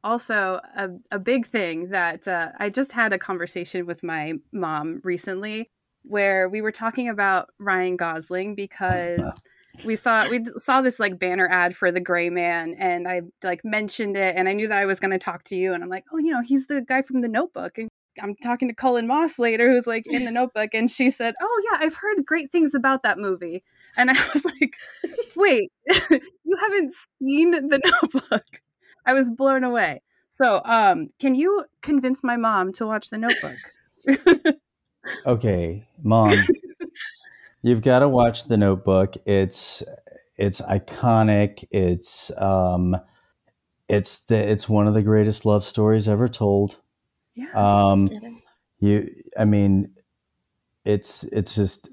[0.03, 5.01] also, a, a big thing that uh, I just had a conversation with my mom
[5.03, 5.69] recently,
[6.03, 9.41] where we were talking about Ryan Gosling because.
[9.85, 13.63] we saw we saw this like banner ad for the gray man and i like
[13.63, 15.89] mentioned it and i knew that i was going to talk to you and i'm
[15.89, 17.87] like oh you know he's the guy from the notebook and
[18.19, 21.61] i'm talking to cullen moss later who's like in the notebook and she said oh
[21.69, 23.63] yeah i've heard great things about that movie
[23.97, 24.75] and I was like,
[25.35, 25.71] wait,
[26.09, 28.61] you haven't seen the notebook.
[29.07, 30.01] I was blown away.
[30.29, 34.55] So, um, can you convince my mom to watch the notebook?
[35.25, 36.37] okay, mom.
[37.63, 39.15] you've got to watch the notebook.
[39.25, 39.81] It's
[40.35, 41.63] it's iconic.
[41.71, 42.95] It's um
[43.87, 46.77] it's the it's one of the greatest love stories ever told.
[47.33, 47.49] Yeah.
[47.55, 48.09] Um
[48.79, 49.09] you
[49.39, 49.95] I mean
[50.85, 51.89] it's it's just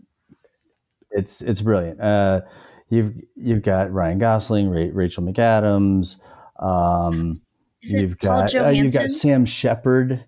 [1.11, 2.01] it's it's brilliant.
[2.01, 2.43] Uh,
[2.91, 6.21] you've you've got Ryan Gosling, Ra- Rachel McAdams.
[6.65, 7.35] Um,
[7.83, 10.25] you've got uh, you've got Sam Shepard,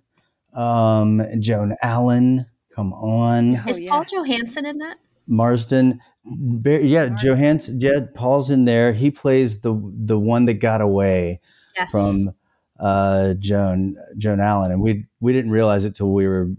[0.53, 2.47] um, Joan Allen.
[2.75, 3.91] Come on, is oh, yeah.
[3.91, 4.97] Paul Johansson in that?
[5.27, 7.81] Marsden, yeah, Johansson.
[7.81, 8.93] Yeah, Paul's in there.
[8.93, 11.41] He plays the the one that got away
[11.75, 11.91] yes.
[11.91, 12.33] from
[12.79, 16.51] uh, Joan Joan Allen, and we we didn't realize it till we were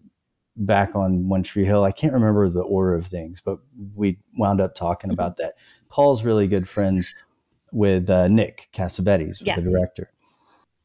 [0.56, 1.84] back on One Tree Hill.
[1.84, 3.60] I can't remember the order of things, but
[3.94, 5.44] we wound up talking about mm-hmm.
[5.44, 5.54] that.
[5.90, 7.16] Paul's really good friends
[7.78, 9.56] with uh, Nick Cassavetes, yeah.
[9.56, 10.12] the director.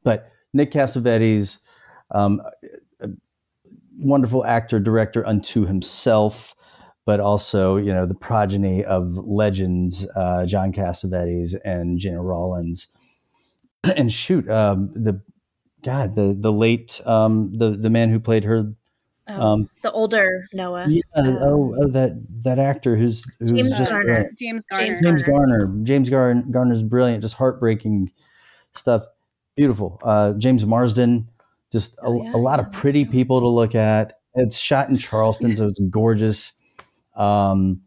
[0.05, 1.60] But Nick Cassavetes,
[2.10, 2.43] um,
[3.98, 6.55] wonderful actor, director unto himself,
[7.06, 12.89] but also, you know, the progeny of legends, uh, John Cassavetes and Gena Rowlands.
[13.97, 15.20] And shoot, um, the
[15.82, 18.73] God, the the late um, the the man who played her
[19.32, 20.86] Oh, um, the older Noah.
[20.88, 21.00] Yeah.
[21.14, 24.04] Um, oh, oh, that that actor who's who's James just Garner.
[24.04, 24.38] Brilliant.
[24.38, 24.86] James Garner.
[24.86, 25.74] James, James Garner.
[25.82, 26.42] James Garner.
[26.50, 27.22] Garner's brilliant.
[27.22, 28.10] Just heartbreaking
[28.74, 29.04] stuff.
[29.56, 30.00] Beautiful.
[30.02, 31.28] Uh, James Marsden.
[31.70, 34.18] Just a, oh, yeah, a lot of pretty people to look at.
[34.34, 36.52] It's shot in Charleston, so it's gorgeous.
[37.16, 37.82] Um,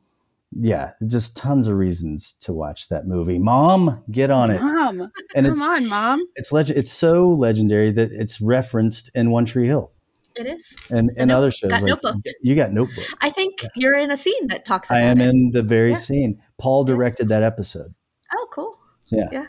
[0.57, 3.37] yeah, just tons of reasons to watch that movie.
[3.37, 4.61] Mom, get on it.
[4.61, 6.25] Mom, and come on, mom.
[6.35, 6.79] It's legend.
[6.79, 9.91] It's so legendary that it's referenced in One Tree Hill.
[10.35, 10.75] It is.
[10.89, 11.71] And and other shows.
[11.71, 12.17] Got like, notebook.
[12.41, 13.05] You got notebook.
[13.21, 13.69] I think yeah.
[13.75, 15.29] you're in a scene that talks about I am it.
[15.29, 15.95] in the very yeah.
[15.95, 16.41] scene.
[16.57, 17.29] Paul directed yes.
[17.29, 17.93] that episode.
[18.35, 18.77] Oh, cool.
[19.11, 19.29] Yeah.
[19.31, 19.47] Yeah.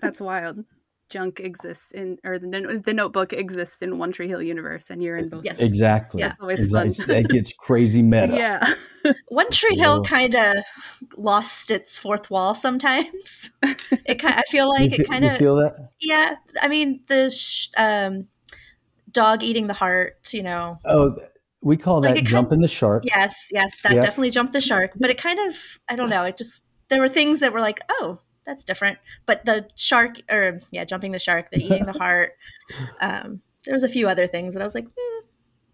[0.00, 0.64] That's wild.
[1.10, 5.16] Junk exists in, or the, the Notebook exists in One Tree Hill universe, and you're
[5.16, 5.44] in both.
[5.44, 6.20] Yes, exactly.
[6.20, 6.94] Yeah, it's always exactly.
[6.94, 7.06] fun.
[7.08, 8.34] that gets crazy meta.
[8.36, 10.56] Yeah, One Tree Hill kind of
[11.16, 13.50] lost its fourth wall sometimes.
[14.06, 15.92] It kind, I feel like you, it kind of feel that.
[15.98, 18.28] Yeah, I mean the sh- um,
[19.14, 20.78] dog eating the heart, you know.
[20.84, 21.16] Oh,
[21.62, 23.04] we call that like jumping the shark.
[23.06, 24.02] Yes, yes, that yep.
[24.02, 24.92] definitely jumped the shark.
[24.96, 25.56] But it kind of,
[25.88, 28.98] I don't know, it just there were things that were like, oh, that's different.
[29.24, 32.32] But the shark, or yeah, jumping the shark, the eating the heart.
[33.00, 35.20] Um, there was a few other things that I was like, mm,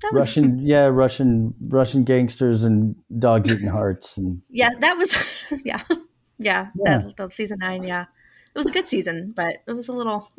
[0.03, 5.53] that Russian, was, yeah, Russian, Russian gangsters and dogs eating hearts, and yeah, that was,
[5.65, 5.83] yeah.
[6.41, 6.99] Yeah, Yeah.
[6.99, 7.85] That, that season nine.
[7.85, 10.31] Yeah, it was a good season, but it was a little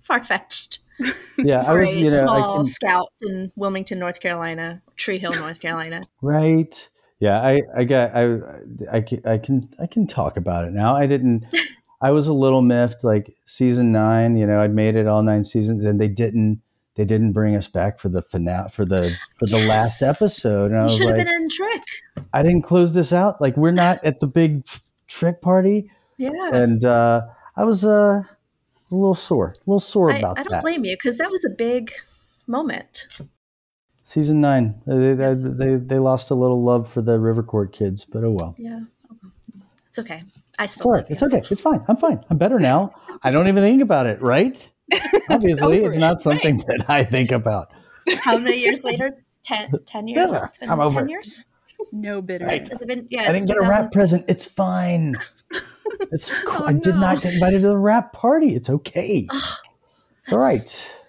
[0.00, 0.78] far fetched
[1.38, 5.18] Yeah, I was, a you know, I small can, scout in Wilmington, North Carolina, Tree
[5.18, 6.02] Hill, North Carolina.
[6.20, 6.88] right.
[7.20, 8.38] Yeah, I, I got, I,
[8.90, 10.94] I, can- I can, I can talk about it now.
[10.96, 11.46] I didn't,
[12.02, 14.36] I was a little miffed, like season nine.
[14.36, 16.60] You know, I'd made it all nine seasons, and they didn't,
[16.96, 19.68] they didn't bring us back for the finale for the for the Yes.
[19.68, 20.72] last episode.
[20.72, 21.82] And I You was should have like, been in Trick.
[22.34, 23.40] I didn't close this out.
[23.40, 24.66] Like we're not at the big
[25.06, 26.30] trick party, Yeah.
[26.52, 27.22] and uh,
[27.56, 28.22] I was uh,
[28.92, 30.40] a little sore, a little sore I, about that.
[30.40, 30.62] I don't that.
[30.62, 31.92] blame you because that was a big
[32.46, 33.06] moment.
[34.04, 38.04] Season nine, they, they they they lost a little love for the River Court kids,
[38.04, 38.54] but oh well.
[38.58, 38.80] Yeah.
[39.10, 39.30] Oh
[39.88, 40.22] it's okay.
[40.58, 41.10] I still all love right.
[41.10, 41.42] It's okay.
[41.50, 41.84] It's fine.
[41.88, 42.24] I'm fine.
[42.28, 42.92] I'm better now.
[43.22, 44.20] I don't even think about it.
[44.20, 44.68] Right?
[45.30, 46.00] Obviously, over it's it.
[46.00, 47.72] not something that I think about.
[48.20, 49.24] How many years later?
[49.42, 50.32] Ten, 10 years?
[50.32, 51.10] Yeah, It's been I'm over 10 it.
[51.10, 51.44] years?
[51.90, 52.68] No bitterness.
[52.70, 53.06] Has it been?
[53.10, 53.22] Yeah.
[53.22, 54.24] I didn't get a 2000 rap present.
[54.28, 55.16] It's fine.
[56.12, 56.62] It's cool.
[56.62, 58.54] Oh, I did not get invited to the rap party.
[58.54, 59.26] It's okay.
[59.30, 60.62] it's all right.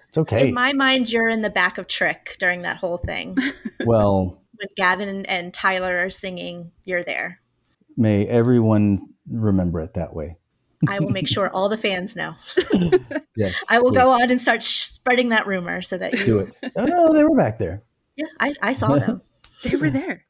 [0.09, 0.49] It's okay.
[0.49, 3.37] In my mind, you're in the back of Trick during that whole thing.
[3.85, 7.39] well, when Gavin and, and Tyler are singing, you're there.
[7.97, 10.37] may everyone remember it that way.
[10.87, 12.35] I will make sure all the fans know.
[13.35, 13.59] Yes.
[13.67, 16.39] I will please go on and start sh- spreading that rumor so that you do
[16.39, 16.53] it.
[16.75, 17.81] Oh no, they were back there.
[18.15, 19.23] Yeah, I, I saw them.
[19.63, 20.25] They were there.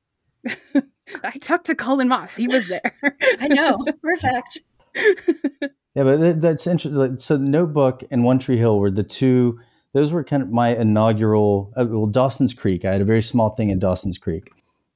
[1.23, 2.35] I talked to Cullen Moss.
[2.35, 2.97] He was there.
[3.39, 4.59] I know Perfect.
[5.95, 6.99] Yeah, but that's interesting.
[6.99, 9.59] Like, so, Notebook and One Tree Hill were the two.
[9.93, 11.71] Those were kind of my inaugural.
[11.77, 12.83] Uh, well, Dawson's Creek.
[12.83, 14.51] I had a very small thing in Dawson's Creek,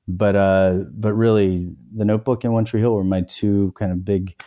[0.07, 4.03] but uh, but really, the Notebook and One Tree Hill were my two kind of
[4.03, 4.41] big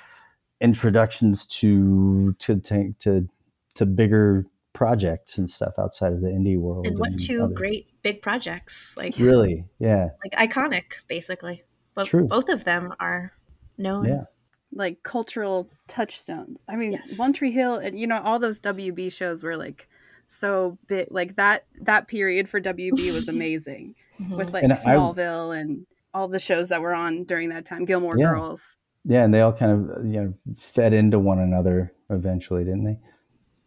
[0.61, 3.29] introductions to to to to,
[3.75, 4.45] to bigger
[4.81, 6.87] projects and stuff outside of the indie world.
[6.87, 8.97] And what two other- great big projects?
[8.97, 11.63] Like Really, yeah, like iconic, basically.
[11.95, 12.27] But True.
[12.27, 13.33] both of them are
[13.77, 14.07] known.
[14.07, 14.25] yeah.
[14.73, 16.63] like cultural touchstones.
[16.69, 17.19] I mean, Yes.
[17.19, 19.87] One Tree Hill and you know all those WB shows were like
[20.29, 21.09] so big.
[21.11, 24.37] Like that that period for WB was amazing Mhm.
[24.39, 27.85] with like And I- Smallville and all the shows that were on during that time.
[27.85, 28.31] Gilmore Yeah.
[28.31, 28.77] Girls.
[29.05, 32.99] Yeah, and they all kind of you know fed into one another eventually, didn't they?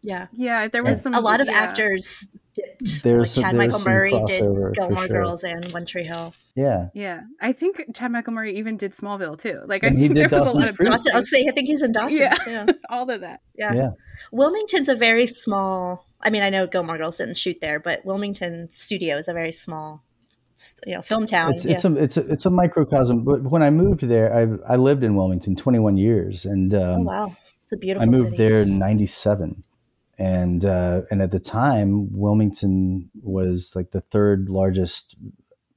[0.04, 0.26] Yeah.
[0.32, 1.02] Yeah, there was Yeah.
[1.02, 1.54] some A lot of yeah.
[1.54, 3.02] actors dipped.
[3.02, 5.08] There's like Chad there's Michael Murray did Gilmore sure.
[5.08, 6.34] Girls and One Tree Hill.
[6.54, 9.60] Yeah, Yeah, I think Chad Michael Murray even did Smallville too.
[9.66, 10.88] Like I And he think did there was a lot of Creek.
[10.88, 12.34] Dawson, I was saying, I think he's in Dawson Yeah.
[12.66, 12.74] too.
[12.90, 13.40] all of that.
[13.56, 13.72] Yeah.
[13.74, 13.90] yeah.
[14.30, 16.06] Wilmington's a very small.
[16.22, 19.50] I mean, I know Gilmore Girls didn't shoot there, but Wilmington Studio is a very
[19.52, 20.04] small,
[20.86, 21.54] you know, film town.
[21.54, 21.72] It's yeah.
[21.72, 23.24] it's a it's a it's a microcosm.
[23.24, 27.02] But when I moved there, I I lived in Wilmington 21 years, and um, oh
[27.02, 28.36] wow, it's a beautiful I moved city.
[28.36, 29.64] there in '97,
[30.18, 35.16] and uh, and at the time, Wilmington was like the third largest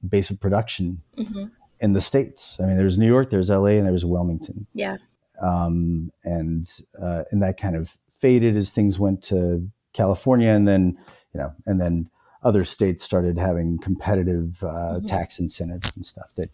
[0.08, 1.50] base of production Mhm.
[1.80, 2.56] in the states.
[2.60, 4.66] I mean, there was New York, there was LA, and there was Wilmington.
[4.74, 4.96] Yeah,
[5.40, 6.68] um, and
[7.00, 10.98] uh, and that kind of faded as things went to California, and then
[11.34, 12.08] you know, and then
[12.42, 15.06] other states started having competitive uh, Mhm.
[15.06, 16.50] tax incentives and stuff that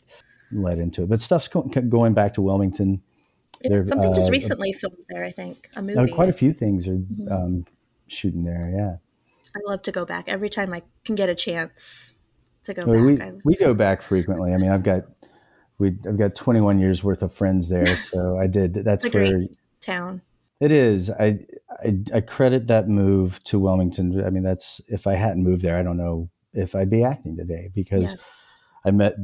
[0.51, 1.09] led into it.
[1.11, 3.03] But stuff's go- going back to Wilmington.
[3.63, 5.25] There- something just uh, recently filmed there.
[5.25, 6.13] I think a Uh, movie.
[6.13, 7.31] quite a few things are Mhm.
[7.31, 7.67] um,
[8.07, 8.71] shooting there.
[8.75, 8.97] Yeah,
[9.57, 12.15] I love to go back every time I can get a chance
[12.65, 13.29] to go I mean, we back.
[13.29, 14.53] I, we go back frequently.
[14.53, 15.05] I mean, I've got
[15.79, 18.75] we I've got 21 years worth of friends there, so I did.
[18.75, 19.45] That's where
[19.81, 20.23] town.
[20.61, 21.11] It is.
[21.11, 21.41] I,
[21.85, 24.25] I I credit that move to Wilmington.
[24.25, 27.37] I mean, that's if I hadn't moved there, I don't know if I'd be acting
[27.37, 28.19] today because Yeah.
[28.87, 29.15] I met.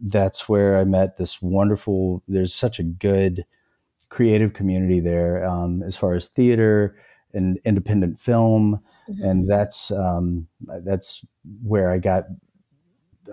[0.00, 2.22] That's where I met this wonderful.
[2.26, 3.44] There's such a good
[4.08, 6.96] creative community there um, as far as theater
[7.34, 9.24] and independent film, Mhm.
[9.24, 10.46] and that's um,
[10.84, 11.24] that's
[11.62, 12.24] where I got.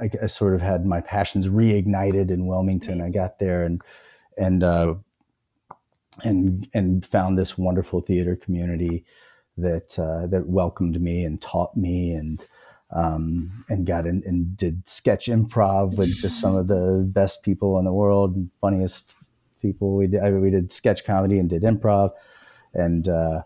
[0.02, 3.02] I, I sort of had my passions reignited in Wilmington.
[3.02, 3.82] I got there and
[4.38, 4.96] and uh,
[6.24, 9.06] and and found this wonderful theater community
[9.58, 12.44] that uh, that welcomed me and taught me and
[12.92, 17.78] um, and got in and did sketch improv with just some of the best people
[17.78, 19.16] in the world and funniest
[19.62, 19.96] people.
[19.96, 22.12] We did I, we did sketch comedy and did improv
[22.74, 23.42] and uh,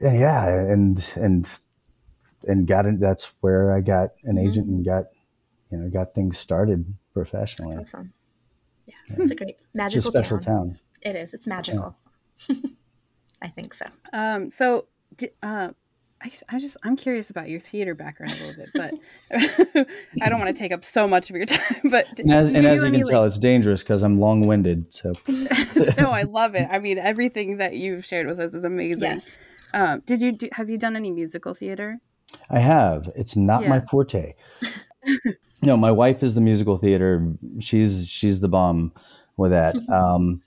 [0.00, 1.58] and yeah and and
[2.46, 2.98] and got in.
[3.00, 4.48] That's where I got an Mhm.
[4.48, 5.04] agent and got
[5.70, 7.76] you know got things started professionally.
[7.76, 8.12] That's awesome.
[8.86, 10.68] Yeah, it's a great It's a magical special town.
[10.68, 10.76] town.
[11.02, 11.32] It is.
[11.34, 11.96] It's magical.
[13.42, 13.86] I think so.
[14.12, 14.86] Um, so,
[15.42, 15.68] uh,
[16.22, 19.86] I, I just I'm curious about your theater background a little bit, but
[20.22, 21.80] I don't want to take up so much of your time.
[21.90, 24.02] But d- And as, and you as do you any, can tell, it's dangerous because
[24.02, 24.92] I'm long winded.
[24.94, 25.12] So
[25.98, 26.66] no, I love it.
[26.70, 29.02] I mean, everything that you've shared with us is amazing.
[29.02, 29.38] Yes.
[29.74, 31.98] Um, did you do, have you done any musical theater?
[32.48, 33.10] I have.
[33.16, 34.34] It's not my forte.
[35.62, 37.34] no, my wife is the musical theater.
[37.58, 38.92] She's she's the bomb
[39.36, 39.76] with that.
[39.92, 40.42] Um,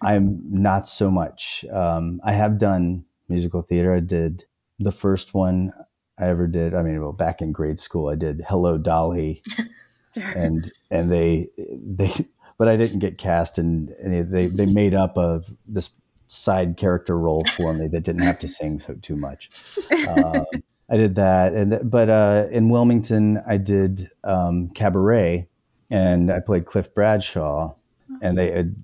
[0.00, 1.64] I'm not so much.
[1.70, 3.94] Um, I have done musical theater.
[3.94, 4.44] I did
[4.78, 5.72] the first one
[6.18, 6.74] I ever did.
[6.74, 9.42] I mean, well, back in grade school, I did Hello Dolly,
[10.16, 12.12] and and they they,
[12.58, 15.90] but I didn't get cast, and, and they they made up of this
[16.28, 19.50] side character role for me that didn't have to sing so too much.
[20.08, 20.46] Um,
[20.90, 25.46] I did that, and but uh, in Wilmington, I did um, cabaret,
[25.90, 27.74] and I played Cliff Bradshaw,
[28.22, 28.74] and they had,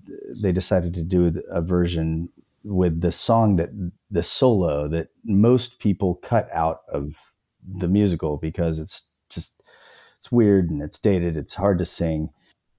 [0.43, 2.29] they decided to do a version
[2.63, 3.71] with the song that
[4.11, 7.33] the solo that most people cut out of
[7.67, 9.63] the musical because it's just
[10.19, 12.31] it's weird and it's dated, it's hard to sing.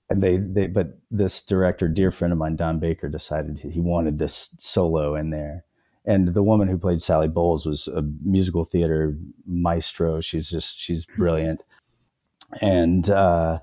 [0.10, 4.20] And they, they but this director, dear friend of mine, Don Baker, decided he wanted
[4.20, 5.66] this solo in there.
[6.06, 9.18] And the woman who played Sally Bowles was a musical theater
[9.48, 10.22] maestro.
[10.22, 11.64] She's just she's brilliant.
[12.62, 13.60] And uh,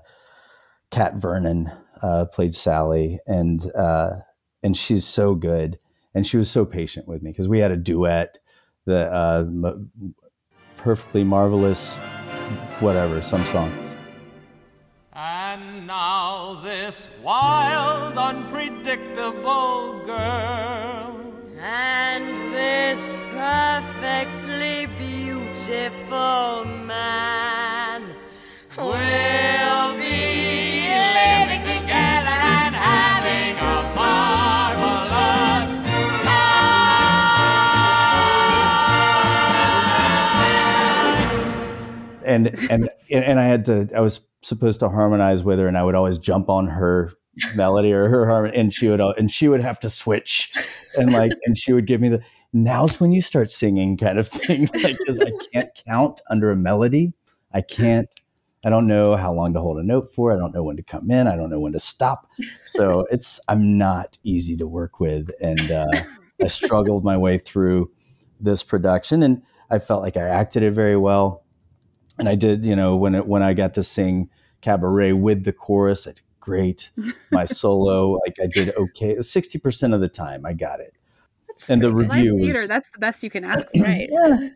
[0.91, 1.71] Kat Vernon
[2.01, 4.17] uh, played Sally, and uh,
[4.61, 5.79] and she's so good.
[6.13, 8.37] And she was so patient with me because we had a duet,
[8.85, 9.89] the uh, m-
[10.77, 11.97] perfectly marvelous,
[12.79, 13.92] whatever, some song.
[15.83, 21.33] And now this wild, unpredictable girl.
[21.59, 28.03] And this perfectly beautiful man
[28.77, 30.87] will be
[31.19, 33.93] living together and having a
[42.25, 43.89] and and and I had to.
[43.95, 47.13] I was supposed to harmonize with her, and I would always jump on her
[47.55, 50.51] melody or her harmony, and she would and she would have to switch,
[50.95, 52.21] and like, and she would give me the
[52.53, 56.55] now's when you start singing kind of thing, like because I can't count under a
[56.55, 57.13] melody.
[57.53, 58.09] I can't.
[58.65, 60.31] I don't know how long to hold a note for.
[60.31, 61.27] I don't know when to come in.
[61.27, 62.29] I don't know when to stop.
[62.65, 65.91] So it's I'm not easy to work with, and uh,
[66.41, 67.91] I struggled my way through
[68.39, 71.43] this production, and I felt like I acted it very well
[72.19, 74.29] and I did, you know, when it when I got to sing
[74.61, 76.91] cabaret with the chorus, I did great.
[77.31, 79.21] My solo, like I did okay.
[79.21, 80.93] Sixty percent of the time, I got it.
[81.47, 82.09] That's and the great.
[82.09, 84.07] Live review theater, was that's the best you can ask for, right?
[84.09, 84.49] yeah.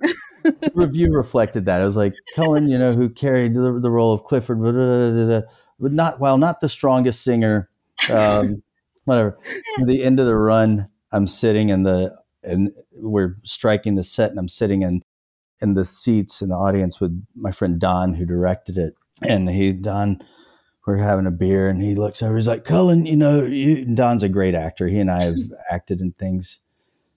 [0.43, 1.81] the review reflected that.
[1.81, 5.11] I was like Cullen, you know, who carried the, the role of Clifford, blah, blah,
[5.11, 5.41] blah,
[5.79, 7.69] but not while not the strongest singer.
[8.11, 8.63] Um,
[9.05, 9.37] whatever.
[9.79, 14.29] At the end of the run, I'm sitting in the and we're striking the set,
[14.29, 15.03] and I'm sitting in
[15.61, 18.95] in the seats in the audience with my friend Don, who directed it.
[19.21, 20.19] And he, Don,
[20.85, 22.35] we're having a beer, and he looks over.
[22.35, 24.87] He's like, "Cullen, you know, you." Don's a great actor.
[24.87, 25.35] He and I have
[25.71, 26.59] acted in things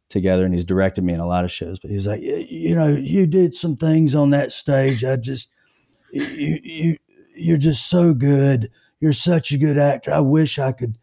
[0.09, 1.79] together, and he's directed me in a lot of shows.
[1.79, 5.05] But he's like, "You know, you did some things on that stage.
[5.05, 5.53] I just,
[6.11, 6.97] you, you,
[7.37, 8.71] you're just so good.
[8.99, 10.13] You're such a good actor.
[10.13, 10.99] I wish I could."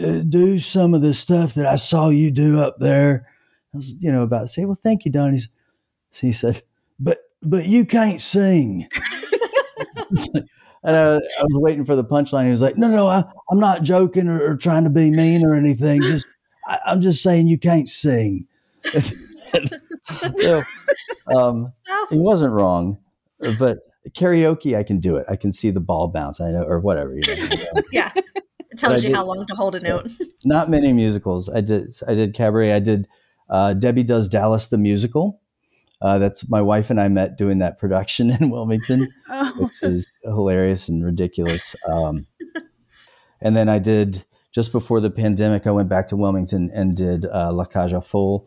[0.00, 3.26] uh, do some of the stuff that I saw you do up there.
[3.74, 5.32] I was, you know, about to say, well, thank you, Don.
[5.32, 5.48] He's,
[6.10, 6.62] so he said,
[6.98, 8.88] but, but you can't sing.
[10.82, 12.44] and I, I was waiting for the punchline.
[12.44, 15.44] He was like, no, no, I, I'm not joking or, or trying to be mean
[15.46, 16.02] or anything.
[16.02, 16.26] Just,
[16.66, 18.46] I, I'm just saying you can't sing.
[20.04, 20.62] so,
[21.34, 21.72] um,
[22.10, 22.98] he wasn't wrong,
[23.58, 23.78] but
[24.10, 25.26] karaoke, I can do it.
[25.28, 26.40] I can see the ball bounce.
[26.40, 27.14] I know, or whatever.
[27.14, 28.10] You know, Yeah.
[28.70, 30.10] It tells you did- how long to hold a so- note.
[30.44, 31.48] not many musicals.
[31.48, 32.72] I did I did cabaret.
[32.72, 33.08] I did
[33.48, 35.40] uh, Debbie Does Dallas the musical.
[36.02, 39.52] Uh, that's my wife and I met doing that production in Wilmington, Oh.
[39.58, 41.76] which is hilarious and ridiculous.
[41.86, 42.26] Um,
[43.40, 45.66] and then I did just before the pandemic.
[45.66, 48.46] I went back to Wilmington and did uh, La Cage aux Folles.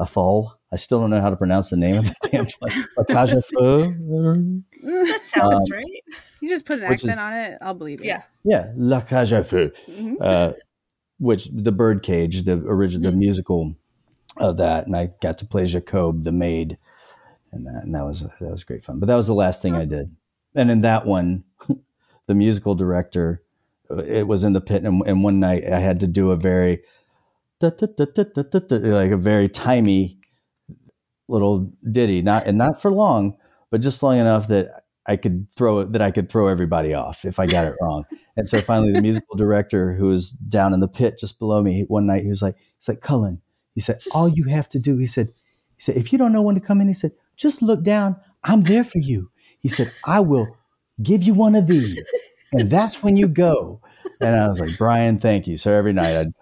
[0.00, 0.54] A fall.
[0.70, 2.70] I still don't know how to pronounce the name of the damn play.
[2.96, 3.88] La Cage aux Folles.
[4.84, 6.04] That sounds Um, right.
[6.40, 8.06] You just put an accent is- on it, I'll believe it.
[8.06, 8.22] Yeah.
[8.44, 9.72] Yeah, La Cage aux Folles.
[9.88, 10.14] Mhm.
[10.20, 10.52] uh,
[11.18, 13.74] which the Birdcage, the original, the musical
[14.36, 16.78] of that, and I got to play Jacob, the maid,
[17.52, 18.98] and that, and that was that was great fun.
[18.98, 20.14] But that was the last thing I did.
[20.54, 21.44] And in that one,
[22.26, 23.42] the musical director,
[23.90, 26.36] uh, it was in the pit, and, and one night I had to do a
[26.36, 26.82] very
[27.60, 30.18] like a very timey
[31.26, 33.36] little ditty, not and not for long,
[33.70, 37.38] but just long enough that I could throw that I could throw everybody off if
[37.38, 38.04] I got it wrong.
[38.36, 41.84] And so finally, the musical director, who was down in the pit just below me,
[41.88, 43.40] one night he was like, "He's like Cullen."
[43.74, 45.28] He said, "All you have to do," he said,
[45.76, 48.16] "He said if you don't know when to come in, he said, just look down.
[48.44, 50.46] I'm there for you." He said, "I will
[51.02, 52.06] give you one of these,
[52.52, 53.80] and that's when you go."
[54.20, 56.34] And I was like, "Brian, thank you." So every night I'd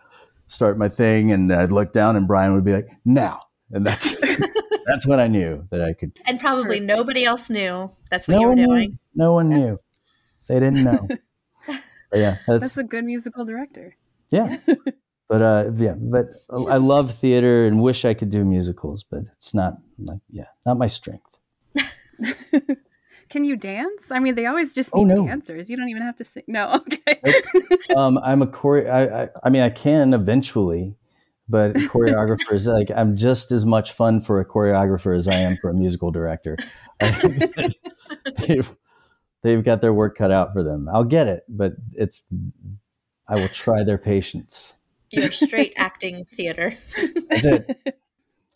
[0.48, 4.16] start my thing, and I'd look down, and Brian would be like, "Now," and that's
[4.86, 6.12] that's when I knew that I could.
[6.26, 8.66] And probably nobody else knew that's what No you were one knew.
[8.66, 8.98] doing.
[9.14, 9.78] No one knew.
[10.48, 11.06] They didn't know.
[12.08, 13.96] But yeah, that's, That's a good musical director.
[14.30, 14.58] yeah.
[15.28, 19.54] but uh, yeah, but I love theater and wish I could do musicals, but it's
[19.54, 21.36] not like yeah, not my strength.
[23.28, 24.12] Can you dance?
[24.12, 25.26] I mean, they always just Oh, no.
[25.26, 25.68] dancers.
[25.68, 26.44] You don't even have to sing.
[26.46, 27.20] No, okay.
[27.96, 28.88] um, I'm a chore.
[28.88, 30.94] I, I, I mean, I can eventually,
[31.48, 35.70] but choreographers like I'm just as much fun for a choreographer as I am for
[35.70, 36.56] a musical director.
[38.38, 38.70] they've,
[39.42, 40.88] they've got their work cut out for them.
[40.92, 42.24] I'll get it, but it's
[43.28, 44.74] I will try their patience.
[45.10, 46.72] You're straight acting theater.
[47.30, 47.98] That's it.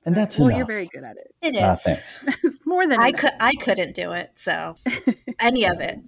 [0.05, 0.59] And that's well, enough.
[0.59, 1.35] you're very good at it.
[1.43, 1.62] It is.
[1.62, 2.24] Ah, thanks.
[2.43, 3.20] it's more than I enough.
[3.20, 3.32] could.
[3.39, 4.32] I couldn't do it.
[4.36, 4.74] So
[5.40, 5.98] any of it.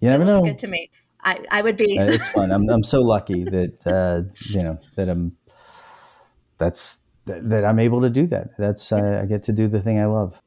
[0.00, 0.44] You never it looks know.
[0.46, 0.90] good to me.
[1.22, 1.96] I, I would be.
[1.96, 2.50] It's fun.
[2.50, 5.36] I'm I'm so lucky that uh, you know that I'm
[6.58, 8.52] that's that, that I'm able to do that.
[8.58, 10.40] That's uh, I get to do the thing I love.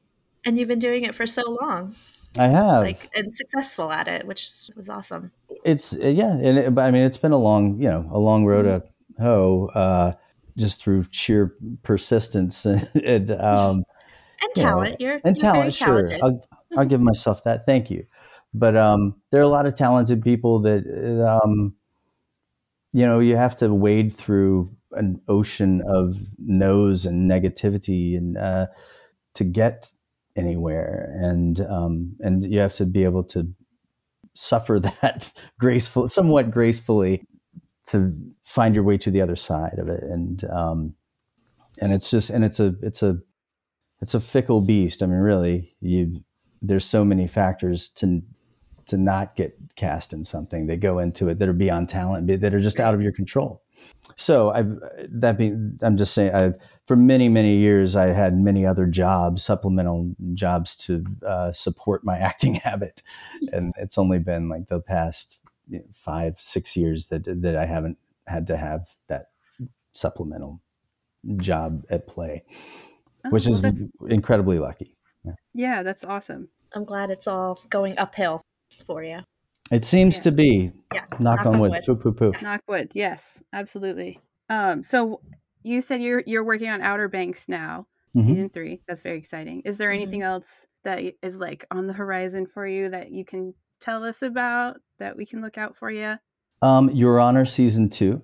[0.46, 1.96] and you've been doing it for so long,
[2.38, 2.84] I have.
[2.84, 5.32] like and successful at it, which was awesome.
[5.66, 8.20] it's uh, yeah, and it, but I mean it's been a long you know a
[8.20, 8.84] long road to
[9.20, 10.14] hoe, uh,
[10.58, 13.84] just through sheer persistence and, and um,
[14.42, 15.02] And you know, talent.
[15.02, 15.74] You're and you're talent.
[15.74, 16.04] Sure.
[16.24, 17.66] I'll, I'll give myself that.
[17.66, 18.06] Thank you.
[18.54, 21.76] But um, there are a lot of talented people that um,
[22.94, 28.68] you know you have to wade through an ocean of no's and negativity and uh,
[29.36, 29.92] to get
[30.36, 33.54] anywhere, and um, and you have to be able to
[34.34, 37.28] suffer that graceful, somewhat gracefully,
[37.88, 40.96] to find your way to the other side of it, and um,
[41.82, 43.18] and it's just and it's a it's a
[44.02, 45.02] it's a fickle beast.
[45.02, 46.24] I mean, really, you
[46.62, 48.22] there's so many factors to
[48.88, 52.54] to not get cast in something that go into it that are beyond talent, that
[52.54, 53.62] are just out of your control.
[54.16, 56.56] So I've that being, I'm just saying, I've
[56.86, 62.18] for many many years I had many other jobs, supplemental jobs to uh, support my
[62.30, 63.02] acting habit,
[63.52, 65.40] and it's only been like the past
[65.94, 69.30] five six years that that I haven't had to have that
[69.94, 70.62] supplemental
[71.38, 72.44] job at play,
[73.26, 74.96] Oh, which well, is incredibly lucky.
[75.54, 76.50] Yeah, that's awesome.
[76.74, 78.42] I'm glad it's all going uphill
[78.86, 79.20] for you.
[79.72, 80.72] It seems to be.
[80.94, 81.04] Yeah.
[81.20, 81.74] Knock, on wood.
[81.86, 82.32] Poo poo poo.
[82.42, 82.92] Knock wood.
[82.94, 84.20] Yes, absolutely.
[84.50, 85.20] Um, so
[85.64, 88.26] you said you're you're working on Outer Banks now, Mhm.
[88.26, 88.82] season three.
[88.88, 89.62] That's very exciting.
[89.66, 89.80] Is Mm-hmm.
[89.80, 93.54] there anything else that y- is like on the horizon for you that you can
[93.80, 96.16] tell us about that we can look out for you?
[96.62, 98.22] Um, Your Honor season two.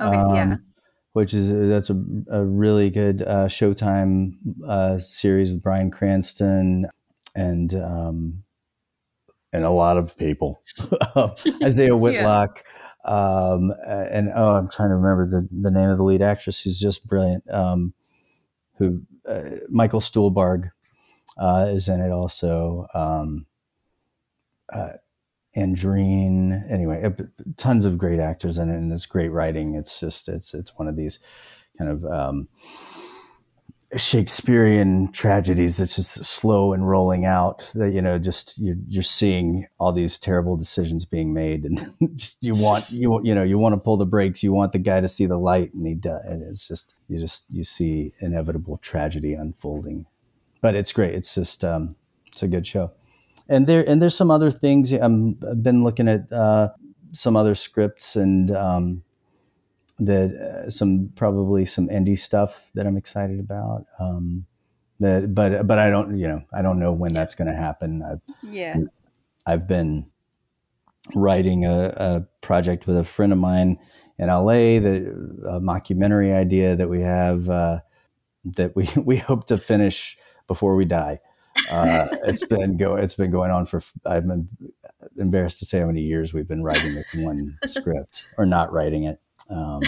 [0.00, 0.42] Okay, yeah.
[0.42, 0.64] um,
[1.12, 4.34] Which is that's a, a really good uh, Showtime
[4.66, 6.86] uh, series with Bryan Cranston
[7.34, 8.42] and um,
[9.52, 10.62] and a lot of people.
[11.62, 12.64] Isiah Whitlock.
[13.04, 16.78] Um, and oh, I'm trying to remember the, the name of the lead actress who's
[16.78, 17.48] just brilliant.
[17.50, 17.92] Um,
[18.78, 20.70] who uh, Michael Stuhlbarg
[21.38, 22.86] uh, is in it also.
[22.94, 23.46] Um,
[24.72, 24.94] uh,
[25.56, 26.70] Andreen.
[26.70, 27.10] Anyway, uh,
[27.56, 29.74] tons of great actors in it, and it's great writing.
[29.74, 31.18] It's just it's it's one of these
[31.78, 32.48] kind of um,
[33.96, 37.70] Shakespearean tragedies that's just slow and rolling out.
[37.74, 42.42] That you know, just you're, you're seeing all these terrible decisions being made, and just
[42.42, 44.42] you want you you know you want to pull the brakes.
[44.42, 46.24] You want the guy to see the light, and he does.
[46.24, 50.06] And it's just you just you see inevitable tragedy unfolding.
[50.60, 51.14] But it's great.
[51.14, 51.94] It's just um,
[52.26, 52.90] it's a good show
[53.48, 56.70] and there and there's some other things I'm, I've been looking at uh,
[57.12, 59.02] some other scripts and um,
[59.98, 63.86] that uh, some probably some indie stuff that I'm excited about.
[63.98, 64.46] Um,
[65.00, 68.02] that, but but I don't you know I don't know when that's going to happen.
[68.02, 68.76] I've, Yeah.
[69.46, 70.06] I've been
[71.14, 73.78] writing a, a project with a friend of mine
[74.18, 77.80] in LA the a mockumentary idea that we have uh,
[78.44, 80.16] that we we hope to finish
[80.46, 81.20] before we die.
[81.70, 84.48] Uh, it's been go it's been going on for I'm em-
[85.16, 89.04] embarrassed to say how many years we've been writing this one script or not writing
[89.04, 89.20] it.
[89.48, 89.80] Um,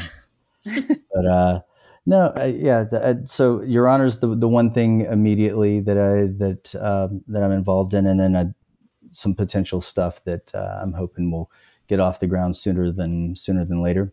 [0.65, 1.61] but uh,
[2.07, 2.85] no, uh, yeah.
[2.85, 7.43] The, uh, so Your Honor's the the one thing immediately that I that um, that
[7.43, 8.45] I'm involved in, and then uh,
[9.11, 11.51] some potential stuff that uh, I'm hoping will
[11.89, 14.13] get off the ground sooner than sooner than later.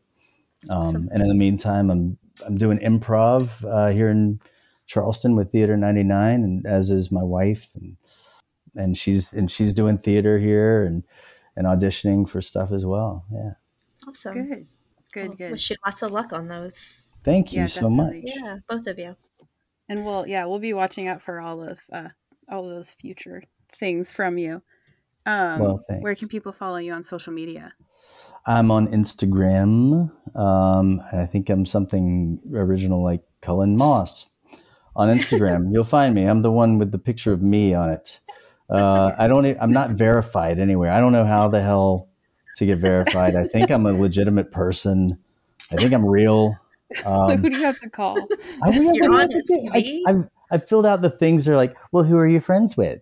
[0.70, 1.10] Um, Awesome.
[1.12, 4.40] And in the meantime, I'm I'm doing improv uh, here in
[4.94, 7.98] Charleston with Theater 99, and as is my wife, and
[8.76, 11.04] and she's and she's doing theater here and
[11.56, 13.26] and auditioning for stuff as well.
[13.32, 13.54] Yeah.
[14.08, 14.48] Awesome.
[14.48, 14.68] Good.
[15.12, 15.52] Good, Well, good.
[15.52, 17.02] Wish you lots of luck on those.
[17.24, 18.16] Thank you Yeah, so much.
[18.24, 19.16] Yeah, both of you.
[19.90, 22.10] And we'll yeah, we'll be watching out for all of uh
[22.50, 24.62] all of those future things from you.
[25.26, 27.74] Um Well, where can people follow you on social media?
[28.46, 34.30] I'm on Instagram, um, and I think I'm something original like Cullen Moss
[34.96, 35.70] on Instagram.
[35.72, 36.24] You'll find me.
[36.24, 38.20] I'm the one with the picture of me on it.
[38.70, 39.46] Uh, I don't.
[39.62, 40.92] I'm not verified anywhere.
[40.92, 42.08] I don't know how the hell
[42.58, 43.36] to get verified.
[43.36, 45.18] I think I'm a legitimate person.
[45.72, 46.58] I think I'm real.
[47.06, 48.18] Um, Who do you have to call?
[48.64, 50.00] i've You're on have to the do- I, TV.
[50.08, 51.46] I've I've filled out the things.
[51.46, 53.02] They're like, well, who are you friends with,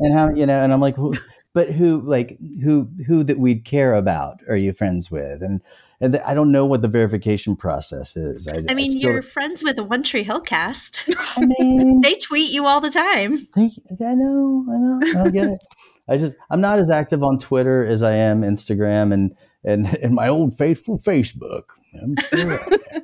[0.00, 0.62] and how you know?
[0.62, 1.14] And I'm like, who,
[1.52, 4.40] but who like who who that we'd care about?
[4.48, 5.42] Are you friends with?
[5.42, 5.60] And
[6.00, 8.48] and I don't know what the verification process is.
[8.48, 11.08] I, I mean, still- you're friends with the One Tree Hill cast.
[11.36, 13.36] I mean, they tweet you all the time.
[13.38, 15.60] Think, I know, I know, I don't get it.
[16.08, 20.14] I just, I'm not as active on Twitter as I am Instagram and and and
[20.14, 21.64] my old faithful Facebook.
[22.00, 23.02] I'm sure I.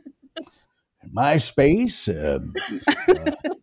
[1.15, 2.09] MySpace.
[2.09, 2.53] Um,
[3.09, 3.55] uh,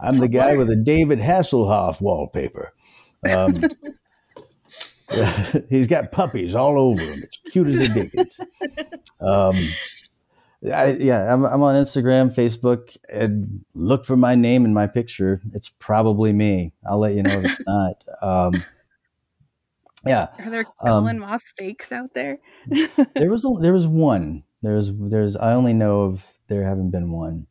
[0.00, 2.72] I'm the guy with a David Hasselhoff wallpaper.
[3.28, 3.64] Um,
[5.12, 7.22] yeah, he's got puppies all over him.
[7.22, 8.40] It's cute as the dickens.
[9.20, 9.56] Um,
[10.72, 15.42] I, yeah, I'm, I'm on Instagram, Facebook, and look for my name and my picture.
[15.52, 16.72] It's probably me.
[16.88, 18.04] I'll let you know if it's not.
[18.22, 18.54] Um,
[20.06, 22.38] yeah, Are there Um, Moss fakes out there?
[23.14, 24.42] there was a, there was one.
[24.62, 27.46] There was there's I only know of there haven't been one.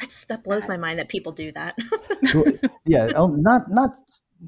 [0.00, 1.78] That's that blows my mind that people do that.
[2.84, 3.96] yeah, oh, not not.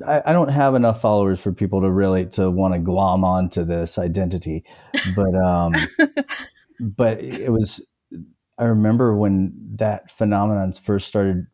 [0.06, 3.64] I, I don't have enough followers for people to really to want to glom onto
[3.64, 4.64] this identity,
[5.14, 5.74] but um,
[6.80, 7.86] but it was.
[8.58, 11.46] I remember when that phenomenon first started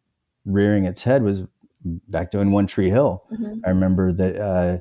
[0.47, 1.43] rearing its head was
[1.85, 3.23] back doing One Tree Hill.
[3.31, 3.61] Mhm.
[3.65, 4.41] I remember that.
[4.41, 4.79] Uh,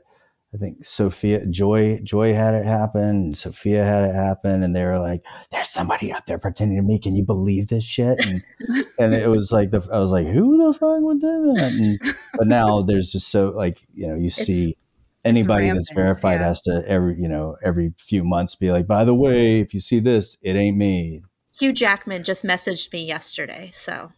[0.54, 5.00] I think Sophia Joy Joy had it happen, Sophia had it happen, and they were
[5.00, 7.00] like, "There's somebody out there pretending to me.
[7.00, 8.44] Can you believe this shit?" And
[9.00, 12.16] and it was like the I was like, "Who the fuck would do that?" And,
[12.38, 14.78] but now there's just so like you know you see
[15.26, 16.48] anybody that's rampant, verified yeah.
[16.48, 19.80] has to every you know every few months be like, "By the way, if you
[19.80, 21.24] see this, it ain't me."
[21.60, 24.12] Hugh Jackman just messaged me yesterday, so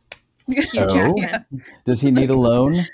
[0.48, 0.88] Hugh Oh?
[0.88, 1.64] Jackman.
[1.86, 2.86] Does he need a loan?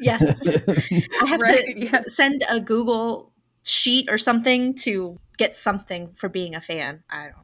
[0.00, 0.46] Yes.
[0.46, 2.02] I have Right, to yeah.
[2.06, 3.32] send a Google
[3.62, 7.02] sheet or something to get something for being a fan.
[7.10, 7.34] I don't.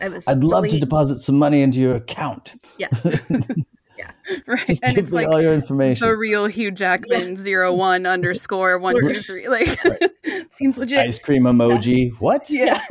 [0.00, 0.26] I was.
[0.28, 2.54] I'd love to deposit some money into your account.
[2.78, 3.06] Yes.
[3.98, 4.10] Yeah.
[4.46, 4.66] Right.
[4.66, 6.08] Just and give it's me like all your information.
[6.08, 9.48] the real Hugh Jackman zero one underscore one two three.
[9.48, 9.78] Like
[10.50, 10.98] seems legit.
[10.98, 12.10] Ice cream emoji.
[12.18, 12.48] What?
[12.50, 12.80] Yeah.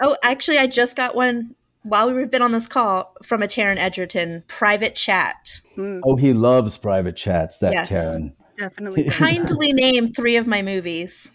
[0.00, 3.76] Oh, actually, I just got one while we've been on this call from a Taron
[3.78, 5.60] Egerton private chat.
[5.74, 6.00] Hmm.
[6.04, 7.58] Oh, he loves private chats.
[7.58, 7.88] That Yes.
[7.90, 8.32] Taron.
[8.56, 9.04] Definitely.
[9.10, 11.30] Kindly name three of my movies.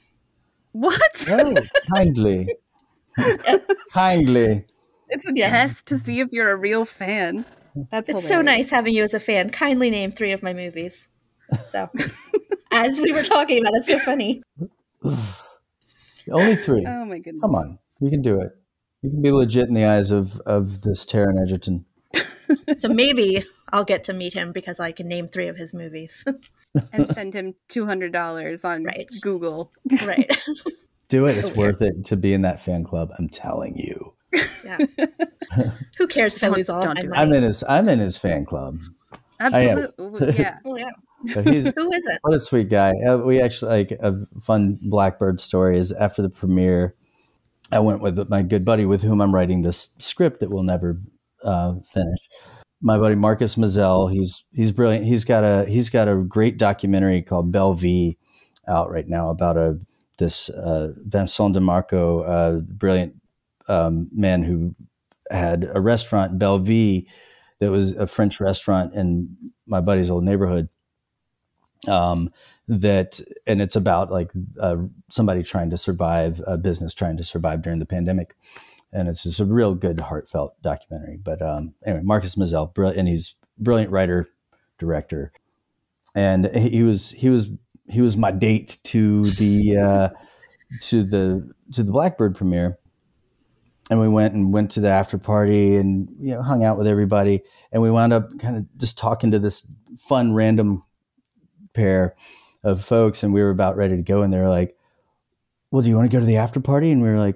[0.74, 1.26] What?
[1.30, 1.54] Oh,
[1.96, 2.48] kindly,
[3.92, 4.66] kindly.
[5.10, 5.52] It's a Yes.
[5.52, 7.46] test to see if you're a real fan.
[7.92, 9.50] That's It's so nice having you as a fan.
[9.52, 11.08] Kindly name three of my movies.
[11.66, 11.90] So,
[12.72, 14.42] as we were talking about, it's so funny.
[16.32, 16.86] Only three.
[16.88, 17.42] Oh my goodness.
[17.42, 18.52] Come on, you can do it.
[19.04, 21.86] You can be legit in the eyes of of this Taron Egerton.
[22.78, 26.24] So maybe I'll get to meet him because I can name three of his movies.
[26.92, 29.08] And send him two hundred dollars on Right.
[29.22, 29.72] Google.
[30.06, 30.42] right.
[31.10, 31.34] Do it.
[31.36, 33.12] So it's worth it to be in that fan club.
[33.20, 34.14] I'm telling you.
[34.66, 34.78] Yeah.
[36.00, 37.10] Who cares if I Don't- lose all don't my do it.
[37.12, 37.22] money?
[37.22, 37.64] I'm in his.
[37.70, 38.80] I'm in his fan club.
[39.40, 39.54] am.
[39.54, 40.34] Absolutely.
[40.40, 40.58] Yeah.
[40.66, 40.90] Oh, yeah.
[41.34, 42.18] So he's Who is it?
[42.24, 42.94] what a sweet guy.
[43.08, 46.96] Uh, we actually like a fun Black Bird story is after the premiere.
[47.74, 51.02] I went with my good buddy with whom I'm writing this script that we'll never
[51.44, 52.30] uh, finish.
[52.82, 54.08] My buddy Marcus Mazel.
[54.08, 55.06] He's he's brilliant.
[55.06, 58.18] He's got a he's got a great documentary called Belle Vie
[58.68, 59.80] out right now about a
[60.20, 63.16] this uh, Vincent DeMarco, uh, brilliant
[63.68, 64.76] um, man who
[65.32, 67.08] had a restaurant Belle Vie
[67.60, 69.36] that was a French restaurant in
[69.66, 70.70] my buddy's old neighborhood
[71.88, 72.32] um,
[72.68, 74.78] that and it's about like uh,
[75.10, 78.36] somebody trying to survive a business trying to survive during the pandemic.
[78.92, 81.18] And it's just a real good heartfelt documentary.
[81.18, 84.30] But um, anyway marcus mazel brill- and he's brilliant writer
[84.78, 85.32] director.
[86.16, 87.50] And he was he was
[87.90, 90.10] he was my date to the uh,
[90.82, 92.78] to the to the Black Bird premiere.
[93.90, 96.88] And we went and went to the after party and you know hung out with
[96.88, 97.42] everybody.
[97.72, 99.68] And we wound up kind of just talking to this
[100.08, 100.84] fun random
[101.74, 102.16] pair
[102.64, 104.76] of folks and we were about ready to go and they were like
[105.74, 106.92] well do you want to go to the after party?
[106.92, 107.36] And we were like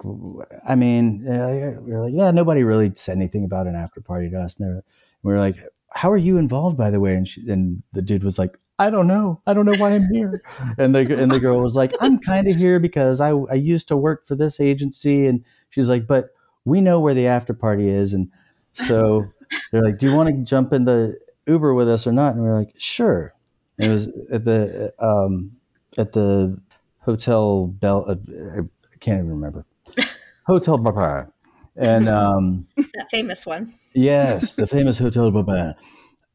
[0.66, 4.40] i mean we were like yeah nobody really said anything about an after party to
[4.40, 4.60] us.
[4.60, 4.84] And were,
[5.24, 5.58] we were like
[5.90, 7.16] how are you involved by the way?
[7.16, 9.42] And, she, and the dude was like i don't know.
[9.48, 10.42] I don't know why i'm here.
[10.78, 13.88] And the, and the girl was like i'm kind of here because I, I used
[13.88, 16.30] to work for this agency and she's like but
[16.64, 18.14] we know where the after party is.
[18.14, 18.30] And
[18.74, 19.26] so
[19.72, 21.18] they're like do you want to jump in the
[21.48, 22.36] uber with us or not?
[22.36, 23.34] And we are like sure
[23.78, 25.52] it was at the um,
[25.98, 26.60] at the
[27.00, 28.06] hotel Bell.
[28.10, 28.16] Uh,
[28.62, 29.66] I can't even remember.
[30.46, 31.32] Hotel Barbara,
[31.76, 33.72] and um, That famous one.
[33.94, 35.76] yes, the famous Hotel Barbara,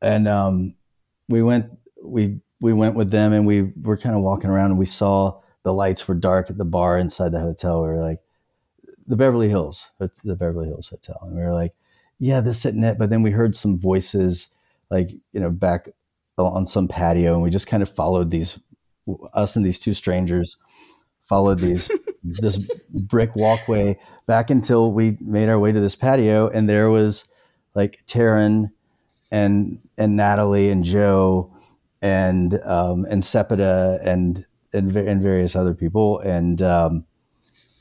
[0.00, 0.74] and um,
[1.28, 1.66] we went
[2.02, 5.40] we we went with them, and we were kind of walking around, and we saw
[5.62, 7.82] the lights were dark at the bar inside the hotel.
[7.82, 8.20] We were like,
[9.06, 11.74] the Beverly Hills, the Beverly Hills Hotel, and we were like,
[12.18, 12.98] yeah, this isn't it.
[12.98, 14.48] But then we heard some voices,
[14.90, 15.88] like you know, back
[16.46, 18.58] on some patio, and we just kind of followed these,
[19.34, 20.56] us and these two strangers,
[21.22, 21.90] followed these
[22.24, 27.24] this brick walkway back until we made our way to this patio, and there was
[27.74, 28.70] like Taron
[29.30, 31.52] and and Natalie and Joe
[32.00, 37.04] and um, and Sepideh and and and various other people and um,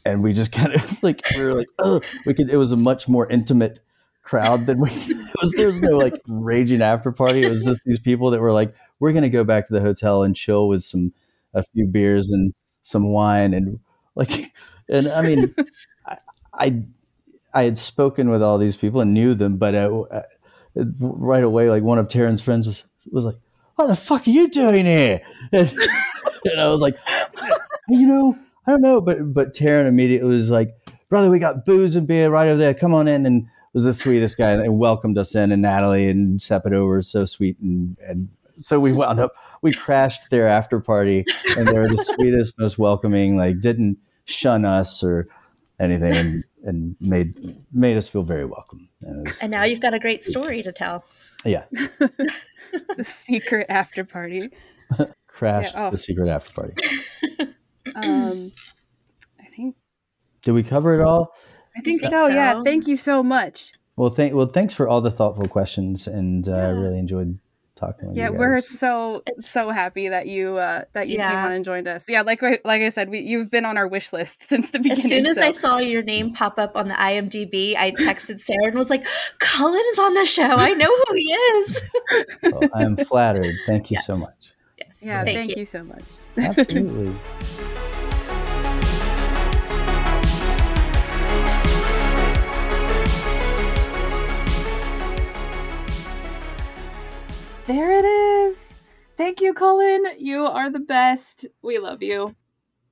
[0.06, 2.78] and we just kind of like we were like oh we could it was a
[2.78, 3.80] much more intimate
[4.22, 4.90] crowd than we
[5.42, 5.54] was.
[5.56, 7.44] There was no like raging after party.
[7.44, 10.24] It was just these people that were like we're gonna go back to the hotel
[10.24, 11.14] and chill with some
[11.54, 13.80] a few beers and some wine and
[14.16, 14.52] like
[14.90, 15.56] and I mean
[16.06, 16.18] I,
[16.54, 16.84] I
[17.54, 20.22] I had spoken with all these people and knew them but uh, uh,
[21.00, 23.38] right away like one of Taron's friends was was like
[23.76, 25.22] what the fuck are you doing here?
[25.54, 25.74] And,
[26.46, 26.98] and I was like
[27.90, 30.76] you know I don't know but but Taryn immediately was like
[31.10, 32.74] brother we got booze and beer right over there.
[32.74, 35.52] Come on in and was the sweetest guy and welcomed us in.
[35.52, 37.58] And Natalie and Sepideh were so sweet.
[37.60, 38.30] And, and
[38.60, 41.26] so we wound up, we crashed their after party
[41.58, 45.28] and they were the sweetest, most welcoming, like didn't shun us or
[45.80, 48.90] anything and, and made, made us feel very welcome.
[49.04, 51.06] And, was, and now you've got a great story to tell.
[51.46, 51.64] Yeah.
[51.72, 54.50] the secret after party.
[55.28, 55.92] crashed yeah, oh.
[55.92, 56.74] the secret after party.
[57.96, 58.52] um,
[59.40, 59.76] I think.
[60.44, 61.34] Did we cover it all?
[61.82, 62.62] I think, so, so, Yeah.
[62.64, 63.74] Thank you so much.
[63.96, 67.40] Well, thank well, thanks for all the thoughtful questions, and uh, I really enjoyed
[67.76, 68.34] talking with yeah, you.
[68.34, 71.30] Yeah, we're so so happy that you uh, that you yeah.
[71.30, 72.08] came on and joined us.
[72.08, 75.04] Yeah, like like I said, we, you've been on our wish list since the beginning.
[75.04, 75.44] As soon as so.
[75.44, 79.06] I saw your name pop up on the IMDb, I texted Sarah and was like,
[79.40, 80.44] "Cullen is on the show.
[80.44, 81.90] I know who he is."
[82.44, 83.54] well, I am flattered.
[83.66, 84.06] Thank you yes.
[84.06, 84.54] so much.
[84.78, 84.98] Yes.
[85.02, 85.56] Yeah, thank, thank you.
[85.58, 86.06] you so much.
[86.38, 87.16] Absolutely.
[97.72, 98.74] There it is.
[99.16, 100.04] Thank you, Cullen.
[100.18, 101.48] You are the best.
[101.62, 102.36] We love you.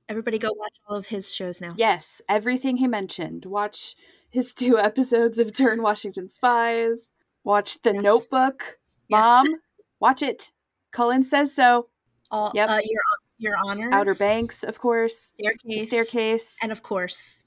[0.08, 1.74] Everybody go watch all of his shows now.
[1.76, 3.44] Yes, everything he mentioned.
[3.44, 3.94] Watch
[4.30, 7.12] his two episodes of Turn Washington Spies.
[7.44, 8.02] Watch The yes.
[8.02, 8.78] Notebook.
[9.10, 9.58] Mom, yes.
[10.00, 10.50] watch it.
[10.92, 11.88] Cullen says so.
[12.30, 12.70] All, yep.
[12.70, 13.02] Uh, your,
[13.36, 13.90] your Honor.
[13.92, 15.32] Outer Banks, of course.
[15.38, 15.60] Staircase.
[15.66, 16.56] The staircase.
[16.62, 17.44] And of course,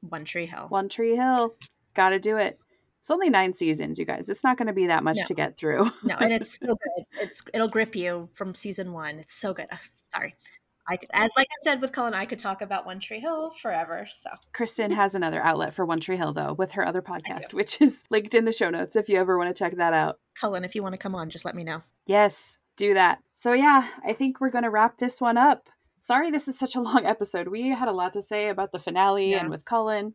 [0.00, 0.64] One Tree Hill.
[0.70, 1.52] One Tree Hill.
[1.92, 2.56] Gotta do it.
[3.10, 4.28] It's only nine seasons, you guys.
[4.28, 5.24] It's not going to be that much no.
[5.24, 5.90] to get through.
[6.04, 7.04] no, and it's so good.
[7.20, 9.18] It's it'll grip you from season one.
[9.18, 9.66] It's so good.
[10.06, 10.36] Sorry.
[10.88, 14.06] I as like I said with Cullen, I could talk about One Tree Hill forever.
[14.08, 17.80] So Kristin has another outlet for One Tree Hill though, with her other podcast, which
[17.80, 20.20] is linked in the show notes if you ever want to check that out.
[20.40, 21.82] Cullen, if you want to come on, just let me know.
[22.06, 23.18] Yes, do that.
[23.34, 25.68] So yeah, I think we're gonna wrap this one up.
[25.98, 27.48] Sorry this is such a long episode.
[27.48, 29.40] We had a lot to say about the finale yeah.
[29.40, 30.14] and with Cullen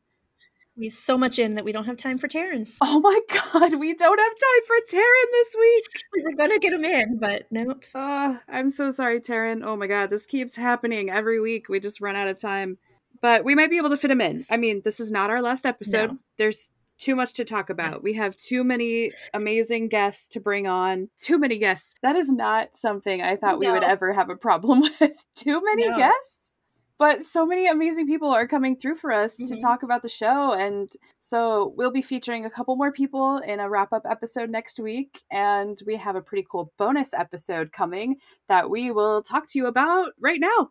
[0.78, 2.70] we so much in that we don't have time for Taron.
[2.82, 5.84] Oh my god, we don't have time for Taron this week.
[6.16, 7.76] We were gonna get him in, but no.
[7.94, 9.62] Oh, I'm so sorry, Taron.
[9.66, 11.68] Oh my god, this keeps happening every week.
[11.68, 12.78] We just run out of time.
[13.22, 14.44] But we might be able to fit him in.
[14.52, 16.12] I mean, this is not our last episode.
[16.12, 16.18] No.
[16.38, 18.04] There's too much to talk about.
[18.04, 21.10] We have too many amazing guests to bring on.
[21.20, 21.96] Too many guests.
[22.02, 23.58] That is not something I thought no.
[23.60, 25.26] we would ever have a problem with.
[25.36, 25.98] too many no.
[25.98, 26.55] guests?
[26.98, 29.54] But so many amazing people are coming through for us mm-hmm.
[29.54, 33.60] to talk about the show and so we'll be featuring a couple more people in
[33.60, 38.18] a wrap up episode next week and we have a pretty cool bonus episode coming
[38.48, 40.70] that we will talk to you about right now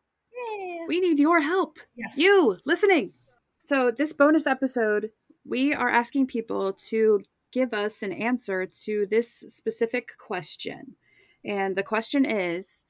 [0.56, 0.84] yeah.
[0.88, 2.16] we need your help yes.
[2.16, 3.12] you listening
[3.60, 5.10] so this bonus episode
[5.46, 7.20] we are asking people to
[7.52, 10.96] give us an answer to this specific question
[11.44, 12.84] and the question is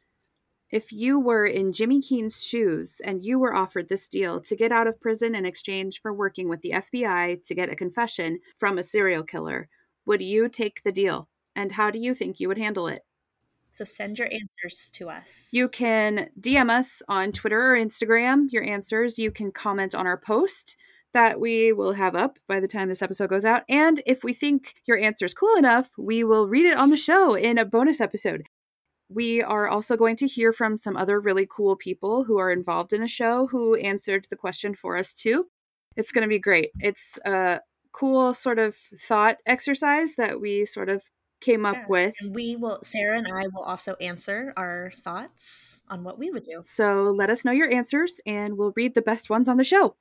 [0.75, 4.73] if you were in Jimmy Keene's shoes and you were offered this deal to get
[4.73, 8.77] out of prison in exchange for working with the FBI to get a confession from
[8.77, 9.69] a serial killer,
[10.05, 11.29] would you take the deal?
[11.55, 13.03] And how do you think you would handle it?
[13.71, 15.49] So send your answers to us.
[15.53, 19.17] You can DM us on Twitter or Instagram your answers.
[19.17, 20.77] You can comment on our post
[21.13, 23.63] that we will have up by the time this episode goes out.
[23.69, 26.97] And if we think your answer is cool enough, we will read it on the
[26.97, 28.43] show in a bonus episode.
[29.09, 32.93] We are also going to hear from some other really cool people who are involved
[32.93, 35.47] in the show who answered the question for us too.
[35.97, 36.71] It's going to be great.
[36.81, 37.61] It's a
[37.93, 41.05] cool sort of thought exercise that we sort of
[41.41, 41.87] came up yeah.
[41.89, 42.15] with.
[42.21, 46.43] And we will, Sarah and I will also answer our thoughts on what we would
[46.43, 46.63] do.
[46.65, 49.97] So let us know your answers and we'll read the best ones on the show.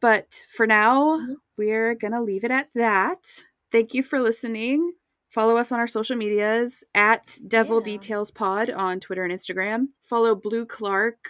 [0.00, 1.34] But for now, mm-hmm.
[1.58, 3.44] we're going to leave it at that.
[3.70, 4.94] Thank you for listening.
[5.30, 7.84] Follow us on our social medias at Devil yeah.
[7.84, 9.86] Details Pod on Twitter and Instagram.
[10.00, 11.28] Follow Blue Clarke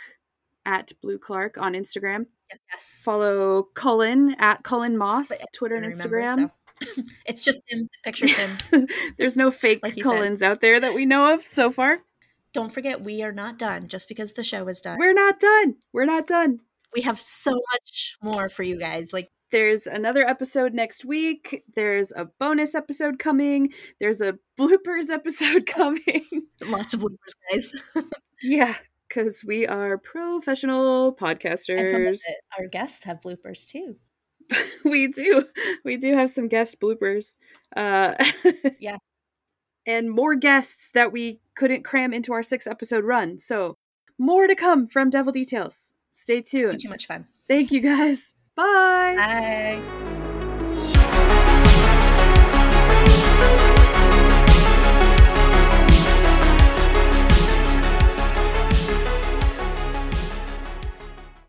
[0.65, 2.27] at Blue Clarke on Instagram.
[2.51, 3.01] Yes.
[3.05, 6.51] Follow Cullen at Cullen Moss, Twitter and remember, Instagram.
[6.87, 7.03] so.
[7.27, 7.83] it's just him.
[7.83, 8.57] The picture's him.
[9.19, 10.09] There's no fake Like he said.
[10.09, 11.99] Cullens out there that we know of so far.
[12.55, 14.99] Don't forget, we are not done just because the show is done.
[14.99, 15.77] We're not done.
[15.93, 16.61] We're not done.
[16.95, 19.13] we have so much more for you guys.
[19.13, 21.65] Like, There's another episode next week.
[21.75, 23.73] There's a bonus episode coming.
[24.01, 26.25] There's a bloopers episode coming.
[26.67, 27.73] lots of bloopers, guys.
[28.43, 28.75] yeah,
[29.09, 32.19] because we are professional and some of podcasters.
[32.59, 33.97] our guests have bloopers too.
[34.85, 35.45] we do.
[35.85, 37.37] We do have some guest bloopers.
[37.77, 38.15] Uh,
[38.79, 38.97] Yeah.
[39.87, 43.39] And more guests that we couldn't cram into our six episode run.
[43.39, 43.77] So,
[44.19, 45.93] more to come from Devil Details.
[46.13, 46.79] Stay tuned.
[46.81, 47.27] Too much fun.
[47.49, 48.35] Thank you guys.
[48.61, 49.15] Bye.
[49.17, 50.20] Bye.